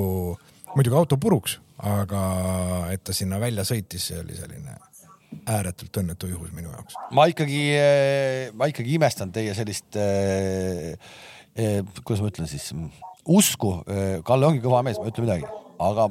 muidugi 0.77 0.99
auto 0.99 1.19
puruks, 1.21 1.59
aga 1.83 2.23
et 2.95 3.05
ta 3.05 3.15
sinna 3.17 3.41
välja 3.43 3.65
sõitis, 3.69 4.11
see 4.11 4.19
oli 4.23 4.37
selline 4.39 4.79
ääretult 5.49 5.97
õnnetu 6.03 6.29
juhus 6.29 6.53
minu 6.53 6.71
jaoks. 6.73 6.99
ma 7.17 7.25
ikkagi, 7.31 7.63
ma 8.59 8.69
ikkagi 8.71 8.99
imestan 8.99 9.33
teie 9.33 9.55
sellist 9.57 9.97
eh,, 9.97 10.93
eh, 11.57 11.81
kuidas 12.03 12.21
ma 12.23 12.29
ütlen 12.33 12.51
siis, 12.51 12.69
usku. 13.23 13.79
Kalle 14.27 14.49
ongi 14.49 14.63
kõva 14.63 14.83
mees, 14.85 14.99
ma 14.99 15.09
ei 15.09 15.15
ütle 15.15 15.25
midagi, 15.25 15.49
aga 15.83 16.09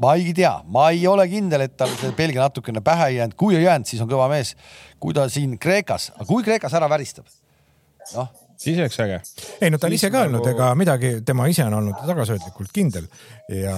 ma 0.00 0.14
ei 0.18 0.34
tea, 0.36 0.54
ma 0.66 0.88
ei 0.94 1.06
ole 1.10 1.26
kindel, 1.30 1.66
et 1.66 1.76
tal 1.78 1.92
see 1.98 2.14
Belgia 2.16 2.44
natukene 2.44 2.82
pähe 2.84 3.12
ei 3.12 3.18
jäänud, 3.20 3.36
kui 3.38 3.58
ei 3.58 3.66
jäänud, 3.66 3.88
siis 3.90 4.02
on 4.02 4.10
kõva 4.10 4.28
mees. 4.32 4.54
kui 5.02 5.14
ta 5.14 5.28
siin 5.28 5.58
Kreekas, 5.60 6.10
kui 6.26 6.44
Kreekas 6.46 6.74
ära 6.74 6.88
väristab, 6.90 7.28
noh 8.14 8.32
siis 8.64 8.78
oleks 8.78 9.00
äge. 9.00 9.20
ei 9.60 9.70
no 9.72 9.78
ta 9.78 9.88
on 9.88 9.96
ise 9.96 10.10
ka 10.12 10.24
öelnud 10.24 10.40
nagu..., 10.40 10.52
ega 10.54 10.70
midagi, 10.78 11.10
tema 11.26 11.46
ise 11.50 11.66
on 11.66 11.76
olnud 11.80 11.98
tagasihoidlikult 12.06 12.72
kindel 12.74 13.08
ja 13.50 13.74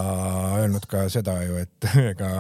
öelnud 0.61 0.87
ka 0.91 1.07
seda 1.13 1.39
ju, 1.45 1.59
et 1.63 1.89
ega 2.13 2.31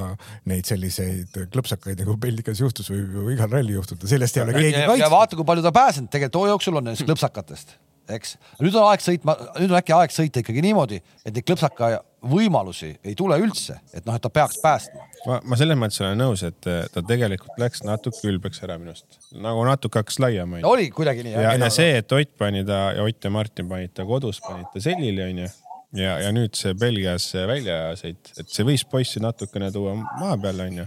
neid 0.50 0.68
selliseid 0.68 1.40
klõpsakaid 1.52 2.04
nagu 2.04 2.16
Belgias 2.20 2.62
juhtus 2.62 2.90
või, 2.92 3.02
või 3.14 3.34
igal 3.38 3.50
ralli 3.52 3.76
juhtuda, 3.76 4.08
sellest 4.10 4.38
ei 4.38 4.46
ole 4.46 4.56
keegi 4.58 4.76
kaitsnud. 4.78 5.02
ja 5.02 5.12
vaata, 5.12 5.38
kui 5.38 5.48
palju 5.48 5.66
ta 5.66 5.74
pääsenud 5.74 6.12
tegelikult 6.12 6.42
hoo 6.42 6.54
jooksul 6.54 6.80
on 6.80 6.90
nendest 6.90 7.06
klõpsakatest 7.10 7.76
eks. 8.14 8.36
nüüd 8.62 8.76
on 8.78 8.86
aeg 8.90 9.02
sõitma, 9.02 9.34
nüüd 9.58 9.72
on 9.72 9.80
äkki 9.80 9.94
aeg 9.96 10.12
sõita 10.14 10.42
ikkagi 10.42 10.62
niimoodi, 10.64 11.00
et 11.24 11.32
neid 11.32 11.46
klõpsaka 11.46 11.96
võimalusi 12.30 12.92
ei 13.04 13.14
tule 13.18 13.38
üldse, 13.42 13.78
et 13.94 14.06
noh, 14.06 14.16
et 14.16 14.22
ta 14.22 14.30
peaks 14.32 14.60
päästma. 14.62 15.06
ma, 15.26 15.40
ma 15.44 15.58
selles 15.60 15.78
mõttes 15.80 16.02
olen 16.02 16.18
nõus, 16.20 16.44
et 16.46 16.60
ta 16.62 17.02
tegelikult 17.02 17.58
läks 17.60 17.84
natuke 17.86 18.26
ülbeks 18.30 18.62
ära 18.66 18.78
minu 18.80 18.94
arust, 18.94 19.20
nagu 19.34 19.64
natuke 19.68 20.02
hakkas 20.02 20.20
laiema. 20.22 20.62
oli 20.68 20.88
kuidagi 20.94 21.26
nii. 21.26 21.36
ja, 21.36 21.54
ja 21.56 21.70
see, 21.72 21.96
et 22.00 22.16
Ott 22.16 22.36
pani 22.38 22.64
ta 22.66 22.90
ja 22.96 23.04
Ott 23.04 23.24
ja 23.24 23.30
Martin 23.30 23.68
panid 23.68 23.94
ta 23.96 24.06
kodus, 24.08 24.40
panid 24.44 24.70
ta 24.72 24.82
sellili 24.82 25.24
onju 25.26 25.48
ja, 25.96 26.16
ja 26.24 26.32
nüüd 26.34 26.56
see 26.58 26.74
Belgias 26.78 27.28
väljasõit, 27.34 28.32
et 28.40 28.48
see 28.52 28.66
võis 28.66 28.86
poissi 28.88 29.22
natukene 29.22 29.70
tuua 29.74 29.94
maa 29.96 30.36
peale 30.40 30.70
onju 30.70 30.86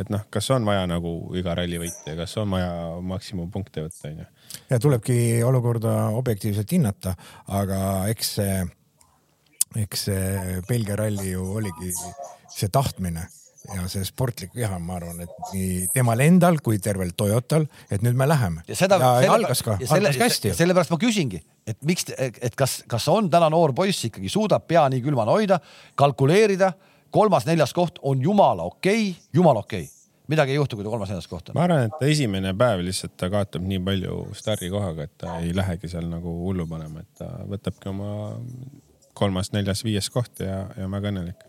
et 0.00 0.10
noh, 0.12 0.22
kas 0.32 0.48
on 0.54 0.64
vaja 0.68 0.86
nagu 0.88 1.12
iga 1.38 1.54
ralli 1.58 1.80
võita 1.80 2.12
ja 2.12 2.16
kas 2.18 2.36
on 2.40 2.52
vaja 2.54 2.72
maksimumpunkte 3.04 3.84
võtta, 3.84 4.10
onju. 4.10 4.26
ja 4.70 4.78
tulebki 4.82 5.16
olukorda 5.46 5.94
objektiivselt 6.16 6.76
hinnata, 6.76 7.14
aga 7.60 7.80
eks 8.12 8.34
see, 8.38 8.60
eks 9.78 10.08
see 10.08 10.62
Belgia 10.68 10.96
ralli 10.98 11.34
ju 11.34 11.44
oligi 11.60 11.92
see 12.50 12.68
tahtmine 12.72 13.26
ja 13.74 13.84
see 13.92 14.04
sportlik 14.08 14.54
viha, 14.56 14.78
ma 14.82 14.96
arvan, 14.96 15.20
et 15.22 15.52
nii 15.52 15.86
temal 15.94 16.22
endal 16.24 16.58
kui 16.64 16.80
tervel 16.82 17.12
Toyotal, 17.16 17.66
et 17.92 18.02
nüüd 18.02 18.16
me 18.18 18.26
läheme. 18.28 18.64
ja 18.66 18.76
seda, 18.78 18.98
ja, 19.02 19.10
ja 19.26 19.34
algas 19.36 19.62
ka, 19.62 19.76
algas 19.76 20.16
ka 20.16 20.28
hästi. 20.30 20.54
sellepärast 20.56 20.94
ma 20.94 20.98
küsingi, 21.00 21.42
et 21.68 21.78
miks, 21.86 22.08
et 22.16 22.56
kas, 22.58 22.80
kas 22.90 23.08
on 23.12 23.30
täna 23.30 23.50
noor 23.52 23.74
poiss 23.76 24.08
ikkagi 24.08 24.32
suudab 24.32 24.66
pea 24.66 24.88
nii 24.90 25.04
külmana 25.04 25.36
hoida, 25.36 25.60
kalkuleerida 25.94 26.72
kolmas-neljas 27.12 27.74
koht 27.76 28.00
on 28.02 28.22
jumala 28.22 28.66
okei 28.70 29.10
okay,, 29.10 29.24
jumala 29.34 29.66
okei 29.66 29.86
okay 29.86 29.96
midagi 30.30 30.54
ei 30.54 30.60
juhtu, 30.60 30.76
kui 30.78 30.86
ta 30.86 30.92
kolmas-neljas 30.92 31.26
koht 31.26 31.48
on. 31.50 31.56
ma 31.58 31.64
arvan, 31.66 31.88
et 31.88 32.04
esimene 32.06 32.52
päev 32.58 32.84
lihtsalt 32.86 33.16
ta 33.18 33.28
kaotab 33.32 33.64
nii 33.66 33.80
palju 33.86 34.18
stardikohaga, 34.38 35.08
et 35.08 35.16
ta 35.18 35.38
ei 35.42 35.50
lähegi 35.56 35.90
seal 35.90 36.06
nagu 36.10 36.34
hullu 36.44 36.68
panema, 36.70 37.02
et 37.02 37.18
ta 37.18 37.30
võtabki 37.50 37.90
oma 37.90 38.12
kolmas, 39.20 39.52
neljas, 39.54 39.84
viies 39.86 40.10
koht 40.12 40.42
ja, 40.44 40.64
ja 40.78 40.88
väga 40.90 41.12
õnnelik. 41.12 41.46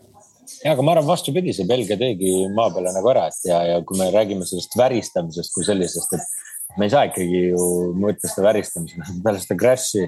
ja, 0.62 0.74
aga 0.74 0.84
ma 0.84 0.94
arvan 0.96 1.10
vastupidi, 1.10 1.54
see 1.56 1.68
Belgia 1.68 1.98
teegi 2.00 2.32
maa 2.54 2.70
peale 2.74 2.94
nagu 2.94 3.12
ära, 3.12 3.26
et 3.32 3.50
ja, 3.50 3.62
ja 3.72 3.82
kui 3.88 3.98
me 4.00 4.10
räägime 4.14 4.46
sellest 4.48 4.78
väristamisest 4.78 5.54
kui 5.56 5.66
sellisest, 5.66 6.16
et 6.18 6.78
me 6.78 6.88
ei 6.88 6.94
saa 6.94 7.08
ikkagi 7.10 7.46
ju 7.50 7.66
mõõta 7.98 8.30
seda 8.30 8.48
väristamist, 8.50 9.00
peale 9.24 9.42
seda 9.42 9.58
crash'i 9.60 10.06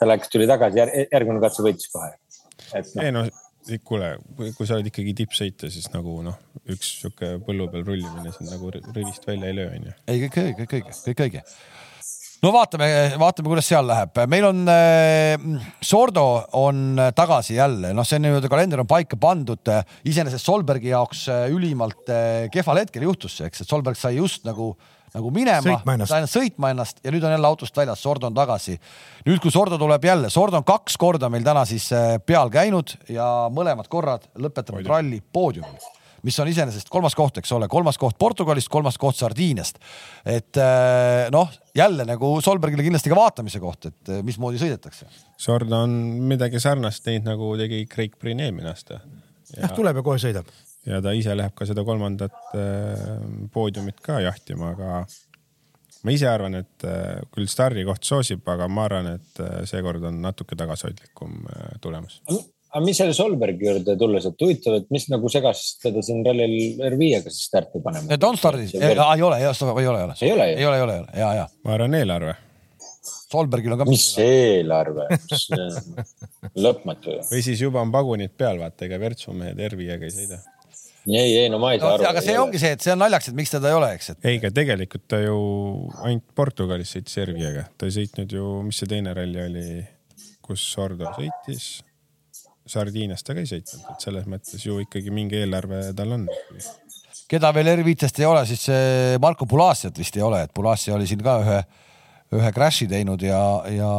ta 0.00 0.08
läks, 0.08 0.32
tuli 0.32 0.48
tagasi, 0.48 0.80
järgmine 1.12 1.42
katse 1.44 1.64
võitis 1.64 1.92
kohe. 1.92 2.10
et 2.72 2.94
noh. 2.96 3.04
ei 3.04 3.14
no 3.14 3.26
kuule, 3.84 4.14
kui 4.56 4.66
sa 4.66 4.78
oled 4.78 4.88
ikkagi 4.88 5.14
tippsõitja, 5.20 5.70
siis 5.72 5.90
nagu 5.92 6.16
noh, 6.24 6.38
üks 6.72 6.94
sihuke 7.02 7.34
põllu 7.44 7.68
peal 7.72 7.84
rullimine 7.86 8.32
sind 8.34 8.50
nagu 8.50 8.72
rivist 8.72 9.26
välja 9.28 9.50
ei 9.50 9.58
löö, 9.58 9.68
onju. 9.76 9.94
ei, 10.06 10.22
kõik 10.24 10.40
õige, 10.42 10.56
kõik 10.62 10.76
õige, 10.78 10.96
kõik 11.06 11.24
õige. 11.26 11.44
No 12.44 12.52
vaatame, 12.54 12.90
vaatame, 13.20 13.50
kuidas 13.52 13.68
seal 13.70 13.88
läheb. 13.88 14.22
meil 14.30 14.48
on 14.50 14.62
äh,, 14.68 15.34
Sordo 15.82 16.26
on 16.60 17.00
tagasi 17.16 17.58
jälle, 17.58 17.94
noh, 17.96 18.06
see 18.06 18.22
nii-öelda 18.22 18.52
kalender 18.52 18.84
on 18.84 18.90
paika 18.90 19.18
pandud. 19.20 19.74
iseenesest 20.04 20.46
Solbergi 20.46 20.94
jaoks 20.94 21.26
äh, 21.28 21.48
ülimalt 21.52 22.08
äh, 22.08 22.48
kehval 22.52 22.84
hetkel 22.84 23.08
juhtus 23.08 23.38
see, 23.38 23.50
eks, 23.50 23.64
et 23.64 23.70
Solberg 23.70 23.98
sai 23.98 24.16
just 24.18 24.48
nagu 24.48 24.72
äh, 24.74 24.96
nagu 25.14 25.30
minema, 25.34 25.78
sai 26.08 26.24
sõitma 26.30 26.70
ennast 26.74 27.00
ja 27.04 27.12
nüüd 27.12 27.24
on 27.26 27.34
jälle 27.34 27.48
autost 27.48 27.76
väljas, 27.76 28.02
Sordo 28.02 28.28
on 28.30 28.36
tagasi. 28.36 28.76
nüüd, 29.26 29.40
kui 29.42 29.50
Sordo 29.50 29.78
tuleb 29.80 30.04
jälle, 30.06 30.30
Sordo 30.30 30.60
on 30.60 30.66
kaks 30.66 30.96
korda 31.00 31.30
meil 31.32 31.46
täna 31.46 31.64
siis 31.68 31.90
äh, 31.96 32.16
peal 32.26 32.50
käinud 32.52 32.94
ja 33.10 33.48
mõlemad 33.52 33.90
korrad 33.90 34.28
lõpetanud 34.38 34.86
ralli 34.86 35.22
poodiumil 35.32 35.99
mis 36.26 36.38
on 36.42 36.48
iseenesest 36.50 36.90
kolmas 36.92 37.16
koht, 37.18 37.40
eks 37.40 37.52
ole, 37.56 37.68
kolmas 37.70 37.98
koht 38.00 38.18
Portugalist, 38.20 38.70
kolmas 38.72 38.98
koht 39.00 39.18
Sardiiniast. 39.18 39.78
et 40.24 40.60
äh, 40.60 41.28
noh, 41.32 41.50
jälle 41.76 42.06
nagu 42.08 42.32
Solbergile 42.44 42.84
kindlasti 42.86 43.12
ka 43.12 43.18
vaatamise 43.18 43.60
koht, 43.62 43.90
et 43.90 44.12
äh, 44.12 44.24
mismoodi 44.26 44.60
sõidetakse. 44.60 45.08
Sordo 45.40 45.84
on 45.86 45.94
midagi 46.30 46.60
sarnast 46.60 47.04
teinud, 47.06 47.28
nagu 47.30 47.54
tegi 47.60 47.84
Craig 47.90 48.18
Prin 48.20 48.40
eelmine 48.40 48.72
aasta. 48.72 49.00
jah, 49.56 49.72
tuleb 49.76 50.00
ja 50.00 50.06
kohe 50.06 50.20
sõidab 50.22 50.50
ja 50.86 51.00
ta 51.04 51.12
ise 51.16 51.34
läheb 51.36 51.56
ka 51.56 51.66
seda 51.68 51.84
kolmandat 51.86 52.54
äh, 52.56 53.02
poodiumit 53.52 54.00
ka 54.04 54.20
jahtima, 54.24 54.74
aga 54.74 55.02
ma 56.04 56.14
ise 56.14 56.28
arvan, 56.30 56.56
et 56.62 56.88
äh, 56.88 57.20
küll 57.34 57.50
stardikoht 57.50 58.06
soosib, 58.08 58.46
aga 58.48 58.68
ma 58.68 58.86
arvan, 58.88 59.12
et 59.18 59.44
seekord 59.68 60.04
on 60.08 60.22
natuke 60.24 60.56
tagasihoidlikum 60.56 61.44
tulemus. 61.84 62.22
Aga 62.70 62.82
mis 62.84 63.00
selle 63.00 63.14
Solbergi 63.16 63.66
juurde 63.66 63.96
tulles, 63.98 64.26
et 64.30 64.44
huvitav, 64.44 64.76
et 64.80 64.92
mis 64.94 65.08
nagu 65.10 65.30
segas 65.32 65.64
teda 65.82 66.02
siin 66.06 66.22
rallil 66.26 66.78
R5-ga 66.90 67.32
siis 67.32 67.48
starti 67.50 67.82
panema? 67.84 68.14
ta 68.14 68.30
on 68.30 68.38
stardis, 68.38 68.76
ei 68.78 68.92
ole, 68.94 69.08
ei 69.16 69.26
ole, 69.26 69.40
ei 69.40 69.50
ole, 69.50 69.72
ei 69.80 69.90
ole, 69.90 70.06
ei 70.20 70.30
ole, 70.30 70.46
ei 70.54 70.66
ole, 70.66 70.76
ei 70.76 70.86
ole, 70.86 71.02
ja, 71.18 71.32
ja. 71.42 71.48
ma 71.66 71.76
arvan, 71.78 71.98
eelarve 71.98 72.36
Solbergil 73.30 73.74
on 73.74 73.82
ka. 73.82 73.88
mis 73.90 74.06
eelarve, 74.22 75.06
lõpmatu 76.66 77.16
ju. 77.16 77.26
või 77.32 77.42
siis 77.46 77.62
juba 77.62 77.82
on 77.82 77.92
pagunid 77.94 78.34
peal, 78.38 78.62
vaata, 78.62 78.86
ega 78.86 78.98
Virtsu 79.02 79.34
mehed 79.34 79.60
R5-ga 79.70 80.06
ei 80.06 80.16
sõida 80.16 80.40
ei, 81.08 81.36
ei 81.42 81.48
no 81.50 81.58
ma 81.58 81.72
ei 81.74 81.80
saa 81.80 81.94
no, 81.94 81.98
aru. 81.98 82.08
aga 82.10 82.22
see 82.24 82.38
ongi 82.38 82.60
see, 82.60 82.74
et 82.76 82.84
see 82.84 82.92
on 82.94 83.00
naljakas, 83.02 83.30
et 83.30 83.38
miks 83.38 83.54
teda 83.54 83.70
ei 83.70 83.78
ole, 83.78 83.92
eks 83.96 84.12
et.... 84.12 84.18
ei, 84.24 84.40
aga 84.40 84.50
tegelikult 84.60 85.06
ta 85.10 85.20
ju 85.22 85.36
ainult 86.04 86.26
Portugalis 86.36 86.92
sõitis 86.94 87.16
Serviaga, 87.16 87.66
ta 87.78 87.88
ei 87.88 87.96
sõitnud 87.96 88.34
ju, 88.36 88.50
mis 88.66 88.80
see 88.82 88.90
teine 88.90 89.14
ralli 89.16 89.42
oli, 89.42 89.68
kus 90.44 90.64
Sordo 90.74 91.10
sõitis. 91.16 91.70
Sardiinias 92.70 93.26
ta 93.26 93.36
ka 93.36 93.42
ei 93.42 93.50
sõitnud, 93.50 93.84
et 93.92 94.06
selles 94.06 94.30
mõttes 94.30 94.64
ju 94.64 94.78
ikkagi 94.84 95.12
mingi 95.14 95.40
eelarve 95.42 95.82
tal 95.96 96.16
on. 96.16 96.26
keda 97.30 97.52
veel 97.54 97.74
R5-st 97.76 98.22
ei 98.22 98.28
ole, 98.30 98.46
siis 98.48 98.66
Marko 99.22 99.46
Pulassiat 99.50 99.98
vist 99.98 100.16
ei 100.18 100.26
ole, 100.26 100.44
et 100.46 100.54
Pulassi 100.54 100.92
oli 100.94 101.08
siin 101.10 101.22
ka 101.24 101.38
ühe 101.44 101.60
ühe 102.30 102.50
crash'i 102.54 102.86
teinud 102.90 103.22
ja, 103.26 103.40
ja 103.74 103.90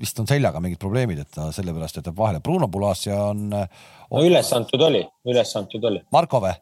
vist 0.00 0.18
on 0.20 0.28
seljaga 0.28 0.60
mingid 0.60 0.80
probleemid, 0.80 1.22
et 1.22 1.30
ta 1.32 1.48
sellepärast 1.54 1.96
jätab 2.00 2.16
vahele. 2.18 2.42
Bruno 2.44 2.68
Pulassia 2.68 3.16
on, 3.30 3.46
on.... 3.56 3.70
no 4.10 4.24
üles 4.26 4.50
antud 4.56 4.84
oli, 4.84 5.00
üles 5.32 5.54
antud 5.56 5.86
oli. 5.88 6.02
Marko 6.12 6.42
või? 6.44 6.52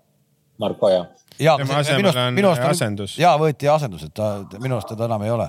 Marko 0.62 0.92
jah. 0.92 1.08
ja, 1.42 1.56
minu 1.58 1.74
arust, 1.74 2.20
minu 2.36 2.52
arust 2.52 3.18
ja 3.18 3.32
võeti 3.40 3.70
asendus, 3.72 4.06
et 4.06 4.14
ta 4.14 4.36
minu 4.60 4.76
arust 4.76 4.92
teda 4.92 5.08
enam 5.10 5.26
ei 5.26 5.34
ole 5.34 5.48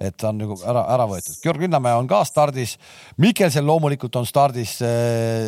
et 0.00 0.16
ta 0.16 0.30
on 0.30 0.40
nagu 0.40 0.56
ära, 0.68 0.84
ära 0.94 1.06
võetud. 1.10 1.38
Georg 1.42 1.62
Linnamäe 1.62 1.94
on 1.98 2.08
ka 2.10 2.22
stardis. 2.28 2.76
Mikkelsen 3.22 3.66
loomulikult 3.66 4.16
on 4.20 4.26
stardis. 4.26 4.78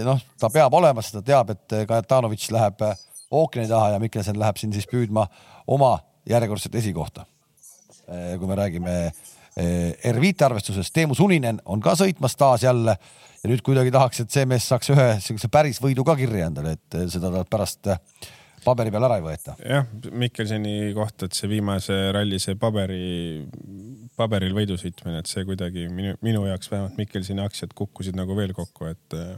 noh, 0.04 0.20
ta 0.40 0.50
peab 0.52 0.74
olema, 0.74 1.02
sest 1.02 1.20
ta 1.20 1.24
teab, 1.32 1.54
et 1.54 1.76
Kajatanovitš 1.88 2.50
läheb 2.54 2.84
ookeani 3.34 3.68
taha 3.68 3.94
ja 3.94 4.02
Mikkelsen 4.02 4.38
läheb 4.38 4.60
siin 4.60 4.72
siis 4.72 4.88
püüdma 4.90 5.26
oma 5.66 5.96
järjekordset 6.28 6.74
esikohta. 6.74 7.26
kui 8.38 8.46
me 8.46 8.54
räägime 8.54 9.12
R5 9.56 10.44
arvestusest, 10.44 10.92
Teemu 10.92 11.14
Suninen 11.14 11.60
on 11.64 11.80
ka 11.80 11.94
sõitmas 11.94 12.34
taas 12.36 12.62
jälle 12.62 12.96
ja 13.44 13.50
nüüd 13.50 13.62
kuidagi 13.62 13.92
tahaks, 13.94 14.24
et 14.24 14.32
see 14.32 14.46
mees 14.48 14.66
saaks 14.68 14.90
ühe 14.90 15.06
siukse 15.22 15.48
päris 15.52 15.78
võidu 15.82 16.04
ka 16.06 16.16
kirja 16.18 16.48
endale, 16.48 16.74
et 16.74 16.96
seda 17.12 17.30
pärast 17.50 17.90
äh, 17.92 18.00
paberi 18.64 18.92
peal 18.94 19.06
ära 19.08 19.18
ei 19.20 19.24
võeta. 19.24 19.56
jah, 19.60 19.88
Mikkelseni 20.12 20.92
kohta, 20.96 21.28
et 21.28 21.38
see 21.38 21.50
viimase 21.50 21.96
ralli, 22.14 22.40
see 22.42 22.58
paberi, 22.60 23.44
paberil 24.18 24.54
võidu 24.56 24.78
sõitmine, 24.80 25.22
et 25.22 25.30
see 25.30 25.46
kuidagi 25.48 25.88
minu, 25.92 26.14
minu 26.24 26.44
jaoks 26.48 26.70
vähemalt 26.72 27.00
Mikkelseni 27.00 27.44
aktsiad 27.44 27.74
kukkusid 27.76 28.18
nagu 28.18 28.36
veel 28.38 28.54
kokku, 28.56 28.90
et 28.92 29.18
äh, 29.18 29.34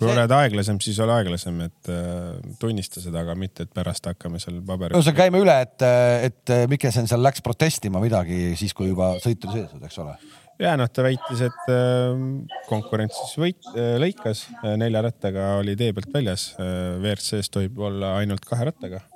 kui 0.00 0.08
see... 0.08 0.14
oled 0.14 0.36
aeglasem, 0.36 0.80
siis 0.82 1.00
ole 1.04 1.16
aeglasem, 1.18 1.62
et 1.68 1.92
äh, 1.92 2.52
tunnista 2.62 3.02
seda, 3.02 3.24
aga 3.24 3.36
mitte, 3.38 3.66
et 3.66 3.74
pärast 3.76 4.10
hakkame 4.10 4.42
seal 4.42 4.60
paberil. 4.66 4.96
no 4.96 5.04
see 5.06 5.16
käime 5.16 5.42
üle, 5.42 5.56
et, 5.66 5.88
et 6.30 6.54
Mikkelsen 6.70 7.10
seal 7.10 7.24
läks 7.24 7.44
protestima 7.44 8.02
midagi 8.02 8.54
siis, 8.60 8.76
kui 8.76 8.92
juba 8.92 9.14
sõit 9.22 9.48
oli 9.48 9.60
sees, 9.60 9.76
eks 9.90 10.00
ole 10.04 10.16
ja 10.60 10.74
noh, 10.78 10.90
ta 10.92 11.04
väitis, 11.04 11.44
et 11.48 11.70
ähm, 11.72 12.26
konkurentsis 12.68 13.36
võit, 13.40 13.62
äh, 13.74 13.94
lõikas, 14.00 14.46
äh, 14.60 14.74
nelja 14.80 15.02
rattaga 15.06 15.54
oli 15.60 15.76
tee 15.78 15.94
pealt 15.96 16.12
väljas. 16.14 16.50
Äh, 16.60 16.98
WRC-s 17.00 17.52
tohib 17.52 17.80
olla 17.80 18.16
ainult 18.20 18.44
kahe 18.48 18.68
rattaga. 18.70 19.06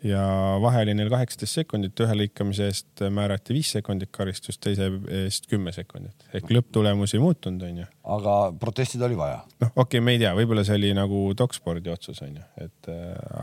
ja 0.00 0.20
vahe 0.62 0.80
oli 0.80 0.94
neil 0.96 1.10
kaheksateist 1.12 1.58
sekundit, 1.58 2.00
ühe 2.00 2.14
lõikamise 2.16 2.70
eest 2.70 3.02
määrati 3.12 3.52
viis 3.52 3.68
sekundit 3.74 4.08
karistust, 4.16 4.56
teise 4.64 4.86
eest 5.12 5.44
kümme 5.50 5.74
sekundit 5.76 6.24
ehk 6.32 6.48
lõpptulemus 6.56 7.12
ei 7.12 7.20
muutunud, 7.20 7.66
onju. 7.66 7.84
aga 8.14 8.36
protestida 8.62 9.04
oli 9.04 9.18
vaja. 9.18 9.42
noh, 9.60 9.74
okei 9.74 10.00
okay,, 10.00 10.04
me 10.06 10.14
ei 10.16 10.22
tea, 10.22 10.30
võib-olla 10.38 10.64
see 10.64 10.78
oli 10.80 10.94
nagu 10.96 11.20
dokspordi 11.36 11.92
otsus 11.92 12.22
onju, 12.24 12.46
et 12.64 12.88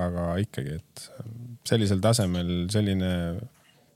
aga 0.08 0.26
ikkagi, 0.42 0.80
et 0.82 1.06
sellisel 1.70 2.02
tasemel 2.02 2.50
selline 2.74 3.12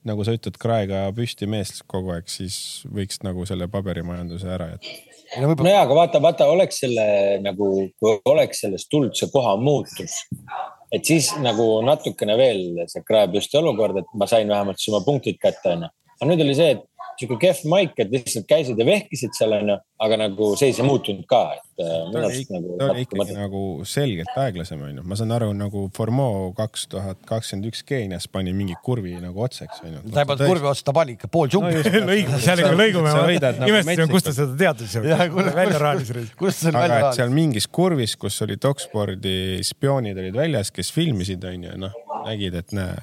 nagu 0.08 0.26
sa 0.26 0.34
ütled, 0.36 0.58
kraega 0.62 1.06
püsti 1.16 1.48
mees 1.50 1.82
kogu 1.90 2.14
aeg, 2.16 2.30
siis 2.32 2.56
võiks 2.90 3.22
nagu 3.26 3.46
selle 3.50 3.68
paberimajanduse 3.72 4.50
ära 4.50 4.72
jätta 4.74 5.12
nojaa, 5.40 5.86
aga 5.86 5.96
vaata, 5.96 6.22
vaata, 6.24 6.48
oleks 6.52 6.82
selle 6.84 7.06
nagu, 7.44 7.70
kui 8.02 8.18
oleks 8.28 8.66
sellest 8.66 8.90
tulnud 8.92 9.16
see 9.16 9.30
koha 9.32 9.56
muutus, 9.62 10.18
et 10.92 11.08
siis 11.08 11.32
nagu 11.40 11.68
natukene 11.88 12.36
veel 12.40 12.84
see 12.92 13.04
kraepüsti 13.08 13.60
olukord, 13.62 14.02
et 14.02 14.18
ma 14.18 14.28
sain 14.28 14.50
vähemalt 14.52 14.82
siis 14.82 14.94
oma 14.94 15.06
punktid 15.06 15.40
kätte, 15.42 15.76
onju. 15.76 15.92
aga 16.18 16.30
nüüd 16.32 16.44
oli 16.46 16.58
see, 16.58 16.76
et 16.76 16.84
sihuke 17.22 17.38
kehv 17.42 17.64
maik, 17.72 17.94
et 18.02 18.12
lihtsalt 18.12 18.48
käisid 18.50 18.80
ja 18.80 18.86
vehkisid 18.88 19.36
seal 19.38 19.56
onju, 19.56 19.78
aga 20.02 20.18
nagu 20.20 20.52
seis 20.60 20.80
ei 20.82 20.86
muutunud 20.88 21.26
ka, 21.30 21.42
et 21.58 21.84
äh, 21.84 21.94
minu 22.10 22.24
arust 22.28 22.52
nagu. 22.54 22.76
ta 22.80 22.90
oli 22.94 23.06
ikkagi 23.06 23.38
nagu 23.38 23.62
selgelt 23.88 24.40
aeglasem 24.44 24.82
onju, 24.88 25.06
ma 25.08 25.18
saan 25.20 25.34
aru 25.38 25.52
nagu 25.58 25.86
Formeau 25.96 26.52
kaks 26.58 26.88
tuhat 26.92 27.22
kakskümmend 27.30 27.70
üks 27.72 27.86
Keenias 27.88 28.28
pani 28.32 28.54
mingi 28.58 28.78
kurvi 28.84 29.16
nagu 29.22 29.46
otseks 29.46 29.84
onju. 29.86 30.04
ta 30.12 30.26
ei 30.26 30.30
pannud 30.34 30.54
kurvi 30.54 30.72
otsa, 30.74 30.88
ta 30.90 30.96
pani 30.98 31.18
ikka 31.18 31.32
pool 31.32 31.52
džungli 31.52 31.82
no,. 31.86 32.04
lõigu, 32.12 32.42
seal 32.44 32.64
ikka 32.66 32.76
lõigume, 32.76 33.16
imestasin, 33.70 34.06
kust 34.12 34.30
ta 34.30 34.36
seda 34.38 34.58
teadis. 34.66 34.98
välja 35.02 35.82
raalis. 35.82 36.14
kust 36.40 36.66
see 36.66 36.76
välja 36.76 36.98
raalis? 36.98 37.22
seal 37.22 37.34
mingis 37.34 37.70
kurvis, 37.72 38.18
kus 38.20 38.42
oli 38.46 38.60
Dokspordi 38.62 39.62
spioonid 39.66 40.18
olid 40.22 40.38
väljas, 40.38 40.74
kes 40.76 40.94
filmisid 40.96 41.44
onju, 41.48 41.78
noh 41.82 42.00
nägid, 42.26 42.56
et 42.62 42.76
näe, 42.76 42.96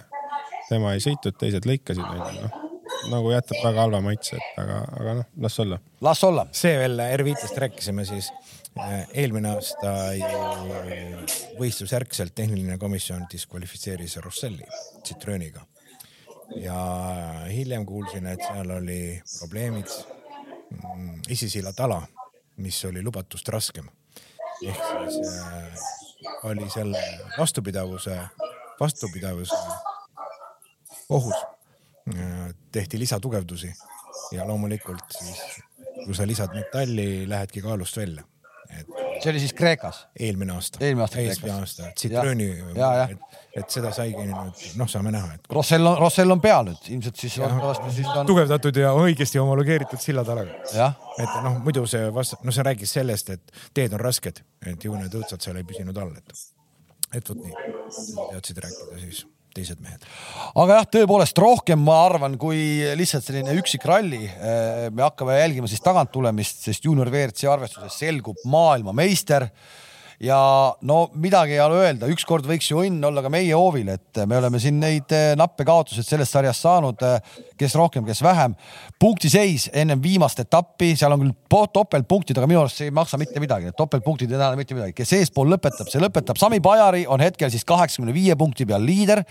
tema 0.68 0.94
ei 0.94 1.02
sõitnud, 1.02 1.36
teised 1.40 1.66
lõikasid 1.68 2.04
onju, 2.04 2.42
noh 2.44 2.64
nagu 3.06 3.30
jätab 3.32 3.60
väga 3.62 3.84
halva 3.84 4.00
maitse, 4.04 4.36
et 4.38 4.60
aga, 4.62 4.78
aga 5.00 5.14
noh, 5.20 5.28
las 5.44 5.58
olla. 5.62 5.78
las 6.00 6.22
olla. 6.24 6.46
see 6.52 6.76
veel 6.78 7.00
R5-st 7.04 7.60
rääkisime 7.64 8.04
siis 8.08 8.30
eh, 8.82 9.06
eelmine 9.22 9.52
aasta 9.54 9.94
võistlusjärgselt 11.58 12.34
tehniline 12.34 12.78
komisjon 12.78 13.26
diskvalifitseeris 13.32 14.16
Rosselli 14.24 14.66
Citrooniga. 15.06 15.64
ja 16.56 16.78
hiljem 17.50 17.86
kuulsin, 17.86 18.26
et 18.26 18.42
seal 18.42 18.70
oli 18.78 19.20
probleemid 19.38 19.92
mm, 20.70 21.20
Isisilla 21.28 21.72
tala, 21.72 22.02
mis 22.56 22.80
oli 22.84 23.02
lubatust 23.04 23.48
raskem. 23.48 23.88
ehk 24.64 25.12
siis 25.12 25.36
äh, 25.38 25.84
oli 26.42 26.70
selle 26.70 27.02
vastupidavuse, 27.38 28.18
vastupidavuse 28.80 29.54
ohus 31.08 31.57
tehti 32.72 32.98
lisatugevdusi 32.98 33.72
ja 34.32 34.46
loomulikult 34.48 35.18
siis, 35.18 35.42
kui 36.04 36.14
sa 36.14 36.26
lisad 36.26 36.54
metalli, 36.54 37.28
lähedki 37.28 37.62
kaalust 37.62 37.96
välja. 37.96 38.24
et 38.68 38.86
see 39.22 39.30
oli 39.30 39.40
siis 39.40 39.52
Kreekas? 39.52 40.08
eelmine 40.20 40.52
aasta. 40.52 40.78
eelmine 40.84 41.02
aasta 41.02 41.16
Kreekas. 41.16 41.38
eelmine 41.38 41.60
aasta, 41.60 41.90
Citrooni, 42.00 42.48
et, 43.12 43.38
et 43.56 43.70
seda 43.70 43.92
saigi 43.96 44.26
nüüd, 44.28 44.66
noh, 44.80 44.90
saame 44.90 45.12
näha, 45.14 45.32
et. 45.38 45.48
Rossell 45.52 45.86
on, 45.86 45.96
Rossell 45.98 46.34
on 46.34 46.42
peal 46.44 46.68
nüüd, 46.68 46.90
ilmselt 46.96 47.22
siis. 47.22 47.38
on... 47.40 48.26
tugevdatud 48.28 48.82
ja 48.82 48.92
õigesti 48.98 49.40
homologeeritud 49.40 50.02
sillatalaga. 50.02 50.92
et 51.18 51.40
noh, 51.46 51.58
muidu 51.64 51.86
see 51.90 52.12
vast-, 52.14 52.38
noh, 52.44 52.54
see 52.54 52.66
räägis 52.68 52.94
sellest, 53.00 53.32
et 53.38 53.58
teed 53.74 53.96
on 53.96 54.04
rasked, 54.04 54.44
et 54.66 54.84
ju 54.84 54.94
need 55.00 55.18
õõtsad 55.22 55.48
seal 55.48 55.58
ei 55.60 55.66
püsinud 55.68 56.04
all, 56.04 56.14
et, 56.20 56.46
et 57.20 57.32
vot 57.32 57.42
nii, 57.42 57.74
teadsid 58.34 58.64
rääkida 58.66 59.02
siis 59.06 59.26
teised 59.58 59.82
mehed. 59.84 60.06
aga 60.54 60.78
jah, 60.78 60.88
tõepoolest 60.98 61.42
rohkem, 61.42 61.82
ma 61.84 61.98
arvan, 62.06 62.38
kui 62.40 62.60
lihtsalt 62.98 63.26
selline 63.26 63.56
üksik 63.58 63.84
ralli. 63.88 64.24
Eh, 64.28 64.86
me 64.94 65.06
hakkame 65.06 65.40
jälgima 65.40 65.70
siis 65.70 65.84
taganttulemist, 65.84 66.62
sest 66.68 66.86
juunior 66.86 67.10
WRC 67.12 67.50
arvestuses 67.50 68.00
selgub 68.06 68.40
maailmameister 68.48 69.48
ja 70.20 70.38
no 70.82 70.98
midagi 71.14 71.54
ei 71.54 71.62
ole 71.62 71.82
öelda, 71.84 72.08
ükskord 72.10 72.46
võiks 72.48 72.70
ju 72.72 72.82
õnn 72.82 73.04
olla 73.06 73.22
ka 73.22 73.30
meie 73.32 73.54
hoovil, 73.54 73.92
et 73.94 74.22
me 74.26 74.38
oleme 74.40 74.60
siin 74.62 74.80
neid 74.82 75.14
eh, 75.14 75.34
nappe 75.38 75.66
kaotuseid 75.68 76.06
sellest 76.06 76.34
sarjast 76.34 76.66
saanud, 76.66 77.04
eh, 77.06 77.38
kes 77.58 77.74
rohkem, 77.78 78.04
kes 78.06 78.22
vähem. 78.22 78.54
punktiseis 78.98 79.68
ennem 79.72 80.02
viimast 80.02 80.38
etappi, 80.40 80.94
seal 80.96 81.12
on 81.14 81.22
küll 81.22 81.34
topeltpunktid, 81.72 82.38
aga 82.38 82.48
minu 82.50 82.62
arust 82.62 82.80
see 82.80 82.88
ei 82.88 82.94
maksa 82.94 83.18
mitte 83.20 83.40
midagi, 83.40 83.68
need 83.68 83.76
topeltpunktid 83.78 84.30
ei 84.30 84.38
tähenda 84.38 84.58
mitte 84.58 84.76
midagi, 84.76 84.94
kes 84.96 85.12
eespool 85.18 85.50
lõpetab, 85.52 85.90
see 85.90 86.02
lõpetab. 86.02 86.38
Sami 86.40 86.60
Pajari 86.64 87.04
on 87.10 87.22
hetkel 87.24 87.50
siis 87.52 87.66
kaheksakümne 87.68 88.14
viie 88.14 88.36
punkti 88.38 88.66
peal 88.68 88.84
liider. 88.84 89.22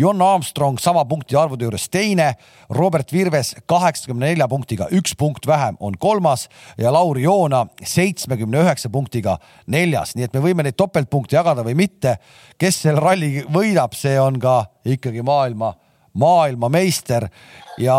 Jon 0.00 0.22
Armstrong 0.22 0.80
sama 0.82 1.04
punktide 1.08 1.40
arvude 1.40 1.66
juures 1.66 1.88
teine. 1.92 2.34
Robert 2.70 3.12
Virves 3.12 3.54
kaheksakümne 3.70 4.32
nelja 4.32 4.48
punktiga, 4.48 4.88
üks 4.94 5.16
punkt 5.18 5.46
vähem 5.46 5.76
on 5.80 5.98
kolmas 6.00 6.48
ja 6.78 6.92
Lauri 6.92 7.26
Joona 7.26 7.64
seitsmekümne 7.84 8.64
üheksa 8.64 8.90
punktiga 8.92 9.38
neljas, 9.66 10.14
nii 10.16 10.28
et 10.28 10.34
me 10.34 10.42
võime 10.44 10.64
neid 10.64 10.78
topeltpunkte 10.78 11.36
jagada 11.36 11.64
või 11.66 11.76
mitte. 11.84 12.18
kes 12.58 12.82
selle 12.82 13.00
ralli 13.00 13.44
võidab, 13.50 13.94
see 13.98 14.18
on 14.20 14.38
ka 14.40 14.64
ikkagi 14.84 15.22
maailma, 15.22 15.72
maailmameister 16.18 17.28
ja 17.82 17.98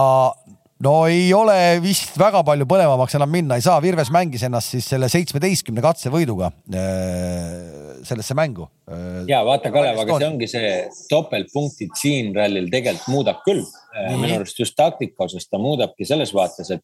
no 0.84 0.93
ei 1.07 1.30
ole 1.34 1.55
vist 1.84 2.18
väga 2.20 2.41
palju 2.47 2.68
põnevamaks 2.68 3.16
enam 3.18 3.32
minna 3.32 3.57
ei 3.57 3.63
saa, 3.63 3.78
Virves 3.84 4.11
mängis 4.13 4.43
ennast 4.47 4.74
siis 4.76 4.88
selle 4.91 5.07
seitsmeteistkümne 5.11 5.84
katsevõiduga 5.84 6.49
äh, 6.51 8.01
sellesse 8.07 8.36
mängu. 8.38 8.68
Äh, 8.91 9.24
ja 9.32 9.41
vaata, 9.47 9.72
Kalev, 9.74 10.01
aga 10.03 10.20
see 10.20 10.28
ongi 10.28 10.49
see 10.51 10.74
topeltpunktid 11.11 11.95
siin 11.99 12.34
rallil 12.36 12.68
tegelikult 12.74 13.13
muudab 13.13 13.41
küll. 13.47 13.63
Äh, 13.95 14.11
minu 14.18 14.41
arust 14.41 14.59
just 14.59 14.76
taktika 14.80 15.30
osas 15.30 15.47
ta 15.47 15.61
muudabki 15.61 16.07
selles 16.07 16.36
vaates, 16.36 16.74
et 16.76 16.84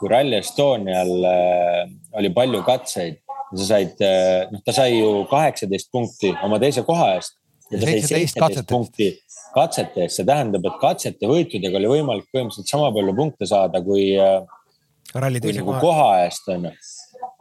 kui 0.00 0.08
Rally 0.08 0.38
Estonial 0.38 1.10
oli 2.16 2.30
palju 2.32 2.62
katseid 2.64 3.20
sa 3.50 3.66
said, 3.66 3.98
noh, 4.52 4.60
ta 4.62 4.72
sai 4.72 4.94
ju 4.94 5.24
kaheksateist 5.28 5.90
punkti 5.92 6.30
oma 6.46 6.60
teise 6.62 6.84
koha 6.86 7.16
eest. 7.16 7.39
Ja 7.70 7.78
ta 7.78 7.86
sai 7.86 8.00
seitseteist 8.04 8.70
punkti 8.70 9.10
katsete 9.54 10.04
eest, 10.04 10.20
see 10.20 10.26
tähendab, 10.28 10.66
et 10.68 10.78
katsete 10.82 11.28
võitudega 11.30 11.78
oli 11.80 11.90
võimalik 11.90 12.28
põhimõtteliselt 12.30 12.70
sama 12.70 12.90
palju 12.94 13.14
punkte 13.18 13.48
saada 13.50 13.82
kui, 13.82 14.12
eh, 14.14 14.40
kui 15.12 15.54
nagu 15.56 15.72
koha. 15.72 15.80
koha 15.82 16.08
eest 16.24 16.50
on 16.54 16.68
ju. 16.68 16.74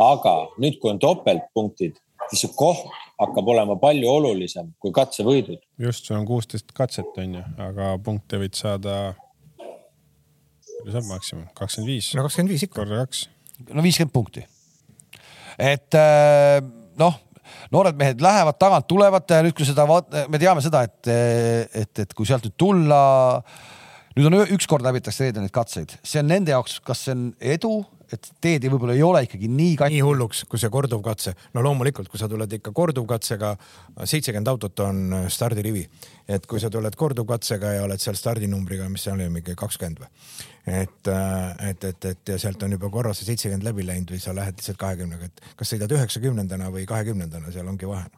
aga 0.04 0.36
nüüd, 0.58 0.80
kui 0.82 0.92
on 0.94 1.00
topeltpunktid, 1.02 1.98
siis 2.30 2.46
see 2.46 2.54
koht 2.58 2.86
hakkab 3.20 3.52
olema 3.52 3.76
palju 3.80 4.10
olulisem 4.10 4.74
kui 4.80 4.94
katsevõidud. 4.96 5.62
just, 5.78 6.06
sul 6.06 6.18
on 6.20 6.28
kuusteist 6.30 6.74
katset 6.74 7.18
on 7.18 7.40
ju, 7.40 7.48
aga 7.70 7.96
punkte 8.04 8.42
võid 8.42 8.58
saada. 8.58 9.16
palju 9.58 10.96
saab 10.96 11.12
maksimum, 11.12 11.50
kakskümmend 11.54 11.94
viis? 11.94 12.14
no 12.16 12.26
kakskümmend 12.26 12.56
viis 12.56 12.66
ikka. 12.70 12.82
korda 12.82 13.04
kaks. 13.06 13.28
no 13.70 13.86
viiskümmend 13.86 14.16
punkti 14.16 14.46
et 15.60 15.96
äh, 16.00 16.62
noh, 17.00 17.20
noored 17.74 18.00
mehed 18.00 18.24
lähevad 18.24 18.58
tagant, 18.62 18.88
tulevad, 18.90 19.28
nüüd 19.46 19.56
kui 19.58 19.68
seda, 19.68 19.86
me 20.30 20.42
teame 20.42 20.64
seda, 20.66 20.84
et, 20.88 21.12
et, 21.84 22.04
et 22.06 22.18
kui 22.18 22.28
sealt 22.30 22.48
nüüd 22.48 22.58
tulla, 22.60 23.04
nüüd 24.18 24.30
on 24.30 24.42
ükskord 24.58 24.86
läbitakse 24.86 25.28
reedel 25.28 25.46
neid 25.46 25.56
katseid, 25.56 25.98
see 26.04 26.24
on 26.24 26.30
nende 26.32 26.56
jaoks, 26.56 26.80
kas 26.86 27.06
see 27.08 27.16
on 27.18 27.30
edu 27.40 27.80
et 28.14 28.30
teed 28.42 28.66
võib-olla 28.70 28.96
ei 28.98 29.04
ole 29.06 29.24
ikkagi 29.26 29.50
nii 29.52 29.76
katki. 29.80 29.96
nii 29.96 30.04
hulluks, 30.06 30.44
kui 30.50 30.62
see 30.62 30.72
korduvkatse, 30.74 31.34
no 31.56 31.64
loomulikult, 31.66 32.10
kui 32.12 32.22
sa 32.22 32.30
tuled 32.32 32.54
ikka 32.60 32.74
korduvkatsega, 32.76 33.56
seitsekümmend 34.04 34.52
autot 34.52 34.86
on 34.86 35.02
äh, 35.14 35.26
stardirivi, 35.34 35.86
et 36.28 36.46
kui 36.50 36.62
sa 36.62 36.72
tuled 36.74 36.96
korduvkatsega 37.00 37.76
ja 37.78 37.84
oled 37.88 38.02
seal 38.02 38.18
stardinumbriga, 38.20 38.90
mis 38.90 39.06
seal 39.08 39.18
oli 39.20 39.30
mingi 39.40 39.58
kakskümmend 39.60 40.04
või, 40.04 40.10
et, 40.84 41.12
äh, 41.12 41.68
et, 41.72 41.90
et, 41.92 42.10
et 42.14 42.34
ja 42.36 42.40
sealt 42.42 42.64
on 42.66 42.78
juba 42.78 42.92
korra 42.94 43.14
see 43.18 43.30
seitsekümmend 43.32 43.68
läbi 43.68 43.86
läinud 43.88 44.16
või 44.16 44.24
sa 44.24 44.36
lähed 44.38 44.58
lihtsalt 44.58 44.82
kahekümnega, 44.82 45.30
et 45.30 45.54
kas 45.60 45.76
sõidad 45.76 45.94
üheksakümnendana 45.98 46.74
või 46.74 46.88
kahekümnendana, 46.90 47.54
seal 47.54 47.70
ongi 47.70 47.90
vahe 47.90 48.10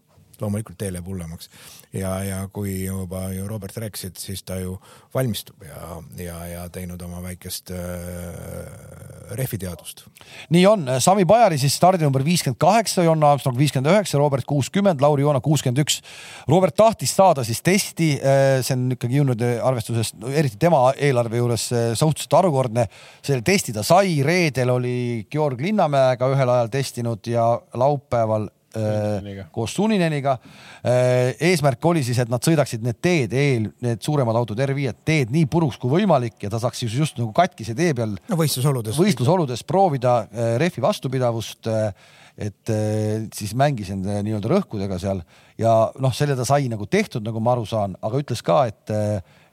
loomulikult 0.41 0.77
tee 0.77 0.91
läheb 0.93 1.05
hullemaks. 1.07 1.49
ja, 1.93 2.23
ja 2.23 2.39
kui 2.53 2.85
juba 2.85 3.27
ju 3.33 3.47
Robert 3.47 3.77
rääkis, 3.77 4.05
et 4.09 4.17
siis 4.17 4.43
ta 4.43 4.57
ju 4.59 4.77
valmistub 5.13 5.63
ja, 5.67 6.01
ja, 6.17 6.37
ja 6.45 6.69
teinud 6.69 7.01
oma 7.01 7.21
väikest 7.23 7.71
äh, 7.75 9.20
rehviteadust. 9.37 10.05
nii 10.49 10.65
on, 10.67 10.87
Sami 10.99 11.25
Pajari 11.25 11.57
siis 11.61 11.75
stardinumber 11.77 12.23
viiskümmend 12.25 12.59
kaheksa, 12.61 13.03
Jonna 13.03 13.31
Armstrong 13.31 13.57
viiskümmend 13.57 13.91
üheksa, 13.93 14.17
Robert 14.17 14.45
kuuskümmend, 14.45 15.01
Lauri 15.01 15.25
Joona 15.25 15.41
kuuskümmend 15.41 15.81
üks. 15.83 16.01
Robert 16.49 16.75
tahtis 16.75 17.15
saada 17.15 17.43
siis 17.47 17.61
testi, 17.61 18.13
äh, 18.19 18.59
see 18.65 18.77
on 18.77 18.95
ikkagi 18.97 19.19
jõudnud 19.19 19.43
arvestuses, 19.63 20.13
eriti 20.33 20.59
tema 20.61 20.87
eelarve 20.97 21.41
juures 21.41 21.67
äh, 21.71 21.91
suhteliselt 21.97 22.39
harukordne. 22.39 22.87
selle 23.21 23.41
testi 23.41 23.73
ta 23.73 23.83
sai, 23.83 24.21
reedel 24.23 24.69
oli 24.69 25.27
Georg 25.31 25.61
Linnamäega 25.61 26.29
ühel 26.31 26.49
ajal 26.49 26.71
testinud 26.73 27.27
ja 27.27 27.45
laupäeval. 27.73 28.49
Koos 29.51 29.73
Sunineniga. 29.75 30.37
Äh, 30.81 31.33
eesmärk 31.51 31.85
oli 31.85 32.03
siis, 32.05 32.19
et 32.23 32.31
nad 32.31 32.43
sõidaksid 32.45 32.85
need 32.85 32.99
teed 33.03 33.35
eel, 33.37 33.67
need 33.83 34.01
suuremad 34.03 34.37
autod 34.39 34.61
R5-d 34.63 35.03
teed 35.07 35.33
nii 35.33 35.49
puruks 35.51 35.79
kui 35.81 35.91
võimalik 35.97 36.39
ja 36.45 36.51
ta 36.53 36.61
saaks 36.61 36.83
siis 36.83 36.95
just 36.95 37.19
nagu 37.19 37.33
katkise 37.35 37.75
tee 37.77 37.93
peal. 37.97 38.15
no 38.29 38.39
võistlusoludes. 38.39 38.97
võistlusoludes 38.99 39.65
proovida 39.67 40.21
äh, 40.23 40.55
rehvi 40.61 40.83
vastupidavust. 40.83 41.67
Äh, 41.67 42.17
et 42.41 42.69
siis 43.35 43.51
mängis 43.59 43.89
nende 43.91 44.21
nii-öelda 44.23 44.47
rõhkudega 44.49 44.95
seal 44.97 45.19
ja 45.59 45.73
noh, 46.01 46.13
selle 46.15 46.33
ta 46.39 46.45
sai 46.47 46.69
nagu 46.71 46.87
tehtud, 46.89 47.21
nagu 47.27 47.41
ma 47.43 47.51
aru 47.53 47.67
saan, 47.67 47.91
aga 48.01 48.21
ütles 48.23 48.39
ka, 48.41 48.61
et, 48.71 48.93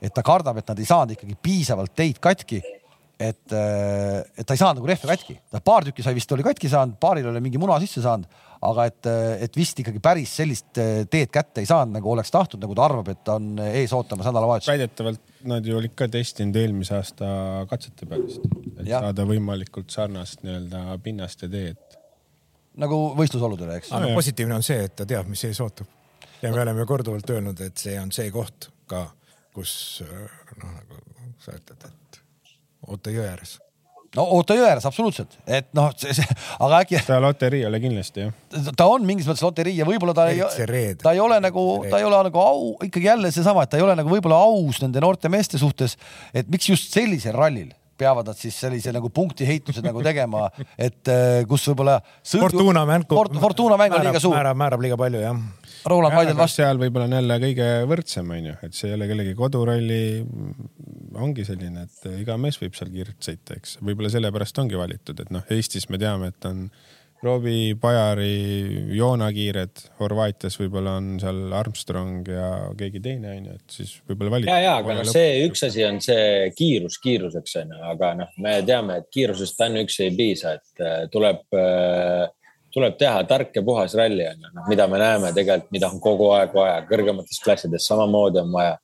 et 0.00 0.14
ta 0.14 0.22
kardab, 0.24 0.60
et 0.62 0.70
nad 0.70 0.78
ei 0.78 0.86
saanud 0.88 1.16
ikkagi 1.16 1.34
piisavalt 1.42 1.92
teid 1.98 2.22
katki 2.22 2.62
et, 3.18 3.52
et 3.52 4.46
ta 4.46 4.54
ei 4.54 4.60
saanud 4.60 4.78
nagu 4.78 4.88
rehve 4.88 5.08
katki, 5.10 5.34
ta 5.50 5.60
paar 5.64 5.86
tükki 5.88 6.04
sai 6.06 6.14
vist 6.14 6.30
oli 6.34 6.44
katki 6.46 6.70
saanud, 6.70 6.98
paaril 7.02 7.26
oli 7.32 7.42
mingi 7.42 7.58
muna 7.58 7.78
sisse 7.82 8.02
saanud, 8.04 8.30
aga 8.68 8.86
et, 8.90 9.08
et 9.46 9.58
vist 9.58 9.78
ikkagi 9.82 10.00
päris 10.02 10.36
sellist 10.40 10.70
teed 10.78 11.32
kätte 11.34 11.62
ei 11.62 11.68
saanud, 11.68 11.96
nagu 11.98 12.12
oleks 12.12 12.30
tahtnud, 12.34 12.62
nagu 12.62 12.76
ta 12.78 12.86
arvab, 12.86 13.10
et 13.10 13.32
on 13.34 13.50
ees 13.66 13.94
ootamas 13.94 14.30
nädalavahetus. 14.30 14.70
väidetavalt 14.70 15.34
nad 15.50 15.66
ju 15.66 15.76
olid 15.78 15.94
ka 15.98 16.08
testinud 16.10 16.56
eelmise 16.58 16.96
aasta 16.98 17.28
katsete 17.70 18.06
peal 18.06 18.24
vist, 18.26 18.46
et 18.76 18.86
ja. 18.86 19.02
saada 19.02 19.26
võimalikult 19.26 19.90
sarnast 19.94 20.46
nii-öelda 20.46 20.98
pinnast 21.02 21.42
ja 21.42 21.50
teed. 21.52 22.00
nagu 22.78 23.02
võistlusoludele, 23.18 23.80
eks. 23.82 23.92
aga 23.98 24.14
positiivne 24.14 24.58
on 24.58 24.66
see, 24.66 24.80
et 24.86 24.94
ta 24.98 25.06
teab, 25.10 25.30
mis 25.30 25.42
ees 25.48 25.58
ootab. 25.64 25.90
ja 26.42 26.54
me 26.54 26.62
oleme 26.62 26.86
korduvalt 26.86 27.30
öelnud, 27.34 27.66
et 27.66 27.78
see 27.78 27.98
on 27.98 28.14
see 28.14 28.30
koht 28.34 28.70
ka, 28.90 29.08
kus 29.54 30.04
noh, 30.06 30.70
nagu 30.70 31.02
sa 31.42 31.58
ütled, 31.58 31.82
et 31.82 32.07
Oota 32.88 33.14
jõe 33.14 33.26
ääres 33.28 33.58
no 34.16 34.24
Oota 34.38 34.56
jõe 34.56 34.68
ääres 34.68 34.86
absoluutselt, 34.88 35.36
et 35.44 35.68
noh, 35.76 35.90
see, 36.00 36.14
see, 36.16 36.36
aga 36.64 36.82
äkki. 36.82 37.00
ta 37.06 37.18
loterii 37.22 37.62
ei 37.64 37.68
ole 37.68 37.80
kindlasti 37.82 38.24
jah. 38.24 38.70
ta 38.76 38.86
on 38.88 39.04
mingis 39.08 39.28
mõttes 39.28 39.44
loterii 39.44 39.76
ja 39.78 39.88
võib-olla 39.88 40.14
ta 40.16 40.28
ei, 40.32 40.40
ta 41.02 41.12
ei 41.14 41.20
ole 41.22 41.40
nagu, 41.44 41.66
ta 41.88 42.00
ei 42.00 42.06
ole 42.08 42.22
nagu 42.30 42.42
au, 42.42 42.70
ikkagi 42.88 43.10
jälle 43.10 43.32
seesama, 43.34 43.66
et 43.66 43.74
ta 43.74 43.80
ei 43.80 43.84
ole 43.84 43.98
nagu 43.98 44.12
võib-olla 44.12 44.40
aus 44.48 44.80
nende 44.84 45.02
noorte 45.04 45.30
meeste 45.32 45.60
suhtes. 45.60 45.98
et 46.32 46.48
miks 46.48 46.70
just 46.72 46.94
sellisel 46.94 47.36
rallil 47.36 47.74
peavad 47.98 48.28
nad 48.30 48.38
siis 48.38 48.54
sellise 48.54 48.92
nagu 48.94 49.10
punktiheituse 49.10 49.82
nagu 49.82 50.02
tegema, 50.06 50.46
et 50.88 51.10
äh, 51.10 51.40
kus 51.50 51.64
võib-olla. 51.72 51.98
Fortuna 52.30 52.84
mäng. 52.86 53.08
Fortuna 53.42 53.78
mäng 53.80 53.96
on 53.96 54.06
liiga 54.06 54.22
suur. 54.22 54.36
määrab, 54.36 54.60
määrab 54.60 54.84
liiga 54.86 55.00
palju 55.00 55.24
jah 55.24 55.40
Roland 55.88 56.14
Vaidel 56.14 56.36
vastu. 56.38 56.60
seal 56.62 56.78
võib-olla 56.80 57.06
on 57.08 57.16
jälle 57.18 57.38
kõige 57.42 57.68
võrdsem, 57.90 58.30
onju, 58.38 58.54
et 58.66 58.76
see 58.76 58.90
ei 58.90 58.96
ole 58.96 59.08
kellegi 59.10 59.34
koduralli. 59.38 60.00
Ongi 61.16 61.46
selline, 61.48 61.86
et 61.88 62.06
iga 62.20 62.36
mees 62.40 62.60
võib 62.60 62.76
seal 62.76 62.92
kiirelt 62.92 63.24
sõita, 63.24 63.56
eks, 63.58 63.78
võib-olla 63.84 64.12
sellepärast 64.12 64.62
ongi 64.62 64.78
valitud, 64.78 65.24
et 65.24 65.34
noh, 65.34 65.44
Eestis 65.54 65.88
me 65.92 66.00
teame, 66.00 66.32
et 66.32 66.48
on 66.48 66.66
Robbie, 67.22 67.74
Bajari, 67.74 68.94
Joona 68.94 69.32
kiired, 69.34 69.80
Horvaatias 69.98 70.54
võib-olla 70.60 70.94
on 71.00 71.16
seal 71.18 71.54
Armstrong 71.58 72.28
ja 72.30 72.50
keegi 72.78 73.02
teine 73.02 73.32
onju, 73.34 73.56
et 73.58 73.78
siis 73.80 73.96
võib-olla 74.06 74.36
valida. 74.36 74.54
ja, 74.54 74.68
ja, 74.68 74.76
aga 74.84 75.00
noh, 75.00 75.10
see 75.10 75.42
üks 75.48 75.64
asi 75.66 75.82
on 75.88 75.98
see 76.04 76.52
kiirus 76.58 77.00
kiiruseks 77.02 77.58
onju, 77.64 77.82
aga 77.90 78.12
noh, 78.20 78.34
me 78.44 78.60
teame, 78.66 79.00
et 79.02 79.10
kiirusest 79.14 79.66
ainuüksi 79.66 80.06
ei 80.06 80.14
piisa, 80.18 80.54
et 80.60 80.84
äh, 80.84 81.00
tuleb 81.10 81.42
äh, 81.58 82.28
tuleb 82.74 82.98
teha 83.00 83.22
tark 83.28 83.56
ja 83.56 83.62
puhas 83.64 83.94
ralli 83.98 84.26
on 84.28 84.44
ju, 84.44 84.52
noh, 84.54 84.66
mida 84.68 84.86
me 84.90 85.00
näeme 85.00 85.32
tegelikult, 85.36 85.72
mida 85.74 85.90
on 85.90 86.00
kogu 86.04 86.30
aeg 86.36 86.54
vaja, 86.54 86.82
kõrgemates 86.90 87.40
klassides 87.44 87.86
samamoodi 87.88 88.42
on 88.42 88.52
vaja. 88.54 88.76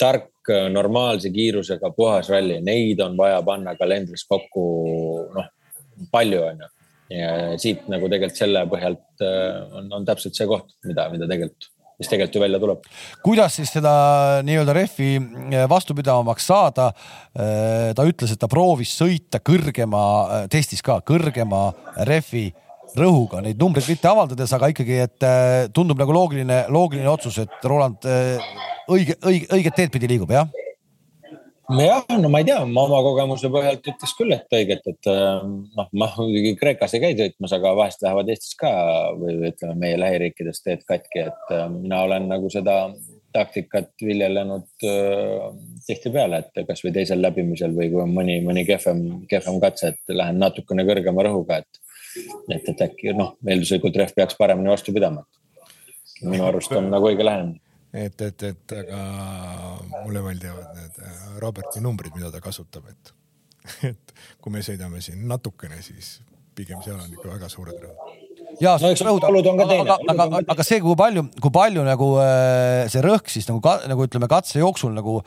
Tark, 0.00 0.32
normaalse 0.72 1.28
kiirusega 1.32 1.90
puhas 1.96 2.30
ralli, 2.32 2.60
neid 2.64 3.00
on 3.04 3.16
vaja 3.18 3.40
panna 3.44 3.74
kalendris 3.76 4.24
kokku, 4.28 4.62
noh, 5.34 5.48
palju 6.12 6.44
on 6.46 6.62
ju. 6.64 6.68
ja 7.18 7.32
siit 7.60 7.86
nagu 7.88 8.08
tegelikult 8.08 8.36
selle 8.38 8.62
põhjalt 8.68 9.24
äh, 9.24 9.58
on, 9.80 9.90
on 9.96 10.06
täpselt 10.08 10.36
see 10.36 10.46
koht, 10.48 10.70
mida, 10.84 11.08
mida 11.12 11.28
tegelikult 11.28 11.70
mis 11.98 12.06
tegelikult 12.06 12.36
ju 12.36 12.42
välja 12.42 12.60
tuleb. 12.62 12.84
kuidas 13.24 13.56
siis 13.58 13.72
seda 13.74 13.92
nii-öelda 14.46 14.74
rehvi 14.76 15.10
äh, 15.18 15.64
vastupidavamaks 15.70 16.46
saada? 16.52 16.90
Äh, 17.34 17.90
ta 17.96 18.06
ütles, 18.06 18.32
et 18.32 18.40
ta 18.40 18.48
proovis 18.50 18.92
sõita 19.00 19.40
kõrgema, 19.44 20.02
testis 20.52 20.84
ka 20.84 21.00
kõrgema 21.06 21.70
rehvi 22.08 22.48
rõhuga 23.00 23.42
neid 23.44 23.58
numbreid 23.60 23.88
mitte 23.90 24.08
avaldades, 24.10 24.52
aga 24.54 24.70
ikkagi, 24.72 25.02
et 25.06 25.26
äh, 25.26 25.66
tundub 25.74 25.98
nagu 26.00 26.14
loogiline, 26.14 26.64
loogiline 26.72 27.10
otsus, 27.10 27.40
et 27.42 27.68
Roland 27.68 28.06
äh, 28.08 28.48
õige, 28.90 29.18
õige, 29.26 29.50
õiget 29.54 29.78
teed 29.78 29.94
pidi 29.94 30.10
liigub, 30.10 30.32
jah? 30.34 30.48
jah, 31.68 32.04
no 32.16 32.30
ma 32.32 32.40
ei 32.40 32.48
tea, 32.48 32.62
ma 32.64 32.86
oma 32.86 33.02
kogemuse 33.04 33.50
põhjalt 33.52 33.84
ütleks 33.92 34.14
küll, 34.16 34.32
et 34.36 34.56
õiget, 34.60 34.86
et 34.88 35.10
äh, 35.12 35.44
noh, 35.44 35.90
ma 35.92 36.08
muidugi 36.16 36.54
Kreekas 36.60 36.96
ei 36.96 37.04
käi 37.04 37.18
sõitmas, 37.18 37.54
aga 37.58 37.74
vahest 37.76 38.04
lähevad 38.04 38.32
Eestis 38.32 38.56
ka 38.58 38.72
või 39.20 39.36
ütleme, 39.50 39.76
meie 39.84 40.00
lähiriikides 40.00 40.64
teed 40.64 40.84
katki, 40.88 41.28
et 41.28 41.54
mina 41.74 42.02
olen 42.08 42.30
nagu 42.30 42.50
seda 42.52 42.84
taktikat 43.36 43.90
viljelenud 44.00 44.86
tihtipeale, 45.86 46.40
et 46.40 46.62
kasvõi 46.66 46.94
teisel 46.96 47.20
läbimisel 47.20 47.74
või 47.76 47.90
kui 47.92 48.00
on 48.00 48.14
mõni, 48.16 48.38
mõni 48.42 48.64
kehvem, 48.66 49.02
kehvem 49.28 49.60
katse, 49.62 49.92
et 49.92 50.16
lähen 50.16 50.40
natukene 50.40 50.86
kõrgema 50.88 51.26
rõhuga, 51.28 51.60
et 51.60 51.82
et, 52.48 52.68
et 52.72 52.84
äkki 52.88 53.14
noh, 53.16 53.34
eelduslikult 53.46 53.96
rehv 54.00 54.14
peaks 54.16 54.38
paremini 54.38 54.72
vastu 54.72 54.94
pidama. 54.96 55.24
minu 56.22 56.46
arust 56.48 56.72
on 56.74 56.90
nagu 56.90 57.10
õige 57.10 57.26
lähenemine. 57.26 57.60
et, 57.92 58.20
et, 58.20 58.42
et 58.52 58.76
aga 58.82 59.02
mulle 60.04 60.22
meeldivad 60.22 60.72
need 60.76 61.02
äh, 61.02 61.20
Roberti 61.42 61.82
numbrid, 61.84 62.14
mida 62.16 62.32
ta 62.34 62.40
kasutab, 62.44 62.88
et, 62.90 63.12
et 63.92 64.16
kui 64.40 64.52
me 64.52 64.64
sõidame 64.64 65.02
siin 65.04 65.26
natukene, 65.28 65.82
siis 65.82 66.18
pigem 66.58 66.82
seal 66.84 66.98
on 66.98 67.12
ikka 67.12 67.30
väga 67.36 67.52
suured 67.52 67.78
rõhud 67.84 68.26
ja 68.62 68.74
no, 68.80 68.90
rõhuda, 68.90 69.28
aga, 69.52 69.64
aga, 69.64 69.96
aga, 70.08 70.24
aga, 70.24 70.42
aga 70.54 70.66
see, 70.66 70.80
kui 70.82 70.96
palju, 70.98 71.24
kui 71.42 71.52
palju 71.54 71.84
nagu 71.86 72.10
äh, 72.22 72.88
see 72.90 73.02
rõhk 73.04 73.30
siis 73.32 73.48
nagu, 73.50 73.62
nagu 73.62 74.06
ütleme 74.06 74.28
katse 74.30 74.62
jooksul 74.62 74.94
nagu 74.96 75.18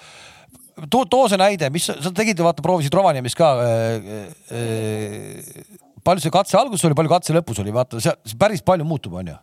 too, 0.90 1.06
too 1.06 1.28
see 1.30 1.40
näide, 1.40 1.70
mis 1.74 1.88
sa 1.92 2.14
tegid, 2.16 2.42
vaata 2.44 2.64
proovisid 2.66 2.96
Rovaniemis 2.98 3.38
ka 3.38 3.54
äh, 3.64 4.26
äh, 4.52 5.80
palju 6.04 6.26
see 6.26 6.34
katse 6.34 6.58
alguses 6.60 6.86
oli, 6.88 6.98
palju 6.98 7.14
katse 7.14 7.36
lõpus 7.36 7.62
oli, 7.64 7.74
vaata 7.76 8.02
seal 8.04 8.38
päris 8.40 8.64
palju 8.66 8.88
muutub, 8.88 9.18
onju. 9.22 9.38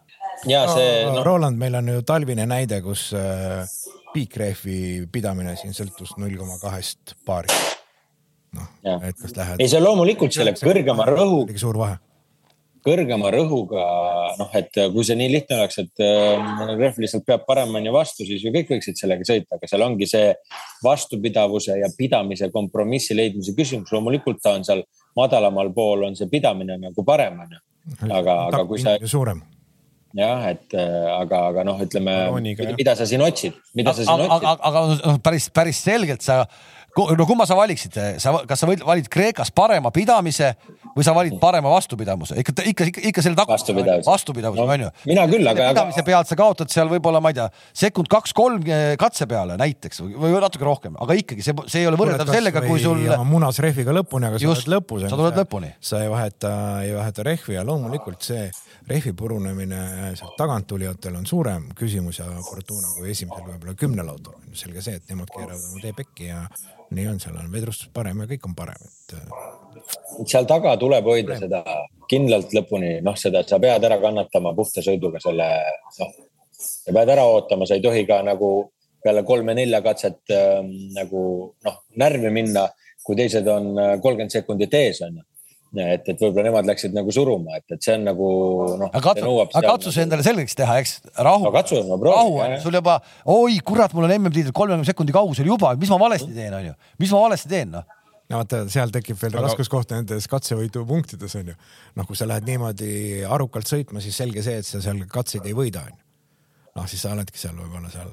ja 0.50 0.64
see 0.70 0.90
no, 1.06 1.18
no.. 1.18 1.26
Roland, 1.26 1.60
meil 1.60 1.78
on 1.80 1.92
ju 1.94 2.02
talvine 2.08 2.46
näide, 2.48 2.80
kus 2.84 3.08
äh, 3.16 3.62
piikrehvi 4.14 5.06
pidamine 5.12 5.56
siin 5.60 5.76
sõltus 5.76 6.16
null 6.18 6.36
koma 6.40 6.58
kahest 6.62 7.16
paari. 7.28 7.52
noh, 8.56 8.68
et 9.04 9.16
kas 9.18 9.36
lähed. 9.36 9.62
ei, 9.62 9.70
see 9.70 9.80
loomulikult 9.82 10.34
selle 10.34 10.56
kõrgema 10.58 11.08
rõhu. 11.08 11.46
suur 11.60 11.80
vahe 11.80 11.98
kõrgema 12.88 13.30
rõhuga, 13.34 13.84
noh, 14.38 14.50
et 14.56 14.76
kui 14.94 15.04
see 15.06 15.16
nii 15.18 15.30
lihtne 15.32 15.58
oleks, 15.58 15.80
et 15.82 16.04
äh, 16.04 16.70
rehv 16.78 17.00
lihtsalt 17.02 17.26
peab 17.26 17.44
paremini 17.48 17.92
vastu, 17.94 18.26
siis 18.26 18.44
ju 18.44 18.52
kõik 18.54 18.70
võiksid 18.74 19.00
sellega 19.00 19.26
sõita, 19.26 19.58
aga 19.58 19.70
seal 19.70 19.84
ongi 19.84 20.08
see 20.08 20.30
vastupidavuse 20.84 21.78
ja 21.80 21.90
pidamise 21.98 22.50
kompromissi 22.54 23.16
leidmise 23.18 23.54
küsimus. 23.58 23.92
loomulikult 23.92 24.40
ta 24.42 24.54
on 24.58 24.66
seal 24.68 24.84
madalamal 25.18 25.72
pool 25.74 26.08
on 26.08 26.18
see 26.18 26.30
pidamine 26.30 26.78
nagu 26.80 27.04
parem, 27.06 27.38
on 27.44 27.54
ju. 27.56 27.62
aga, 28.08 28.40
aga 28.48 28.64
kui 28.68 28.82
sa. 28.82 28.96
suurem 29.04 29.42
jah, 30.16 30.48
et 30.48 30.74
äh, 30.76 31.06
aga, 31.18 31.42
aga 31.52 31.64
noh, 31.68 31.78
ütleme, 31.84 32.14
mida 32.78 32.94
sa 32.96 33.06
siin 33.08 33.22
otsid, 33.24 33.56
mida 33.76 33.92
sa 33.92 34.06
siin 34.06 34.24
otsid. 34.24 34.34
aga, 34.38 34.54
aga 34.70 35.16
päris, 35.24 35.48
päris 35.54 35.82
selgelt 35.84 36.24
sa 36.24 36.42
no 36.98 37.26
kumma 37.28 37.46
sa 37.48 37.56
valiksid, 37.58 37.96
sa, 38.22 38.34
kas 38.48 38.62
sa 38.62 38.68
valid 38.68 39.08
Kreekas 39.12 39.52
parema 39.54 39.92
pidamise 39.94 40.54
või 40.96 41.06
sa 41.06 41.14
valid 41.16 41.36
parema 41.40 41.70
vastupidavuse, 41.72 42.38
ikka, 42.42 42.54
ikka, 42.72 42.88
ikka, 42.90 43.02
ikka 43.10 43.24
selle 43.24 43.38
taga. 43.38 43.54
vastupidavuse, 43.54 44.10
vastupidavuse 44.10 44.62
no, 44.62 44.72
on 44.74 44.84
ju. 44.86 44.90
mina 45.10 45.26
küll, 45.30 45.50
aga. 45.50 45.70
pidamise 45.72 46.04
pealt 46.06 46.30
sa 46.30 46.38
kaotad 46.38 46.72
seal 46.72 46.90
võib-olla, 46.90 47.20
ma 47.24 47.32
ei 47.32 47.38
tea, 47.38 47.48
sekund 47.84 48.10
kaks-kolm 48.12 48.64
eh, 48.66 48.94
katse 49.00 49.28
peale 49.30 49.58
näiteks 49.60 50.02
või, 50.04 50.32
natuke 50.42 50.66
rohkem, 50.66 50.96
aga 51.04 51.18
ikkagi 51.20 51.44
see, 51.44 51.56
see 51.70 51.84
ei 51.84 51.90
ole 51.90 52.00
võrreldav 52.00 52.32
sellega, 52.32 52.64
kui 52.66 52.80
sul. 52.82 53.04
munas 53.28 53.60
rehviga 53.62 53.94
lõpuni, 53.94 54.30
aga 54.30 54.40
sa 54.40 54.50
oled 54.52 54.72
lõpus. 54.76 55.04
sa 55.06 55.20
tuled 55.20 55.38
lõpuni. 55.42 55.74
sa 55.80 56.02
ei 56.04 56.10
vaheta, 56.12 56.54
ei 56.86 56.96
vaheta 56.96 57.26
rehvi 57.26 57.58
ja 57.58 57.66
loomulikult 57.66 58.26
see 58.30 58.48
rehvi 58.88 59.12
purunemine 59.12 60.14
sealt 60.16 60.36
taganttulijatel 60.38 61.18
on 61.20 61.26
suurem 61.28 61.68
küsimus 61.78 62.22
ja 62.22 62.26
Fortuna 62.46 62.94
kui 62.96 63.12
esimesel 63.12 63.44
võib-olla 63.52 63.76
kümnel 63.78 64.08
autol 64.08 64.38
on 64.38 64.56
selge 64.56 64.82
see, 64.84 64.98
et 64.98 65.12
nemad 65.12 65.30
keeravad 65.34 65.70
oma 65.70 65.82
tee 65.84 65.94
pekki 65.96 66.30
ja 66.30 66.46
nii 66.94 67.06
on, 67.10 67.20
seal 67.22 67.36
on 67.36 67.50
vedrustus 67.52 67.90
parem 67.94 68.24
ja 68.24 68.28
kõik 68.30 68.48
on 68.48 68.56
parem, 68.58 68.88
et. 68.88 69.14
Äh, 69.18 70.24
seal 70.26 70.48
taga 70.48 70.76
tuleb 70.80 71.06
hoida 71.08 71.34
parem. 71.34 71.44
seda 71.46 71.78
kindlalt 72.08 72.54
lõpuni, 72.56 72.98
noh, 73.04 73.16
seda 73.20 73.44
sa 73.46 73.60
pead 73.62 73.84
ära 73.84 74.00
kannatama 74.02 74.54
puhta 74.56 74.84
sõiduga 74.84 75.20
selle, 75.22 75.48
noh. 76.00 76.12
sa 76.58 76.94
pead 76.94 77.14
ära 77.14 77.26
ootama, 77.28 77.68
sa 77.68 77.78
ei 77.78 77.84
tohi 77.84 78.04
ka 78.08 78.22
nagu 78.26 78.52
peale 79.04 79.22
kolme-nelja 79.26 79.82
katset 79.84 80.34
äh, 80.34 80.60
nagu 80.96 81.24
noh, 81.64 81.80
närvi 82.00 82.32
minna, 82.34 82.66
kui 83.04 83.16
teised 83.18 83.46
on 83.48 83.74
äh, 83.78 83.96
kolmkümmend 84.02 84.34
sekundit 84.34 84.74
ees, 84.74 85.02
on 85.06 85.20
ju 85.20 85.28
et, 85.76 86.08
et 86.08 86.22
võib-olla 86.22 86.46
nemad 86.48 86.68
läksid 86.68 86.94
nagu 86.96 87.12
suruma, 87.12 87.58
et, 87.60 87.66
et 87.76 87.84
see 87.84 87.98
on 87.98 88.06
nagu 88.08 88.28
noh. 88.80 88.88
aga 88.92 89.02
katsu, 89.10 89.34
aga 89.44 89.64
katsu 89.66 89.92
see 89.92 90.06
endale 90.06 90.24
selgeks 90.26 90.56
teha, 90.58 90.78
eks, 90.80 90.94
rahu 91.18 91.50
rahu 92.08 92.40
on 92.44 92.56
sul 92.62 92.78
juba, 92.78 92.98
oi 93.28 93.60
kurat, 93.66 93.92
mul 93.96 94.08
on 94.08 94.16
MM-tiitel 94.16 94.56
kolmekümne 94.56 94.88
sekundi 94.88 95.14
kaugusel 95.16 95.48
juba, 95.50 95.74
mis 95.80 95.92
ma 95.92 96.00
valesti 96.00 96.32
teen, 96.32 96.56
onju, 96.56 96.74
mis 97.04 97.14
ma 97.14 97.22
valesti 97.26 97.52
teen, 97.52 97.72
noh 97.76 97.86
no 98.28 98.42
vaata, 98.42 98.64
seal 98.72 98.92
tekib 98.94 99.18
veel 99.20 99.36
aga... 99.36 99.46
raskuskoht 99.48 99.92
nendes 99.94 100.28
katsevõidu 100.30 100.84
punktides 100.88 101.36
onju. 101.40 101.54
noh, 101.98 102.08
kui 102.08 102.18
sa 102.18 102.28
lähed 102.28 102.48
niimoodi 102.48 102.90
arukalt 103.28 103.68
sõitma, 103.70 104.02
siis 104.04 104.18
selge 104.20 104.44
see, 104.44 104.60
et 104.60 104.68
sa 104.68 104.82
seal 104.84 105.04
katseid 105.10 105.48
ei 105.48 105.56
võida 105.56 105.84
onju. 105.88 106.00
noh, 106.76 106.88
siis 106.90 107.04
sa 107.04 107.14
oledki 107.16 107.40
seal 107.40 107.56
võib-olla 107.56 107.92
seal 107.92 108.12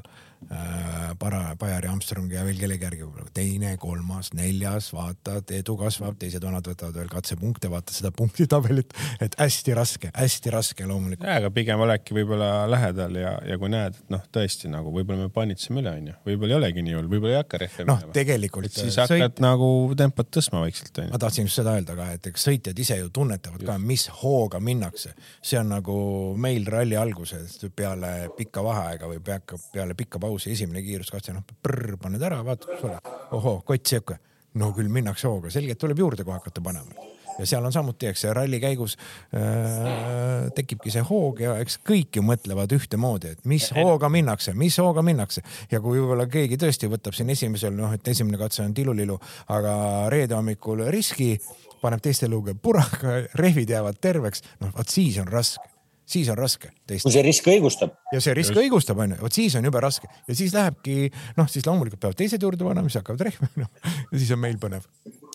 para-, 1.20 1.56
Bajari 1.60 1.88
Armstrong 1.90 2.32
ja 2.34 2.44
veel 2.46 2.60
kellegi 2.60 2.86
järgi 2.86 3.04
võib-olla 3.06 3.32
teine, 3.36 3.74
kolmas, 3.82 4.32
neljas, 4.38 4.92
vaatad, 4.96 5.50
edu 5.56 5.76
kasvab, 5.80 6.18
teised 6.22 6.44
vanad 6.46 6.68
võtavad 6.70 6.98
veel 7.00 7.10
katsepunkte, 7.12 7.70
vaatad 7.72 7.96
seda 7.98 8.12
punktitabelit, 8.16 8.94
et 9.24 9.38
hästi 9.40 9.76
raske, 9.78 10.12
hästi 10.16 10.54
raske 10.54 10.88
loomulikult. 10.88 11.28
jaa, 11.28 11.40
aga 11.42 11.52
pigem 11.56 11.82
oledki 11.86 12.18
võib-olla 12.18 12.50
lähedal 12.70 13.20
ja, 13.20 13.36
ja 13.50 13.58
kui 13.62 13.72
näed, 13.74 13.98
et 14.00 14.14
noh, 14.14 14.24
tõesti 14.38 14.72
nagu 14.72 14.94
võib-olla 14.96 15.28
me 15.28 15.34
panitseme 15.34 15.82
üle, 15.84 15.96
onju, 16.02 16.18
võib-olla 16.30 16.56
ei 16.56 16.60
olegi 16.62 16.86
nii 16.86 16.98
hull, 17.00 17.10
võib-olla 17.12 17.38
ei 17.38 17.42
hakka 17.42 17.62
rehve 17.66 17.88
noh, 17.90 18.06
tegelikult 18.16 18.72
siis 18.74 19.00
äh, 19.02 19.10
sõit 19.10 19.26
hakkad, 19.26 19.44
nagu 19.46 19.70
tempot 19.98 20.32
tõstma 20.38 20.64
vaikselt 20.66 21.02
ma 21.02 21.08
onju. 21.08 21.22
tahtsin 21.26 21.50
just 21.50 21.62
seda 21.62 21.76
öelda 21.80 21.98
ka, 21.98 22.10
et 22.20 22.32
eks 22.32 22.48
sõitjad 22.50 22.84
ise 22.86 23.00
ju 23.02 23.12
tunnetavad 23.16 23.66
ka, 23.66 23.78
mis 23.82 24.08
hooga 24.22 24.62
minnakse. 24.64 25.16
see 25.42 25.60
on 25.60 25.72
nagu 25.74 25.98
meil 26.42 26.68
ralli 26.70 26.98
alguses 27.00 27.58
peale 27.76 28.30
pikka 28.38 28.64
vaheaega 28.66 29.10
või 29.10 29.22
peaka, 29.24 29.60
peale 29.74 29.98
pikka 29.98 30.20
pausi 30.22 30.35
esimene 30.52 30.84
kiiruskatse, 30.86 31.34
noh, 31.36 31.44
paned 32.02 32.24
ära, 32.24 32.42
vaatad, 32.46 32.72
kus 32.76 32.88
oled, 32.90 33.12
ohoo, 33.36 33.60
kott 33.66 33.92
sihuke. 33.92 34.20
no 34.56 34.70
küll 34.72 34.88
minnakse 34.88 35.28
hooga, 35.28 35.50
selgelt 35.52 35.82
tuleb 35.82 36.00
juurde 36.00 36.24
kohe 36.24 36.38
hakata 36.38 36.62
panema. 36.64 37.10
Ja 37.36 37.46
seal 37.46 37.66
on 37.68 37.74
samuti, 37.76 38.08
eks 38.08 38.24
ralli 38.32 38.62
käigus 38.64 38.96
äh, 39.36 40.48
tekibki 40.56 40.94
see 40.94 41.04
hoog 41.04 41.42
ja 41.44 41.58
eks 41.60 41.82
kõik 41.84 42.16
ju 42.16 42.24
mõtlevad 42.24 42.72
ühtemoodi, 42.78 43.34
et 43.36 43.44
mis 43.50 43.68
hooga 43.76 44.08
minnakse, 44.12 44.54
mis 44.56 44.78
hooga 44.80 45.04
minnakse. 45.04 45.44
Ja 45.72 45.82
kui 45.84 46.00
võib-olla 46.00 46.30
keegi 46.32 46.60
tõesti 46.62 46.88
võtab 46.92 47.18
siin 47.18 47.34
esimesel, 47.36 47.76
noh, 47.76 47.92
et 47.92 48.08
esimene 48.08 48.40
katse 48.40 48.64
on 48.64 48.74
tilulilu, 48.78 49.20
aga 49.52 49.76
reede 50.14 50.38
hommikul 50.38 50.86
riski, 50.96 51.34
paneb 51.82 52.04
teiste 52.04 52.32
luuga 52.32 52.56
puraga, 52.56 53.20
rehvid 53.36 53.76
jäävad 53.76 54.00
terveks, 54.02 54.46
noh, 54.64 54.72
vot 54.78 54.96
siis 54.96 55.20
on 55.20 55.28
raske, 55.28 55.75
siis 56.06 56.30
on 56.30 56.38
raske 56.38 56.70
kui 56.88 57.12
see 57.14 57.24
risk 57.26 57.48
õigustab, 57.50 57.96
ja 58.14 58.22
see 58.22 58.34
risk 58.38 58.58
õigustab, 58.62 59.00
onju, 59.02 59.18
vot 59.22 59.34
siis 59.34 59.56
on 59.58 59.66
jube 59.66 59.82
raske 59.82 60.10
ja 60.28 60.38
siis 60.38 60.54
lähebki 60.54 61.10
noh, 61.38 61.50
siis 61.50 61.66
loomulikult 61.66 62.02
peavad 62.04 62.20
teised 62.20 62.46
juurde 62.46 62.66
panema, 62.68 62.90
siis 62.90 63.02
hakkavad 63.02 63.26
rehve 63.26 63.50
no, 63.62 63.68
ja 64.12 64.22
siis 64.22 64.32
on 64.36 64.42
meil 64.44 64.60
põnev. 64.62 64.86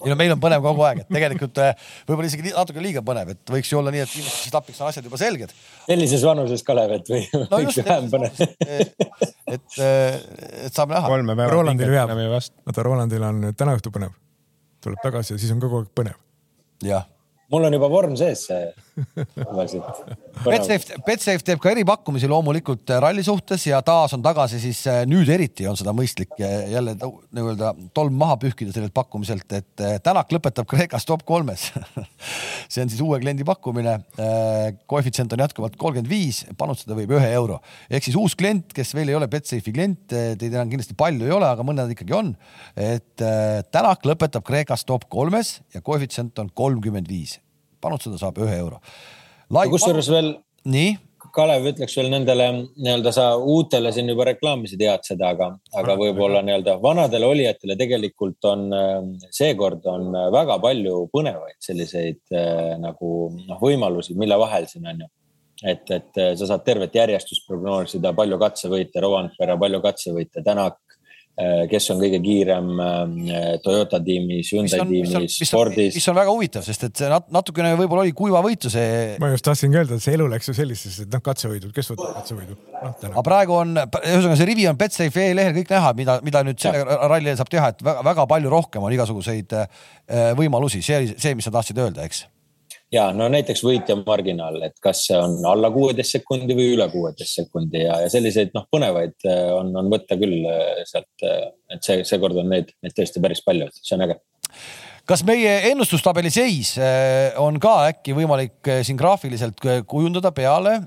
ei 0.05 0.12
no 0.12 0.16
meil 0.21 0.35
on 0.37 0.43
põnev 0.43 0.62
kogu 0.64 0.87
aeg, 0.87 1.03
et 1.03 1.11
tegelikult 1.11 1.61
äh, 1.64 1.75
võib-olla 2.07 2.31
isegi 2.31 2.55
natuke 2.55 2.85
liiga 2.85 3.03
põnev, 3.07 3.35
et 3.35 3.55
võiks 3.57 3.73
ju 3.73 3.83
olla 3.83 3.95
nii, 3.95 4.05
et 4.07 4.14
viimaseks 4.14 4.49
etapiks 4.53 4.81
on 4.81 4.91
asjad 4.93 5.11
juba 5.11 5.21
selged. 5.21 5.55
sellises 5.89 6.27
vanuses 6.31 6.66
Kalev, 6.66 6.97
et 7.01 7.14
või 7.14 7.23
no 7.35 7.47
võiks 7.57 7.75
just, 7.75 7.87
vähem 7.91 8.11
põnev. 8.14 8.43
et, 8.71 9.79
et 9.83 10.75
saame 10.75 10.95
näha. 10.95 11.07
kolme 11.11 11.35
päeva 11.35 11.55
Rolandil 11.57 11.97
vasta., 12.31 12.62
vaata 12.71 12.87
Rolandil 12.87 13.31
on 13.33 13.49
täna 13.51 13.79
õhtu 13.79 13.95
põnev, 13.95 14.14
tuleb 14.85 15.03
tagasi 15.03 15.35
ja 15.35 15.43
siis 15.43 15.51
on 15.57 15.62
kogu 15.62 15.83
aeg 15.83 15.97
põnev. 15.99 16.21
jah 16.87 17.09
mul 17.51 17.64
on 17.64 17.75
juba 17.75 17.89
vorm 17.91 18.16
sees 18.18 18.47
see. 18.47 18.71
Betsafe, 20.45 20.97
Betsafe 21.07 21.45
teeb 21.45 21.61
ka 21.61 21.71
eripakkumisi 21.73 22.29
loomulikult 22.31 22.91
äh, 22.93 23.01
ralli 23.03 23.23
suhtes 23.25 23.67
ja 23.69 23.81
taas 23.85 24.15
on 24.17 24.23
tagasi 24.25 24.61
siis 24.63 24.81
äh, 24.89 25.03
nüüd 25.09 25.29
eriti 25.33 25.67
on 25.69 25.77
seda 25.79 25.93
mõistlik 25.97 26.33
äh, 26.41 26.71
jälle 26.73 26.95
nii-öelda 26.97 27.73
tolm 27.97 28.17
maha 28.21 28.39
pühkida 28.41 28.73
sellelt 28.75 28.95
pakkumiselt, 28.97 29.47
et 29.57 29.85
Tänak 30.05 30.33
lõpetab 30.33 30.69
Kreekas 30.71 31.07
top 31.09 31.25
kolmes 31.29 31.69
see 32.73 32.85
on 32.85 32.93
siis 32.93 33.01
uue 33.05 33.19
kliendi 33.21 33.45
pakkumine. 33.47 33.97
koefitsient 34.91 35.33
on 35.35 35.43
jätkuvalt 35.45 35.77
kolmkümmend 35.81 36.11
viis, 36.11 36.43
panustada 36.59 36.97
võib 36.99 37.15
ühe 37.19 37.31
euro 37.35 37.61
ehk 37.91 38.07
siis 38.07 38.17
uus 38.19 38.37
klient, 38.39 38.73
kes 38.77 38.95
veel 38.97 39.13
ei 39.13 39.19
ole 39.19 39.29
Betsafe'i 39.31 39.75
klient, 39.75 40.07
teid 40.11 40.49
enam 40.51 40.71
kindlasti 40.71 40.97
palju 40.99 41.27
ei 41.27 41.35
ole, 41.35 41.49
aga 41.49 41.67
mõned 41.67 41.95
ikkagi 41.97 42.17
on. 42.17 42.33
et 42.77 43.27
Tänak 43.75 44.07
lõpetab 44.07 44.45
Kreekas 44.47 44.87
top 44.89 45.09
kolmes 45.13 45.59
ja 45.75 45.83
koefitsient 45.85 46.39
on 46.43 46.51
kolmkümmend 46.55 47.09
viis, 47.11 47.39
panustada 47.81 48.18
saab 48.20 48.39
ühe 48.45 48.57
euro. 48.59 48.81
kusjuures 49.51 50.11
veel 50.12 50.35
nii 50.64 50.99
Kalev 51.35 51.66
ütleks 51.70 51.95
veel 51.99 52.09
nendele 52.11 52.47
nii-öelda 52.57 53.12
sa 53.14 53.24
uutele 53.39 53.93
siin 53.95 54.09
juba 54.11 54.24
reklaamisid 54.31 54.83
head 54.83 55.05
seda, 55.07 55.31
aga, 55.35 55.51
aga 55.78 55.97
võib-olla 56.01 56.43
nii-öelda 56.47 56.76
vanadele 56.83 57.28
olijatele 57.28 57.76
tegelikult 57.78 58.49
on 58.51 58.66
äh, 58.74 58.97
seekord 59.37 59.87
on 59.91 60.11
äh, 60.14 60.28
väga 60.35 60.59
palju 60.62 61.05
põnevaid 61.14 61.59
selliseid 61.62 62.22
äh, 62.35 62.74
nagu 62.83 63.12
noh, 63.37 63.61
võimalusi, 63.62 64.16
mille 64.18 64.39
vahel 64.41 64.66
siin 64.70 64.89
on 64.91 65.05
ju. 65.05 65.11
et, 65.70 65.91
et 65.93 66.20
sa 66.41 66.47
saad 66.49 66.64
tervet 66.64 66.95
järjestust 66.97 67.45
prognoosida, 67.47 68.14
palju 68.16 68.39
katsevõite, 68.41 69.03
Rovanpera, 69.05 69.59
palju 69.61 69.83
katsevõite, 69.85 70.43
Tänak, 70.47 70.81
kes 71.70 71.87
on 71.95 72.01
kõige 72.01 72.18
kiirem 72.22 72.70
äh, 72.83 73.45
Toyota 73.64 74.01
tiimis, 74.05 74.43
mis 74.43 74.51
Hyundai 74.53 74.81
on, 74.83 74.91
mis 74.91 75.14
on, 75.14 75.26
tiimis, 75.26 75.37
spordis 75.49 75.97
mis. 75.97 76.09
on 76.12 76.18
väga 76.18 76.35
huvitav, 76.35 76.64
sest 76.66 76.85
et 76.89 77.01
see 77.01 77.11
nat- 77.11 77.31
natukene 77.33 77.72
võib-olla 77.78 78.05
oli 78.05 78.14
kuiva 78.16 78.43
võitu 78.45 78.72
see, 78.72 79.14
ma 79.22 79.31
just 79.33 79.47
tahtsingi 79.47 79.81
öelda, 79.81 79.97
et 79.97 80.05
see 80.05 80.16
elu 80.18 80.26
läks 80.31 80.51
ju 80.51 80.57
sellisesse, 80.59 81.07
et 81.07 81.14
noh, 81.14 81.22
katsevõidud, 81.24 81.72
kes 81.76 81.93
võtab 81.93 82.18
katsevõidu, 82.18 82.59
täna 83.01 83.14
aga. 83.14 83.24
praegu 83.31 83.57
on, 83.57 83.72
ühesõnaga 83.78 84.41
see 84.41 84.51
rivi 84.51 84.66
on 84.70 84.81
Betsafe 84.81 85.31
e-lehel 85.31 85.57
kõik 85.61 85.72
näha, 85.76 85.95
mida, 86.03 86.18
mida 86.26 86.45
nüüd 86.47 86.61
selle 86.61 86.99
ralli 87.14 87.37
saab 87.39 87.53
teha, 87.53 87.72
et 87.74 87.87
väga, 87.87 88.05
väga 88.11 88.26
palju 88.35 88.53
rohkem 88.53 88.85
on 88.85 88.99
igasuguseid 88.99 89.57
äh, 89.57 89.81
võimalusi, 90.39 90.83
see 90.85 91.01
oli 91.01 91.16
see, 91.16 91.39
mis 91.39 91.49
sa 91.49 91.55
tahtsid 91.57 91.81
öelda, 91.81 92.05
eks? 92.11 92.26
Ja 92.95 93.07
no 93.14 93.28
näiteks 93.32 93.62
võitja 93.64 93.97
marginaal, 94.01 94.61
et 94.66 94.76
kas 94.82 95.05
see 95.09 95.18
on 95.18 95.38
alla 95.49 95.70
kuueteist 95.74 96.16
sekundi 96.18 96.57
või 96.59 96.74
üle 96.74 96.88
kuueteist 96.93 97.41
sekundi 97.41 97.84
ja, 97.84 98.01
ja 98.05 98.11
selliseid 98.12 98.55
noh, 98.57 98.66
põnevaid 98.72 99.16
äh, 99.30 99.49
on, 99.57 99.72
on 99.78 99.91
võtta 99.93 100.18
küll 100.20 100.47
äh, 100.51 100.84
sealt, 100.88 101.26
et 101.26 101.82
see, 101.86 102.05
seekord 102.09 102.38
on 102.43 102.51
neid, 102.55 102.72
neid 102.84 102.97
tõesti 102.97 103.22
päris 103.22 103.45
palju, 103.47 103.70
see 103.78 103.97
on 103.99 104.07
äge. 104.09 104.20
kas 105.11 105.24
meie 105.26 105.57
ennustustabeli 105.70 106.32
seis 106.34 106.76
äh, 106.78 107.36
on 107.41 107.61
ka 107.62 107.76
äkki 107.93 108.16
võimalik 108.16 108.59
äh, 108.70 108.82
siin 108.86 108.99
graafiliselt 109.01 109.62
äh, 109.66 109.84
kujundada 109.86 110.34
peale? 110.34 110.80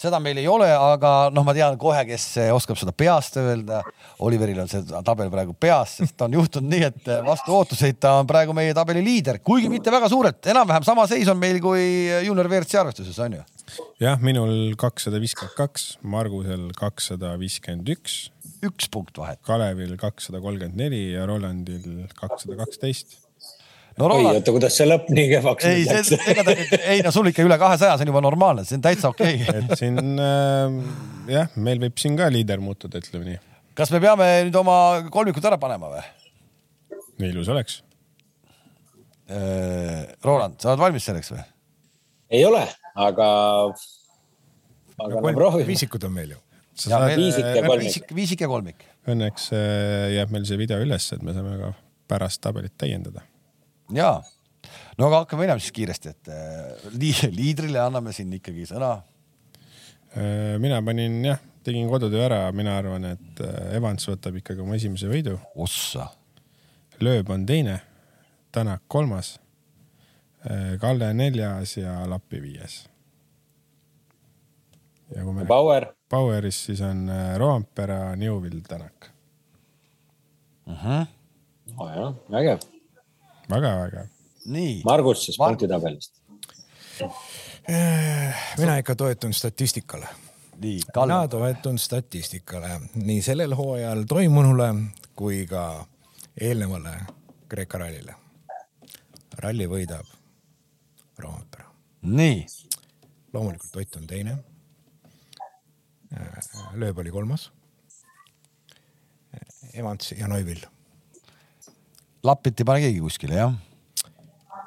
Seda 0.00 0.20
meil 0.22 0.38
ei 0.40 0.48
ole, 0.50 0.68
aga 0.72 1.12
noh, 1.34 1.44
ma 1.46 1.54
tean 1.56 1.78
kohe, 1.80 2.02
kes 2.08 2.26
äh, 2.42 2.50
oskab 2.54 2.78
seda 2.80 2.94
peast 2.96 3.38
öelda. 3.40 3.82
Oliveril 4.24 4.60
on 4.62 4.70
see 4.70 4.82
tabel 5.06 5.30
praegu 5.32 5.56
peas, 5.58 5.98
sest 6.00 6.24
on 6.26 6.36
juhtunud 6.36 6.70
nii, 6.70 6.90
et 6.90 7.10
äh, 7.10 7.22
vastu 7.26 7.54
ootuseid 7.56 7.98
ta 8.02 8.16
on 8.20 8.28
praegu 8.30 8.54
meie 8.56 8.74
tabeli 8.76 9.02
liider, 9.04 9.40
kuigi 9.44 9.70
mitte 9.72 9.92
väga 9.94 10.10
suurelt, 10.12 10.42
enam-vähem 10.50 10.86
sama 10.86 11.06
seis 11.10 11.30
on 11.30 11.40
meil 11.40 11.60
kui 11.64 11.82
Junior 12.26 12.50
WRC 12.50 12.80
arvestuses 12.82 13.18
on 13.24 13.38
ju. 13.38 13.42
jah, 14.02 14.20
minul 14.22 14.74
kakssada 14.80 15.20
viiskümmend 15.22 15.56
kaks, 15.58 15.88
Margusel 16.02 16.70
kakssada 16.78 17.34
viiskümmend 17.40 17.90
üks, 17.96 18.18
üks 18.64 18.88
punkt 18.92 19.18
vahet. 19.20 19.40
Kalevil 19.46 19.96
kakssada 20.00 20.40
kolmkümmend 20.44 20.78
neli 20.78 21.06
ja 21.14 21.26
Rolandil 21.28 22.06
kakssada 22.18 22.58
kaksteist. 22.60 23.23
No 23.98 24.08
oi, 24.08 24.10
Roland, 24.10 24.40
oota, 24.40 24.54
kuidas 24.56 24.76
see 24.78 24.88
lõpp 24.88 25.10
nii 25.14 25.30
kehvaks 25.30 25.68
ei, 25.70 25.86
see, 25.86 26.18
ega 26.32 26.44
ta 26.46 26.54
nüüd, 26.58 26.76
ei 26.94 27.02
no 27.06 27.12
sul 27.14 27.30
ikka 27.30 27.46
üle 27.46 27.58
kahesaja, 27.60 27.96
see 27.98 28.06
on 28.06 28.12
juba 28.12 28.22
normaalne, 28.24 28.66
see 28.66 28.78
on 28.78 28.84
täitsa 28.84 29.10
okei 29.14 29.40
okay. 29.40 29.56
et 29.62 29.74
siin 29.78 29.98
äh, 30.00 30.76
jah, 31.30 31.56
meil 31.56 31.82
võib 31.84 31.98
siin 32.02 32.18
ka 32.18 32.28
liider 32.32 32.62
muutuda, 32.64 33.02
ütleme 33.02 33.32
nii. 33.32 33.40
kas 33.78 33.94
me 33.94 34.02
peame 34.02 34.28
nüüd 34.48 34.60
oma 34.60 34.76
kolmikud 35.14 35.50
ära 35.50 35.60
panema 35.62 35.92
või? 35.94 36.06
ilus 37.30 37.50
oleks. 37.52 37.80
Roland, 40.24 40.58
sa 40.60 40.72
oled 40.72 40.82
valmis 40.82 41.06
selleks 41.06 41.30
või? 41.32 41.44
ei 42.34 42.42
ole, 42.44 42.64
aga, 42.94 43.28
aga 44.98 45.20
no 45.20 45.34
proovime. 45.36 45.68
viisikud 45.68 46.04
on 46.08 46.14
meil 46.16 46.34
ju. 46.34 46.40
sa 46.74 46.96
saad, 46.96 47.14
viisik 47.18 47.46
ja 47.46 47.62
kolmik. 47.62 47.86
viisik, 47.86 48.10
viisik 48.18 48.44
ja 48.44 48.50
kolmik. 48.50 48.88
õnneks 49.10 49.50
äh, 49.54 50.10
jääb 50.16 50.34
meil 50.34 50.48
see 50.48 50.58
video 50.60 50.80
üles, 50.82 51.06
et 51.14 51.22
me 51.22 51.36
saame 51.36 51.56
ka 51.60 51.72
pärast 52.10 52.42
tabelit 52.44 52.74
täiendada. 52.80 53.24
ja, 53.92 54.22
no 54.98 55.08
aga 55.08 55.24
hakkame 55.24 55.44
minema 55.44 55.62
siis 55.62 55.74
kiiresti, 55.76 56.12
et 56.14 56.30
äh, 56.32 56.86
li 56.96 57.12
liidrile 57.34 57.82
anname 57.82 58.14
siin 58.16 58.32
ikkagi 58.36 58.66
sõna. 58.70 58.96
Äh, 60.14 60.54
mina 60.62 60.80
panin 60.86 61.20
jah, 61.26 61.40
tegin 61.66 61.88
kodutöö 61.90 62.24
ära, 62.26 62.40
mina 62.56 62.78
arvan, 62.80 63.10
et 63.14 63.44
äh, 63.44 63.76
Evans 63.78 64.08
võtab 64.08 64.38
ikkagi 64.40 64.64
oma 64.64 64.78
esimese 64.78 65.10
võidu, 65.10 65.36
ossa, 65.60 66.08
lööb 67.02 67.32
on 67.34 67.46
teine, 67.48 67.80
Tänak 68.54 68.84
kolmas, 68.86 69.40
Kalle 70.78 71.08
neljas 71.16 71.72
ja 71.78 72.02
Lappi 72.06 72.38
viies. 72.38 72.74
ja 75.10 75.24
kui 75.24 75.32
me 75.34 75.46
Bauer, 75.48 75.88
Poweris, 76.06 76.60
siis 76.68 76.82
on 76.84 77.08
Roompere, 77.40 78.14
Newvil, 78.20 78.60
Tänak. 78.68 79.08
nojah, 81.74 82.14
vägev. 82.30 82.73
Väga 83.50 83.70
vägev. 83.82 84.08
nii, 84.46 84.82
Margus 84.84 85.24
siis 85.24 85.38
Margus. 85.38 85.52
punktitabelist. 85.52 86.20
mina 88.58 88.76
ikka 88.78 88.94
toetun 88.94 89.34
statistikale. 89.34 90.08
nii, 90.58 90.80
mina 90.96 91.28
toetun 91.28 91.78
statistikale 91.78 92.80
nii 92.94 93.22
sellel 93.22 93.54
hooajal 93.54 94.04
toimunule 94.08 94.74
kui 95.16 95.46
ka 95.46 95.86
eelnevale 96.40 96.96
Kreeka 97.48 97.78
rallile. 97.78 98.14
ralli 99.38 99.66
võidab 99.66 100.06
Roompere, 101.18 101.64
nii, 102.02 102.46
loomulikult 103.32 103.76
Ott 103.76 103.96
on 103.96 104.06
teine. 104.06 104.38
lööb 106.74 106.98
oli 106.98 107.10
kolmas. 107.10 107.50
Evans 109.74 110.12
ja 110.12 110.28
Neuvill 110.28 110.62
Lappit 112.24 112.60
ei 112.60 112.64
pane 112.64 112.80
keegi 112.80 113.00
kuskile 113.04 113.36
jah? 113.36 113.54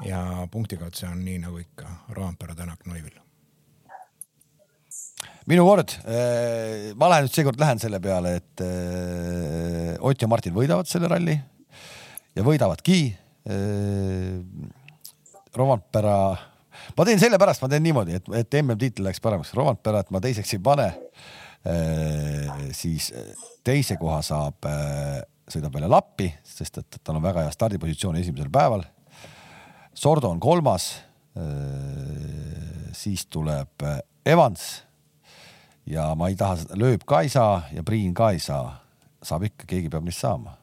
ja 0.06 0.20
punktikatse 0.54 1.08
on 1.10 1.24
nii 1.26 1.40
nagu 1.42 1.58
ikka 1.58 1.90
Roompere, 2.14 2.54
Tänak, 2.56 2.84
Neuvill. 2.86 3.16
minu 5.50 5.64
kord. 5.66 5.96
Äh, 6.06 6.92
ma 7.00 7.10
lähen 7.10 7.26
nüüd 7.26 7.34
seekord 7.34 7.58
lähen 7.58 7.80
selle 7.82 7.98
peale, 8.04 8.36
et 8.38 8.62
äh, 8.62 9.96
Ott 10.06 10.22
ja 10.22 10.30
Martin 10.30 10.54
võidavad 10.54 10.90
selle 10.90 11.10
ralli 11.10 11.34
ja 12.38 12.46
võidavadki. 12.46 13.00
Romantpera, 15.58 16.16
ma 16.98 17.06
teen 17.08 17.22
sellepärast, 17.22 17.64
ma 17.64 17.70
teen 17.72 17.86
niimoodi, 17.88 18.18
et, 18.20 18.28
et 18.36 18.58
MM-tiitel 18.60 19.08
läks 19.08 19.24
paremaks. 19.24 19.54
Romantpera, 19.58 20.04
et 20.04 20.12
ma 20.14 20.22
teiseks 20.22 20.52
ei 20.58 20.62
pane. 20.62 20.90
siis 22.76 23.08
teise 23.66 23.96
koha 23.98 24.20
saab, 24.24 24.68
sõidab 25.48 25.76
jälle 25.78 25.90
Lappi, 25.92 26.28
sest 26.44 26.82
et 26.82 27.00
tal 27.04 27.20
on 27.20 27.24
väga 27.24 27.46
hea 27.46 27.52
stardipositsioon 27.54 28.20
esimesel 28.20 28.52
päeval. 28.54 28.84
Sordo 29.94 30.30
on 30.30 30.40
kolmas. 30.40 31.04
siis 32.98 33.28
tuleb 33.30 33.84
Evans 34.26 34.88
ja 35.86 36.10
ma 36.18 36.30
ei 36.32 36.36
taha, 36.36 36.58
lööb 36.80 37.06
ka 37.08 37.22
ei 37.22 37.30
saa 37.30 37.62
ja 37.72 37.84
Priin 37.86 38.14
ka 38.18 38.32
ei 38.34 38.40
saa. 38.44 38.84
saab 39.24 39.44
ikka, 39.48 39.66
keegi 39.68 39.90
peab 39.90 40.06
neist 40.06 40.22
saama. 40.22 40.58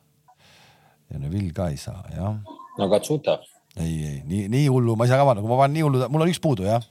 ja 1.12 1.18
Neville 1.18 1.52
ka 1.52 1.68
ei 1.68 1.76
saa, 1.76 2.04
jah. 2.14 2.36
no 2.78 2.88
Katsuta. 2.90 3.38
ei, 3.76 4.04
ei 4.06 4.22
nii, 4.24 4.48
nii 4.48 4.66
hullu 4.68 4.96
ma 4.96 5.04
ei 5.04 5.12
saa 5.12 5.18
ka 5.22 5.28
panna, 5.30 5.42
kui 5.42 5.50
ma 5.50 5.60
panen 5.62 5.74
nii 5.78 5.86
hullu, 5.86 6.08
mul 6.08 6.26
on 6.26 6.32
üks 6.32 6.40
puudu, 6.42 6.66
jah. 6.68 6.82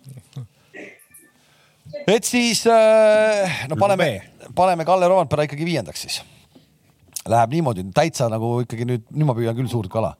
et 2.07 2.23
siis 2.23 2.65
äh, 2.67 3.65
no 3.69 3.77
paneme, 3.79 4.09
paneme 4.55 4.85
Kalle 4.85 5.07
Roandpere 5.11 5.49
ikkagi 5.49 5.67
viiendaks 5.67 6.07
siis 6.07 6.23
läheb 7.29 7.55
niimoodi 7.55 7.85
täitsa 7.95 8.27
nagu 8.31 8.55
ikkagi 8.63 8.87
nüüd, 8.87 9.05
nüüd 9.13 9.27
ma 9.29 9.35
püüan 9.37 9.55
küll 9.57 9.69
suurt 9.71 9.91
kala 9.91 10.13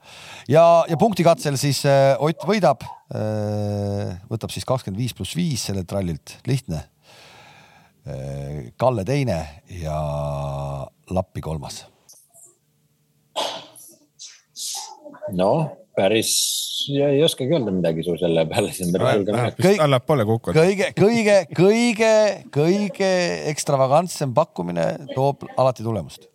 ja, 0.52 0.64
ja 0.90 1.00
punktikatsel 1.00 1.58
siis 1.60 1.84
äh, 1.90 2.16
Ott 2.24 2.46
võidab 2.48 2.86
äh,. 2.86 4.16
võtab 4.32 4.54
siis 4.54 4.68
kakskümmend 4.68 5.02
viis 5.02 5.16
pluss 5.18 5.36
viis 5.38 5.68
sellelt 5.70 5.92
rallilt, 5.92 6.38
lihtne 6.48 6.84
äh,. 8.08 8.72
Kalle 8.80 9.06
teine 9.08 9.40
ja 9.82 9.98
Lappi 11.14 11.44
kolmas. 11.44 11.84
noh, 15.34 15.70
päris 15.96 16.34
ei 16.92 17.22
oskagi 17.24 17.56
öelda 17.56 17.72
midagi 17.72 18.04
su 18.04 18.16
selle 18.20 18.44
peale, 18.50 18.74
see 18.76 18.88
on 18.88 18.96
päris 18.96 19.16
julge 19.20 19.68
kõik 19.68 19.84
allapoole 19.86 20.26
kukkunud. 20.28 20.60
kõige, 20.60 20.92
kõige, 20.98 21.38
kõige, 21.56 22.14
kõige 22.54 23.12
ekstravagantsem 23.52 24.36
pakkumine 24.36 24.88
toob 25.16 25.48
alati 25.56 25.84
tulemust 25.86 26.33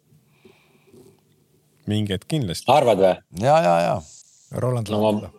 mingi 1.89 2.14
hetk 2.16 2.28
kindlasti. 2.30 2.68
arvad 2.72 3.03
või? 3.03 3.14
ja, 3.45 3.57
ja, 3.64 3.76
ja. 3.84 3.97
Roland 4.62 4.89
no, 4.93 5.01
ma, 5.05 5.30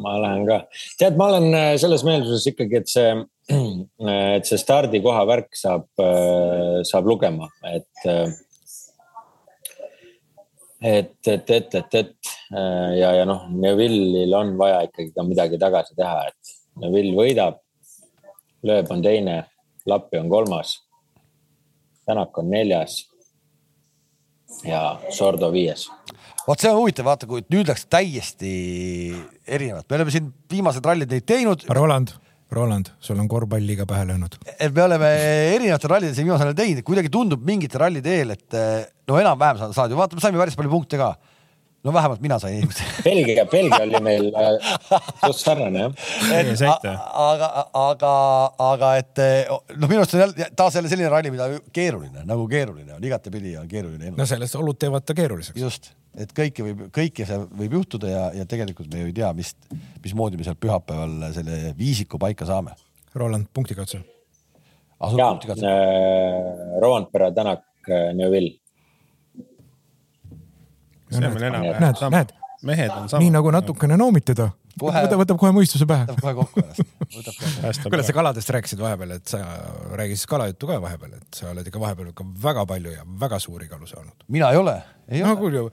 ma 0.00 0.14
lähen 0.22 0.46
ka. 0.48 0.60
tead, 1.00 1.18
ma 1.20 1.30
olen 1.32 1.48
äh, 1.56 1.72
selles 1.80 2.04
meelsuses 2.06 2.46
ikkagi, 2.52 2.80
et 2.80 2.92
see, 2.92 3.10
et 4.36 4.48
see 4.48 4.60
stardikoha 4.60 5.26
värk 5.28 5.50
saab, 5.58 5.88
äh, 6.00 6.80
saab 6.88 7.10
lugema, 7.10 7.50
et 7.72 8.06
et, 10.80 11.12
et, 11.28 11.50
et, 11.52 11.74
et, 11.76 11.94
et 12.00 12.30
ja, 12.96 13.10
ja 13.18 13.24
noh, 13.28 13.42
Neville'il 13.52 14.32
on 14.32 14.54
vaja 14.56 14.78
ikkagi 14.86 15.12
ka 15.12 15.26
midagi 15.28 15.58
tagasi 15.60 15.92
teha, 15.98 16.30
et 16.30 16.54
Neville 16.80 17.12
võidab. 17.18 17.60
lööb 18.64 18.88
on 18.92 19.02
teine, 19.04 19.42
Lappi 19.88 20.18
on 20.20 20.28
kolmas. 20.28 20.78
Tänak 22.08 22.36
on 22.38 22.48
neljas 22.52 23.09
ja 24.66 24.82
Sordo 25.14 25.50
viies. 25.52 25.86
vot 26.46 26.60
see 26.60 26.70
on 26.72 26.80
huvitav, 26.80 27.06
vaata, 27.06 27.28
kui 27.30 27.44
nüüd 27.52 27.70
läks 27.70 27.86
täiesti 27.90 28.50
erinevalt, 29.46 29.86
me 29.88 30.00
oleme 30.00 30.14
siin 30.14 30.32
viimased 30.50 30.86
rallid 30.86 31.12
neid 31.12 31.26
teinud. 31.28 31.64
Roland, 31.76 32.14
Roland, 32.50 32.92
sul 33.00 33.18
on 33.22 33.28
korvpalliga 33.30 33.86
pähe 33.86 34.08
löönud. 34.08 34.38
et 34.58 34.74
me 34.74 34.82
oleme 34.82 35.10
erinevatel 35.56 35.94
rallidel 35.94 36.16
siin 36.16 36.28
viimasel 36.28 36.50
ajal 36.50 36.62
teinud, 36.62 36.86
kuidagi 36.86 37.12
tundub 37.12 37.44
mingite 37.46 37.78
rallide 37.78 38.16
eel, 38.20 38.36
et 38.36 38.60
no 39.08 39.20
enam-vähem 39.20 39.74
saad 39.76 39.92
ju, 39.92 40.00
vaata, 40.00 40.18
me 40.18 40.24
saime 40.24 40.40
päris 40.42 40.58
palju 40.58 40.72
punkte 40.72 41.00
ka 41.00 41.14
no 41.84 41.92
vähemalt 41.92 42.20
mina 42.20 42.38
sain 42.38 42.58
inimesi. 42.58 42.84
Belgia, 43.04 43.46
Belgia 43.46 43.82
oli 43.84 44.00
meil 44.04 44.26
äh, 44.34 44.72
suht 45.26 45.40
sarnane 45.40 45.86
jah. 45.86 47.06
aga, 47.12 47.48
aga, 47.80 48.12
aga 48.66 48.90
et 49.00 49.22
noh, 49.48 49.86
minu 49.86 50.02
arust 50.02 50.16
on 50.16 50.24
jälle 50.24 50.50
taas 50.56 50.76
jälle 50.76 50.92
selline 50.92 51.08
ralli, 51.12 51.32
mida 51.34 51.48
keeruline 51.72 52.26
nagu 52.28 52.44
keeruline 52.50 52.94
on, 52.98 53.04
igatepidi 53.04 53.56
on 53.60 53.68
keeruline. 53.70 54.12
no 54.16 54.28
sellest 54.28 54.58
olud 54.60 54.78
teevad 54.80 55.06
ta 55.08 55.16
keeruliseks. 55.16 55.60
just, 55.60 55.90
et 56.18 56.32
kõike 56.36 56.68
võib, 56.68 56.86
kõike 56.94 57.26
see 57.28 57.40
võib 57.62 57.80
juhtuda 57.80 58.12
ja, 58.12 58.28
ja 58.42 58.46
tegelikult 58.50 58.92
me 58.92 59.04
ju 59.04 59.10
ei 59.10 59.16
tea, 59.16 59.32
mis, 59.36 59.54
mismoodi 60.04 60.40
me 60.40 60.46
seal 60.46 60.58
pühapäeval 60.60 61.30
selle 61.36 61.74
viisiku 61.78 62.20
paika 62.20 62.48
saame. 62.48 62.76
Roland, 63.14 63.48
punktikatse. 63.54 64.02
jaa, 65.00 65.32
äh, 65.32 66.80
Roandpere, 66.82 67.32
Tänak, 67.34 67.64
äh, 67.88 68.12
Neuvill 68.14 68.59
see 71.10 71.20
on 71.20 71.34
meil 71.34 71.46
enam-vähem 71.50 71.84
näed, 71.84 72.02
näed, 72.16 72.32
mehed 72.62 72.90
on 72.94 73.08
samad. 73.08 73.24
nii 73.24 73.34
nagu 73.34 73.52
natukene 73.54 73.98
noomid 74.00 74.26
teda, 74.32 74.48
võtab, 74.80 75.16
võtab 75.22 75.40
kohe 75.40 75.52
mõistuse 75.56 75.86
pähe. 75.88 76.06
võtab 76.08 76.24
kohe 76.24 76.34
kokku 76.40 76.64
ennast. 76.64 77.84
kuule, 77.86 78.02
sa 78.06 78.16
kaladest 78.16 78.52
rääkisid 78.56 78.82
vahepeal, 78.82 79.14
et 79.18 79.32
sa 79.32 79.40
räägi 79.98 80.18
siis 80.18 80.28
kalajuttu 80.30 80.70
ka 80.70 80.80
vahepeal, 80.82 81.16
et 81.20 81.40
sa 81.40 81.50
oled 81.54 81.70
ikka 81.70 81.82
vahepeal 81.82 82.12
ikka 82.12 82.26
väga 82.42 82.66
palju 82.70 82.92
ja 82.98 83.06
väga 83.24 83.40
suuri 83.42 83.70
kalu 83.70 83.88
saanud. 83.90 84.28
mina 84.28 84.52
ei 84.52 84.60
ole, 84.60 84.76
ei 85.08 85.24
no, 85.24 85.32
ole. 85.32 85.40
kuule, 85.40 85.64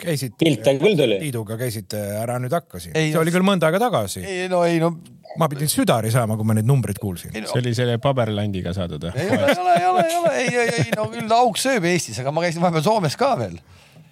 käisid. 0.00 0.36
pilte 0.40 0.74
küll 0.80 0.98
tuli. 0.98 1.18
Tiiduga 1.20 1.56
käisite, 1.60 2.00
ära 2.20 2.38
nüüd 2.42 2.54
hakka 2.56 2.80
siin. 2.82 2.96
see 2.96 3.18
oli 3.20 3.34
küll 3.34 3.46
mõnda 3.46 3.68
aega 3.68 3.82
tagasi. 3.82 4.24
ei 4.24 4.48
no, 4.52 4.62
ei 4.68 4.80
no. 4.82 4.94
ma 5.40 5.48
pidin 5.52 5.70
südari 5.70 6.12
saama, 6.14 6.38
kui 6.38 6.48
ma 6.48 6.56
neid 6.58 6.68
numbreid 6.68 7.00
kuulsin. 7.02 7.34
No. 7.36 7.50
see 7.52 7.60
oli 7.62 7.74
selle 7.76 7.98
paberlandiga 8.02 8.74
saadud 8.76 9.08
või? 9.08 9.12
ei 9.20 9.36
ole, 9.36 9.52
ei 9.52 9.60
ole, 9.60 9.76
ei 9.76 9.86
ole, 9.90 10.06
ei 10.06 10.16
ole, 10.22 10.34
ei, 10.40 10.56
ei, 10.64 10.86
ei 10.86 10.96
no 10.96 11.10
küll 11.12 11.36
auk 11.36 11.60
sööb 11.60 11.86
Eestis, 11.92 12.20
aga 12.22 12.32
ma 12.34 12.44
käisin 12.46 12.64
vahepeal 12.64 12.86
Soomes 12.86 13.18
ka 13.20 13.34
veel 13.40 13.60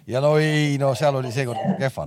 ja 0.09 0.23
no 0.25 0.35
ei, 0.41 0.77
no 0.81 0.95
seal 0.99 1.19
oli 1.21 1.31
seekord 1.35 1.61
kehva. 1.81 2.07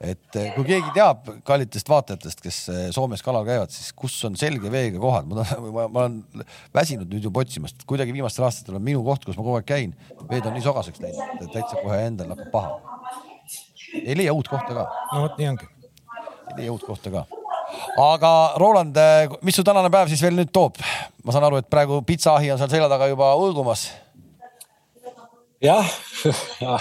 et 0.00 0.36
eh, 0.40 0.52
kui 0.54 0.64
keegi 0.64 0.92
teab 0.96 1.26
kallitest 1.44 1.88
vaatajatest, 1.92 2.40
kes 2.44 2.60
eh, 2.72 2.84
Soomes 2.94 3.20
kalal 3.24 3.44
käivad, 3.48 3.72
siis 3.74 3.90
kus 3.96 4.14
on 4.24 4.36
selge 4.40 4.70
veega 4.72 5.00
kohad, 5.00 5.28
ma, 5.28 5.44
ma, 5.60 5.88
ma 5.92 6.04
olen 6.06 6.46
väsinud 6.76 7.10
nüüd 7.12 7.26
juba 7.28 7.44
otsimast, 7.44 7.84
kuidagi 7.88 8.14
viimastel 8.16 8.46
aastatel 8.48 8.78
on 8.78 8.86
minu 8.86 9.02
koht, 9.04 9.26
kus 9.28 9.36
ma 9.36 9.44
kogu 9.44 9.58
aeg 9.58 9.68
käin, 9.68 9.92
veed 10.30 10.48
on 10.48 10.56
nii 10.56 10.64
sogaseks 10.64 11.02
läinud, 11.04 11.34
et 11.42 11.52
täitsa 11.52 11.82
kohe 11.82 12.00
endal 12.06 12.32
hakkab 12.32 12.54
paha. 12.54 12.96
ei 14.00 14.16
leia 14.16 14.32
uut 14.36 14.48
kohta 14.48 14.76
ka. 14.76 14.88
no 15.12 15.26
vot 15.26 15.36
nii 15.40 15.52
ongi. 15.52 15.68
ei 16.54 16.62
leia 16.62 16.72
uut 16.72 16.88
kohta 16.88 17.12
ka 17.12 17.26
aga 18.00 18.34
Roland, 18.60 18.96
eh, 18.96 19.38
mis 19.44 19.56
su 19.56 19.64
tänane 19.64 19.92
päev 19.92 20.08
siis 20.08 20.22
veel 20.24 20.40
nüüd 20.40 20.52
toob? 20.52 20.80
ma 21.24 21.36
saan 21.36 21.44
aru, 21.44 21.60
et 21.60 21.68
praegu 21.68 22.00
pitsaahi 22.08 22.54
on 22.54 22.60
seal 22.60 22.72
selja 22.72 22.88
taga 22.88 23.10
juba 23.12 23.34
õõgumas 23.36 23.90
jah 25.64 25.86
ja, 26.64 26.78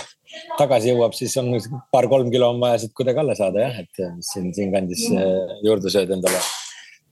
tagasi 0.59 0.93
jõuab, 0.93 1.15
siis 1.17 1.35
on 1.41 1.51
paar-kolm 1.93 2.31
kilo 2.33 2.51
on 2.53 2.61
vaja 2.61 2.79
siit 2.83 2.95
kuidagi 2.97 3.21
alla 3.21 3.35
saada 3.37 3.65
jah, 3.65 3.79
et 3.83 4.01
siin, 4.25 4.49
siinkandis 4.55 5.05
äh, 5.11 5.55
juurde 5.65 5.91
sööd 5.93 6.11
endale. 6.15 6.41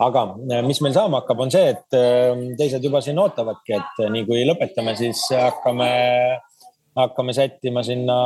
aga 0.03 0.23
äh, 0.53 0.63
mis 0.67 0.81
meil 0.85 0.95
saama 0.95 1.21
hakkab, 1.21 1.45
on 1.45 1.53
see, 1.53 1.73
et 1.73 1.97
äh, 1.97 2.45
teised 2.59 2.83
juba 2.83 3.01
siin 3.03 3.19
ootavadki, 3.23 3.79
et 3.79 4.05
nii 4.13 4.25
kui 4.29 4.45
lõpetame, 4.47 4.95
siis 4.99 5.23
hakkame, 5.33 5.89
hakkame 6.97 7.35
sättima 7.35 7.83
sinna 7.85 8.17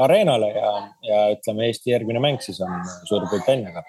areenale 0.00 0.52
ja, 0.56 0.72
ja 1.06 1.22
ütleme, 1.36 1.68
Eesti 1.70 1.94
järgmine 1.94 2.22
mäng 2.22 2.42
siis 2.44 2.62
on 2.64 2.80
Suurbritanniaga, 3.10 3.84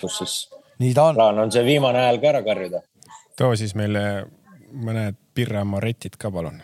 kus 0.00 0.22
siis 0.22 0.40
nii 0.80 0.94
ta 0.96 1.10
on. 1.10 1.18
plaan 1.18 1.46
on 1.46 1.52
see 1.52 1.66
viimane 1.66 2.06
hääl 2.06 2.22
ka 2.22 2.34
ära 2.34 2.44
karjuda. 2.46 2.84
too 3.36 3.54
siis 3.58 3.74
meile 3.78 4.26
mõned 4.70 5.18
Pirra 5.34 5.64
Moretid 5.66 6.14
ka 6.20 6.30
palun 6.30 6.60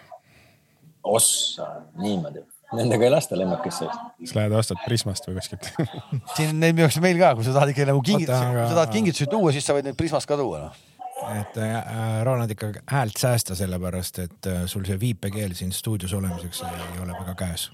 ossa, 1.06 1.70
niimoodi. 2.02 2.44
Nendega 2.74 3.06
ei 3.06 3.12
lasta 3.12 3.36
lennukisse 3.38 3.86
vist. 3.86 4.06
siis 4.18 4.34
lähed 4.34 4.54
ostad 4.58 4.80
Prismast 4.82 5.28
või 5.28 5.36
kuskilt 5.38 5.68
siin 6.36 6.58
neid 6.58 6.74
müüakse 6.74 6.98
meil 7.04 7.20
ka, 7.20 7.30
kui 7.38 7.46
sa 7.46 7.54
tahad 7.54 7.70
ikka 7.70 7.86
nagu 7.86 8.02
kingitusi, 8.02 8.42
kui 8.50 8.66
sa 8.66 8.74
tahad 8.80 8.92
kingitusi 8.96 9.28
tuua, 9.30 9.54
siis 9.54 9.68
sa 9.68 9.76
võid 9.76 9.86
neid 9.86 9.98
Prismast 9.98 10.26
ka 10.26 10.38
tuua 10.40 10.64
noh 10.64 10.84
et 11.24 11.56
äh, 11.58 12.20
Roland 12.24 12.52
ikka 12.52 12.70
häält 12.92 13.16
säästa, 13.18 13.56
sellepärast 13.56 14.20
et 14.24 14.48
äh, 14.50 14.62
sul 14.68 14.84
see 14.86 14.98
viipekeel 15.00 15.56
siin 15.56 15.72
stuudios 15.72 16.12
olemiseks 16.16 16.62
ei 16.66 17.00
ole 17.02 17.16
väga 17.16 17.34
käes. 17.38 17.70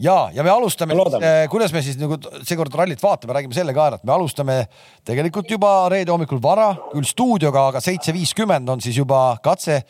ja, 0.00 0.30
ja 0.32 0.42
me 0.42 0.50
alustame, 0.50 0.96
äh, 1.20 1.44
kuidas 1.52 1.72
me 1.72 1.82
siis 1.84 1.98
nagu 2.00 2.16
seekord 2.42 2.74
rallit 2.74 3.02
vaatame, 3.02 3.36
räägime 3.36 3.56
selle 3.56 3.74
ka 3.76 3.90
ära, 3.90 4.00
et 4.00 4.08
me 4.08 4.14
alustame 4.16 4.62
tegelikult 5.04 5.50
juba 5.50 5.74
reede 5.92 6.14
hommikul 6.14 6.40
vara, 6.42 6.70
küll 6.94 7.04
stuudioga, 7.04 7.68
aga 7.74 7.84
seitse 7.84 8.14
viiskümmend 8.16 8.72
on 8.72 8.80
siis 8.80 8.96
juba 9.02 9.26
katse 9.44 9.82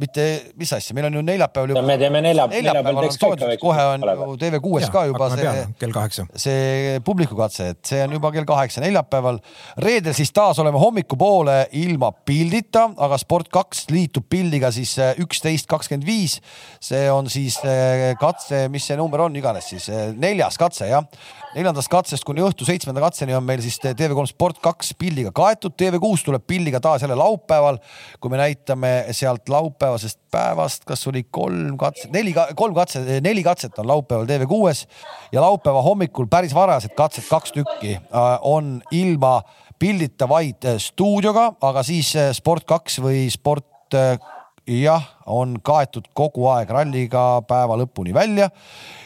mitte, 0.00 0.24
mis 0.58 0.72
asja, 0.74 0.94
meil 0.96 1.06
on 1.08 1.18
ju 1.18 1.22
neljapäeval 1.24 1.72
juba. 1.72 1.82
me 1.86 1.96
teeme 2.00 2.20
nelja, 2.24 2.46
neljapäeval 2.50 3.06
on 3.06 3.14
soojendus, 3.14 3.60
kohe 3.62 3.84
on 3.92 4.06
ju 4.06 4.36
TV6-s 4.40 4.90
ka 4.94 5.04
juba 5.08 5.28
see, 5.34 5.52
kell 5.80 5.94
kaheksa. 5.94 6.26
see 6.44 6.98
publikukatse, 7.06 7.68
et 7.74 7.92
see 7.92 8.02
on 8.04 8.16
juba 8.16 8.32
kell 8.34 8.48
kaheksa 8.48 8.82
neljapäeval. 8.84 9.38
reedel 9.84 10.16
siis 10.16 10.32
taas 10.34 10.58
oleme 10.62 10.80
hommikupoole 10.82 11.58
ilma 11.84 12.10
pildita, 12.26 12.88
aga 13.06 13.20
Sport2 13.22 13.94
liitub 13.94 14.26
pildiga 14.30 14.72
siis 14.74 14.96
äh, 14.98 15.14
üksteist 15.22 15.70
kakskümmend 15.70 16.06
viis. 16.06 16.40
see 16.82 17.06
on 17.12 17.30
siis 17.30 17.60
äh, 17.62 18.12
katse, 18.20 18.66
mis 18.72 18.90
see 18.90 18.98
number 18.98 19.22
on 19.28 19.36
iganes 19.36 19.70
siis, 19.74 19.88
äh, 19.92 20.10
neljas 20.16 20.58
katse 20.58 20.90
jah 20.90 21.06
neljandast 21.54 21.90
katsest 21.92 22.24
kuni 22.26 22.42
õhtu 22.42 22.66
seitsmenda 22.66 23.02
katseni 23.04 23.34
on 23.36 23.44
meil 23.46 23.62
siis 23.62 23.76
TV3 23.82 24.26
Sport 24.30 24.58
kaks 24.64 24.92
pildiga 24.98 25.30
kaetud, 25.34 25.76
TV6 25.78 26.26
tuleb 26.26 26.44
pildiga 26.46 26.80
taas 26.82 27.04
jälle 27.04 27.16
laupäeval. 27.18 27.78
kui 28.20 28.30
me 28.30 28.40
näitame 28.40 28.92
sealt 29.14 29.48
laupäevasest 29.48 30.18
päevast, 30.30 30.84
kas 30.84 31.06
oli 31.06 31.24
kolm 31.30 31.76
katset, 31.78 32.10
neli, 32.12 32.34
kolm 32.54 32.74
katset, 32.74 33.06
neli 33.22 33.42
katset 33.42 33.78
on 33.78 33.86
laupäeval 33.86 34.26
TV6-s 34.26 34.86
ja 35.32 35.40
laupäeva 35.40 35.82
hommikul 35.82 36.26
päris 36.26 36.54
varajased 36.54 36.94
katsed, 36.96 37.28
kaks 37.30 37.52
tükki 37.52 37.94
äh, 37.96 38.38
on 38.42 38.80
ilma 38.90 39.40
pildita 39.78 40.28
vaid 40.28 40.66
stuudioga, 40.78 41.52
aga 41.60 41.82
siis 41.86 42.14
äh, 42.16 42.32
Sport 42.34 42.66
kaks 42.66 42.98
või 43.04 43.28
Sport 43.30 43.94
äh, 43.94 44.18
jah, 44.66 45.02
on 45.26 45.58
kaetud 45.64 46.06
kogu 46.16 46.46
aeg 46.52 46.70
ralliga 46.72 47.42
päeva 47.48 47.76
lõpuni 47.78 48.14
välja 48.16 48.48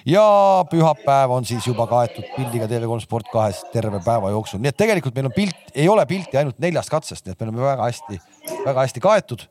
ja 0.06 0.24
pühapäev 0.70 1.34
on 1.34 1.46
siis 1.48 1.66
juba 1.66 1.88
kaetud 1.90 2.26
pildiga 2.36 2.68
TV3 2.70 3.00
Sport 3.02 3.30
kahes 3.32 3.64
terve 3.72 4.00
päeva 4.04 4.30
jooksul, 4.34 4.62
nii 4.62 4.70
et 4.70 4.78
tegelikult 4.78 5.18
meil 5.18 5.30
on 5.30 5.34
pilt, 5.34 5.72
ei 5.74 5.88
ole 5.90 6.06
pilti 6.06 6.38
ainult 6.38 6.58
neljast 6.62 6.92
katsest, 6.94 7.26
nii 7.26 7.34
et 7.34 7.42
me 7.42 7.48
oleme 7.48 7.66
väga 7.66 7.90
hästi, 7.90 8.20
väga 8.64 8.86
hästi 8.86 9.04
kaetud. 9.04 9.46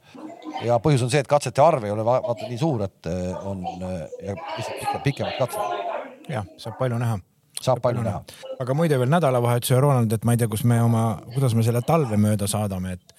ja 0.63 0.79
põhjus 0.81 1.03
on 1.03 1.11
see, 1.13 1.19
et 1.21 1.27
katsete 1.29 1.61
arv 1.61 1.83
ei 1.85 1.91
ole 1.91 2.05
vaata 2.05 2.47
nii 2.47 2.57
suur, 2.57 2.87
et 2.87 3.09
äh, 3.11 3.45
on 3.45 3.65
äh, 3.83 4.37
lihtsalt 4.57 4.79
pikem, 4.79 5.01
pikemad 5.03 5.37
katsed. 5.37 6.23
jah, 6.29 6.47
saab 6.57 6.79
palju 6.79 6.97
näha 7.03 7.19
saab 7.61 7.81
palju 7.81 8.03
näha. 8.05 8.21
aga 8.61 8.73
muide 8.77 8.99
veel 8.99 9.09
nädalavahetuse, 9.09 9.79
Ronald, 9.81 10.13
et 10.13 10.25
ma 10.25 10.33
ei 10.33 10.41
tea, 10.41 10.47
kus 10.47 10.63
me 10.63 10.81
oma, 10.81 11.17
kuidas 11.33 11.55
me 11.57 11.65
selle 11.65 11.81
talve 11.81 12.17
mööda 12.21 12.47
saadame, 12.47 12.97
et 12.97 13.15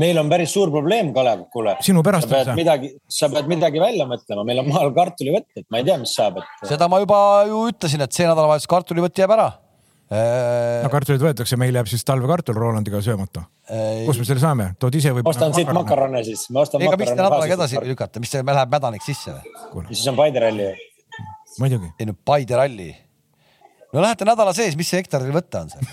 meil 0.00 0.18
on 0.20 0.28
päris 0.30 0.52
suur 0.54 0.70
probleem, 0.72 1.12
Kalev, 1.14 1.46
kuule. 1.52 1.76
sinu 1.84 2.02
pärast 2.06 2.28
sa 2.28 2.40
pead 2.40 2.52
midagi, 2.58 2.92
sa 3.10 3.30
pead 3.32 3.48
midagi 3.50 3.82
välja 3.82 4.06
mõtlema, 4.08 4.44
meil 4.46 4.62
on 4.62 4.70
maal 4.70 4.92
kartulivõtt, 4.96 5.48
et 5.56 5.66
ma 5.72 5.80
ei 5.80 5.88
tea, 5.88 5.96
mis 6.02 6.12
saab, 6.16 6.40
et. 6.42 6.68
seda 6.70 6.88
ma 6.90 7.00
juba 7.02 7.18
ju 7.48 7.64
ütlesin, 7.72 8.04
et 8.04 8.14
see 8.16 8.28
nädalavahetus 8.28 8.70
kartulivõtt 8.70 9.22
jääb 9.22 9.34
ära. 9.36 9.48
no 10.84 10.90
kartulid 10.92 11.22
võetakse, 11.22 11.58
meil 11.60 11.76
jääb 11.80 11.90
siis 11.90 12.06
talvekartul 12.06 12.58
Rolandiga 12.58 13.02
söömata. 13.04 13.44
kus 14.06 14.18
me 14.18 14.26
selle 14.28 14.42
saame, 14.42 14.72
tood 14.82 14.94
ise 14.98 15.14
või? 15.14 15.26
ostan 15.30 15.54
siit 15.54 15.70
makarone 15.74 16.24
siis, 16.26 16.48
ma 16.54 16.64
ostan. 16.66 16.82
ega 16.82 16.98
miks 16.98 17.14
te 17.14 17.20
nädal 17.20 17.38
aega 17.42 17.58
edasi 17.60 17.84
lükata, 17.86 18.22
mis 18.22 18.34
see 18.34 18.42
läheb 18.46 18.74
mädanik 18.74 19.06
sisse 19.06 19.36
või? 19.36 19.86
siis 19.92 20.08
on 20.10 20.18
Paide 20.18 20.42
ralli. 20.46 20.72
muidugi. 21.62 21.94
ei 21.98 22.10
no 22.10 22.18
Paide 22.26 22.58
ralli 22.58 22.90
no 23.92 24.02
lähete 24.02 24.26
nädala 24.26 24.54
sees, 24.56 24.76
mis 24.78 24.90
see 24.90 25.02
hektaril 25.02 25.34
võtta 25.34 25.64
on 25.64 25.74
seal 25.74 25.86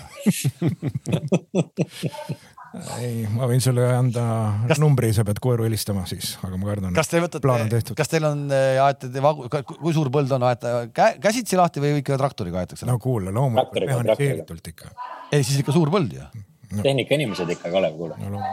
ei, 2.98 3.22
ma 3.32 3.46
võin 3.48 3.62
sulle 3.62 3.84
anda 3.94 4.24
kas... 4.68 4.80
numbri, 4.82 5.10
sa 5.16 5.24
pead 5.26 5.40
koeru 5.42 5.66
helistama 5.66 6.04
siis, 6.08 6.34
aga 6.44 6.58
ma 6.60 6.68
kardan. 6.68 6.96
kas 6.96 7.10
te 7.10 7.22
võtate, 7.22 7.94
kas 7.98 8.12
teil 8.12 8.26
on, 8.28 8.44
äh, 8.54 8.80
aete 8.84 9.10
te 9.14 9.22
vagu, 9.24 9.48
kui 9.48 9.94
suur 9.96 10.10
põld 10.14 10.32
on, 10.36 10.44
aete 10.50 10.74
käsitsi 11.22 11.58
lahti 11.60 11.82
või 11.84 12.02
ikka 12.02 12.18
traktoriga 12.20 12.62
aetakse? 12.62 12.88
no 12.88 12.98
kuule, 13.02 13.32
loomulikult 13.34 13.88
mehhaniseeritult 13.88 14.70
ikka. 14.74 14.92
ei, 15.32 15.42
siis 15.42 15.62
ikka 15.62 15.74
suur 15.76 15.92
põld 15.94 16.12
ju 16.18 16.24
no.. 16.24 16.82
tehnikainimesed 16.82 17.56
ikka, 17.56 17.72
Kalev, 17.72 17.96
kuule 17.98 18.18
no, 18.20 18.44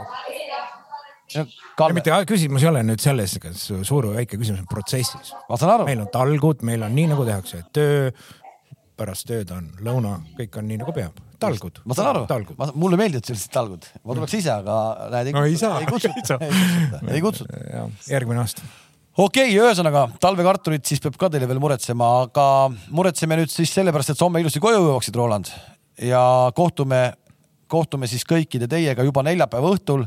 no, 1.35 1.89
mitte 1.97 2.15
küsimus 2.29 2.63
ei 2.63 2.71
ole 2.71 2.85
nüüd 2.87 3.03
selles, 3.03 3.35
kas 3.43 3.67
suur 3.67 4.11
või 4.11 4.21
väike, 4.21 4.39
küsimus 4.39 4.63
on 4.63 4.71
protsessis. 4.71 5.35
ma 5.49 5.59
saan 5.59 5.75
aru. 5.75 5.89
meil 5.89 6.05
on 6.05 6.09
talgud, 6.13 6.63
meil 6.67 6.87
on 6.87 6.95
nii 6.95 7.11
nagu 7.11 7.27
tehakse 7.27 7.65
töö, 7.75 8.09
pärast 8.99 9.27
tööd 9.29 9.51
on 9.55 9.67
lõuna, 9.83 10.17
kõik 10.37 10.59
on 10.59 10.67
nii 10.69 10.79
nagu 10.81 10.93
peab. 10.95 11.19
Talgud. 11.39 11.81
ma 11.83 11.97
saan 11.97 12.13
aru, 12.13 12.71
mulle 12.79 12.97
meeldivad 12.99 13.27
sellised 13.27 13.51
talgud, 13.53 13.85
ma 14.05 14.15
tuleks 14.15 14.37
ise, 14.37 14.53
aga 14.53 14.77
näed 15.11 15.29
ei, 15.29 15.35
no, 15.35 15.43
ei, 15.43 15.57
saa, 15.61 15.81
ei 15.83 15.89
kutsuta, 15.89 16.37
ei 17.11 17.21
kutsuta. 17.23 17.59
järgmine 18.09 18.41
aasta. 18.43 18.63
Okei 19.15 19.51
okay,, 19.51 19.59
ühesõnaga 19.59 20.07
talvekartulit 20.23 20.87
siis 20.87 21.03
peab 21.03 21.19
ka 21.19 21.29
teile 21.31 21.47
veel 21.47 21.59
muretsema, 21.63 22.07
aga 22.25 22.47
muretseme 22.95 23.37
nüüd 23.39 23.51
siis 23.51 23.71
sellepärast, 23.75 24.15
et 24.15 24.23
homme 24.23 24.41
ilusti 24.43 24.63
koju 24.63 24.81
jõuaksid, 24.81 25.19
Roland. 25.19 25.51
ja 26.01 26.23
kohtume, 26.55 27.03
kohtume 27.71 28.07
siis 28.11 28.25
kõikide 28.27 28.67
teiega 28.71 29.03
juba 29.07 29.23
neljapäeva 29.27 29.75
õhtul 29.75 30.03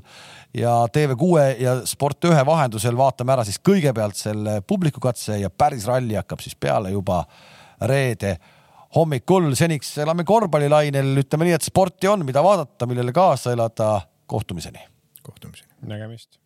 ja 0.57 0.83
TV6 0.93 1.57
ja 1.61 1.79
Sport1 1.89 2.45
vahendusel 2.49 2.97
vaatame 2.97 3.37
ära 3.37 3.45
siis 3.49 3.61
kõigepealt 3.65 4.17
selle 4.17 4.61
publikukatse 4.61 5.39
ja 5.41 5.51
päris 5.51 5.89
ralli 5.89 6.17
hakkab 6.17 6.45
siis 6.45 6.57
peale 6.57 6.93
juba 6.93 7.23
reede 7.81 8.37
hommikul. 8.97 9.53
seniks 9.55 9.97
elame 9.99 10.25
korvpallilainel, 10.25 11.17
ütleme 11.23 11.49
nii, 11.49 11.57
et 11.59 11.67
sporti 11.67 12.09
on, 12.09 12.25
mida 12.27 12.43
vaadata, 12.45 12.87
millele 12.87 13.13
kaasa 13.13 13.53
elada. 13.53 14.01
kohtumiseni. 14.27 14.85
kohtumiseni. 15.23 15.73
nägemist 15.89 16.39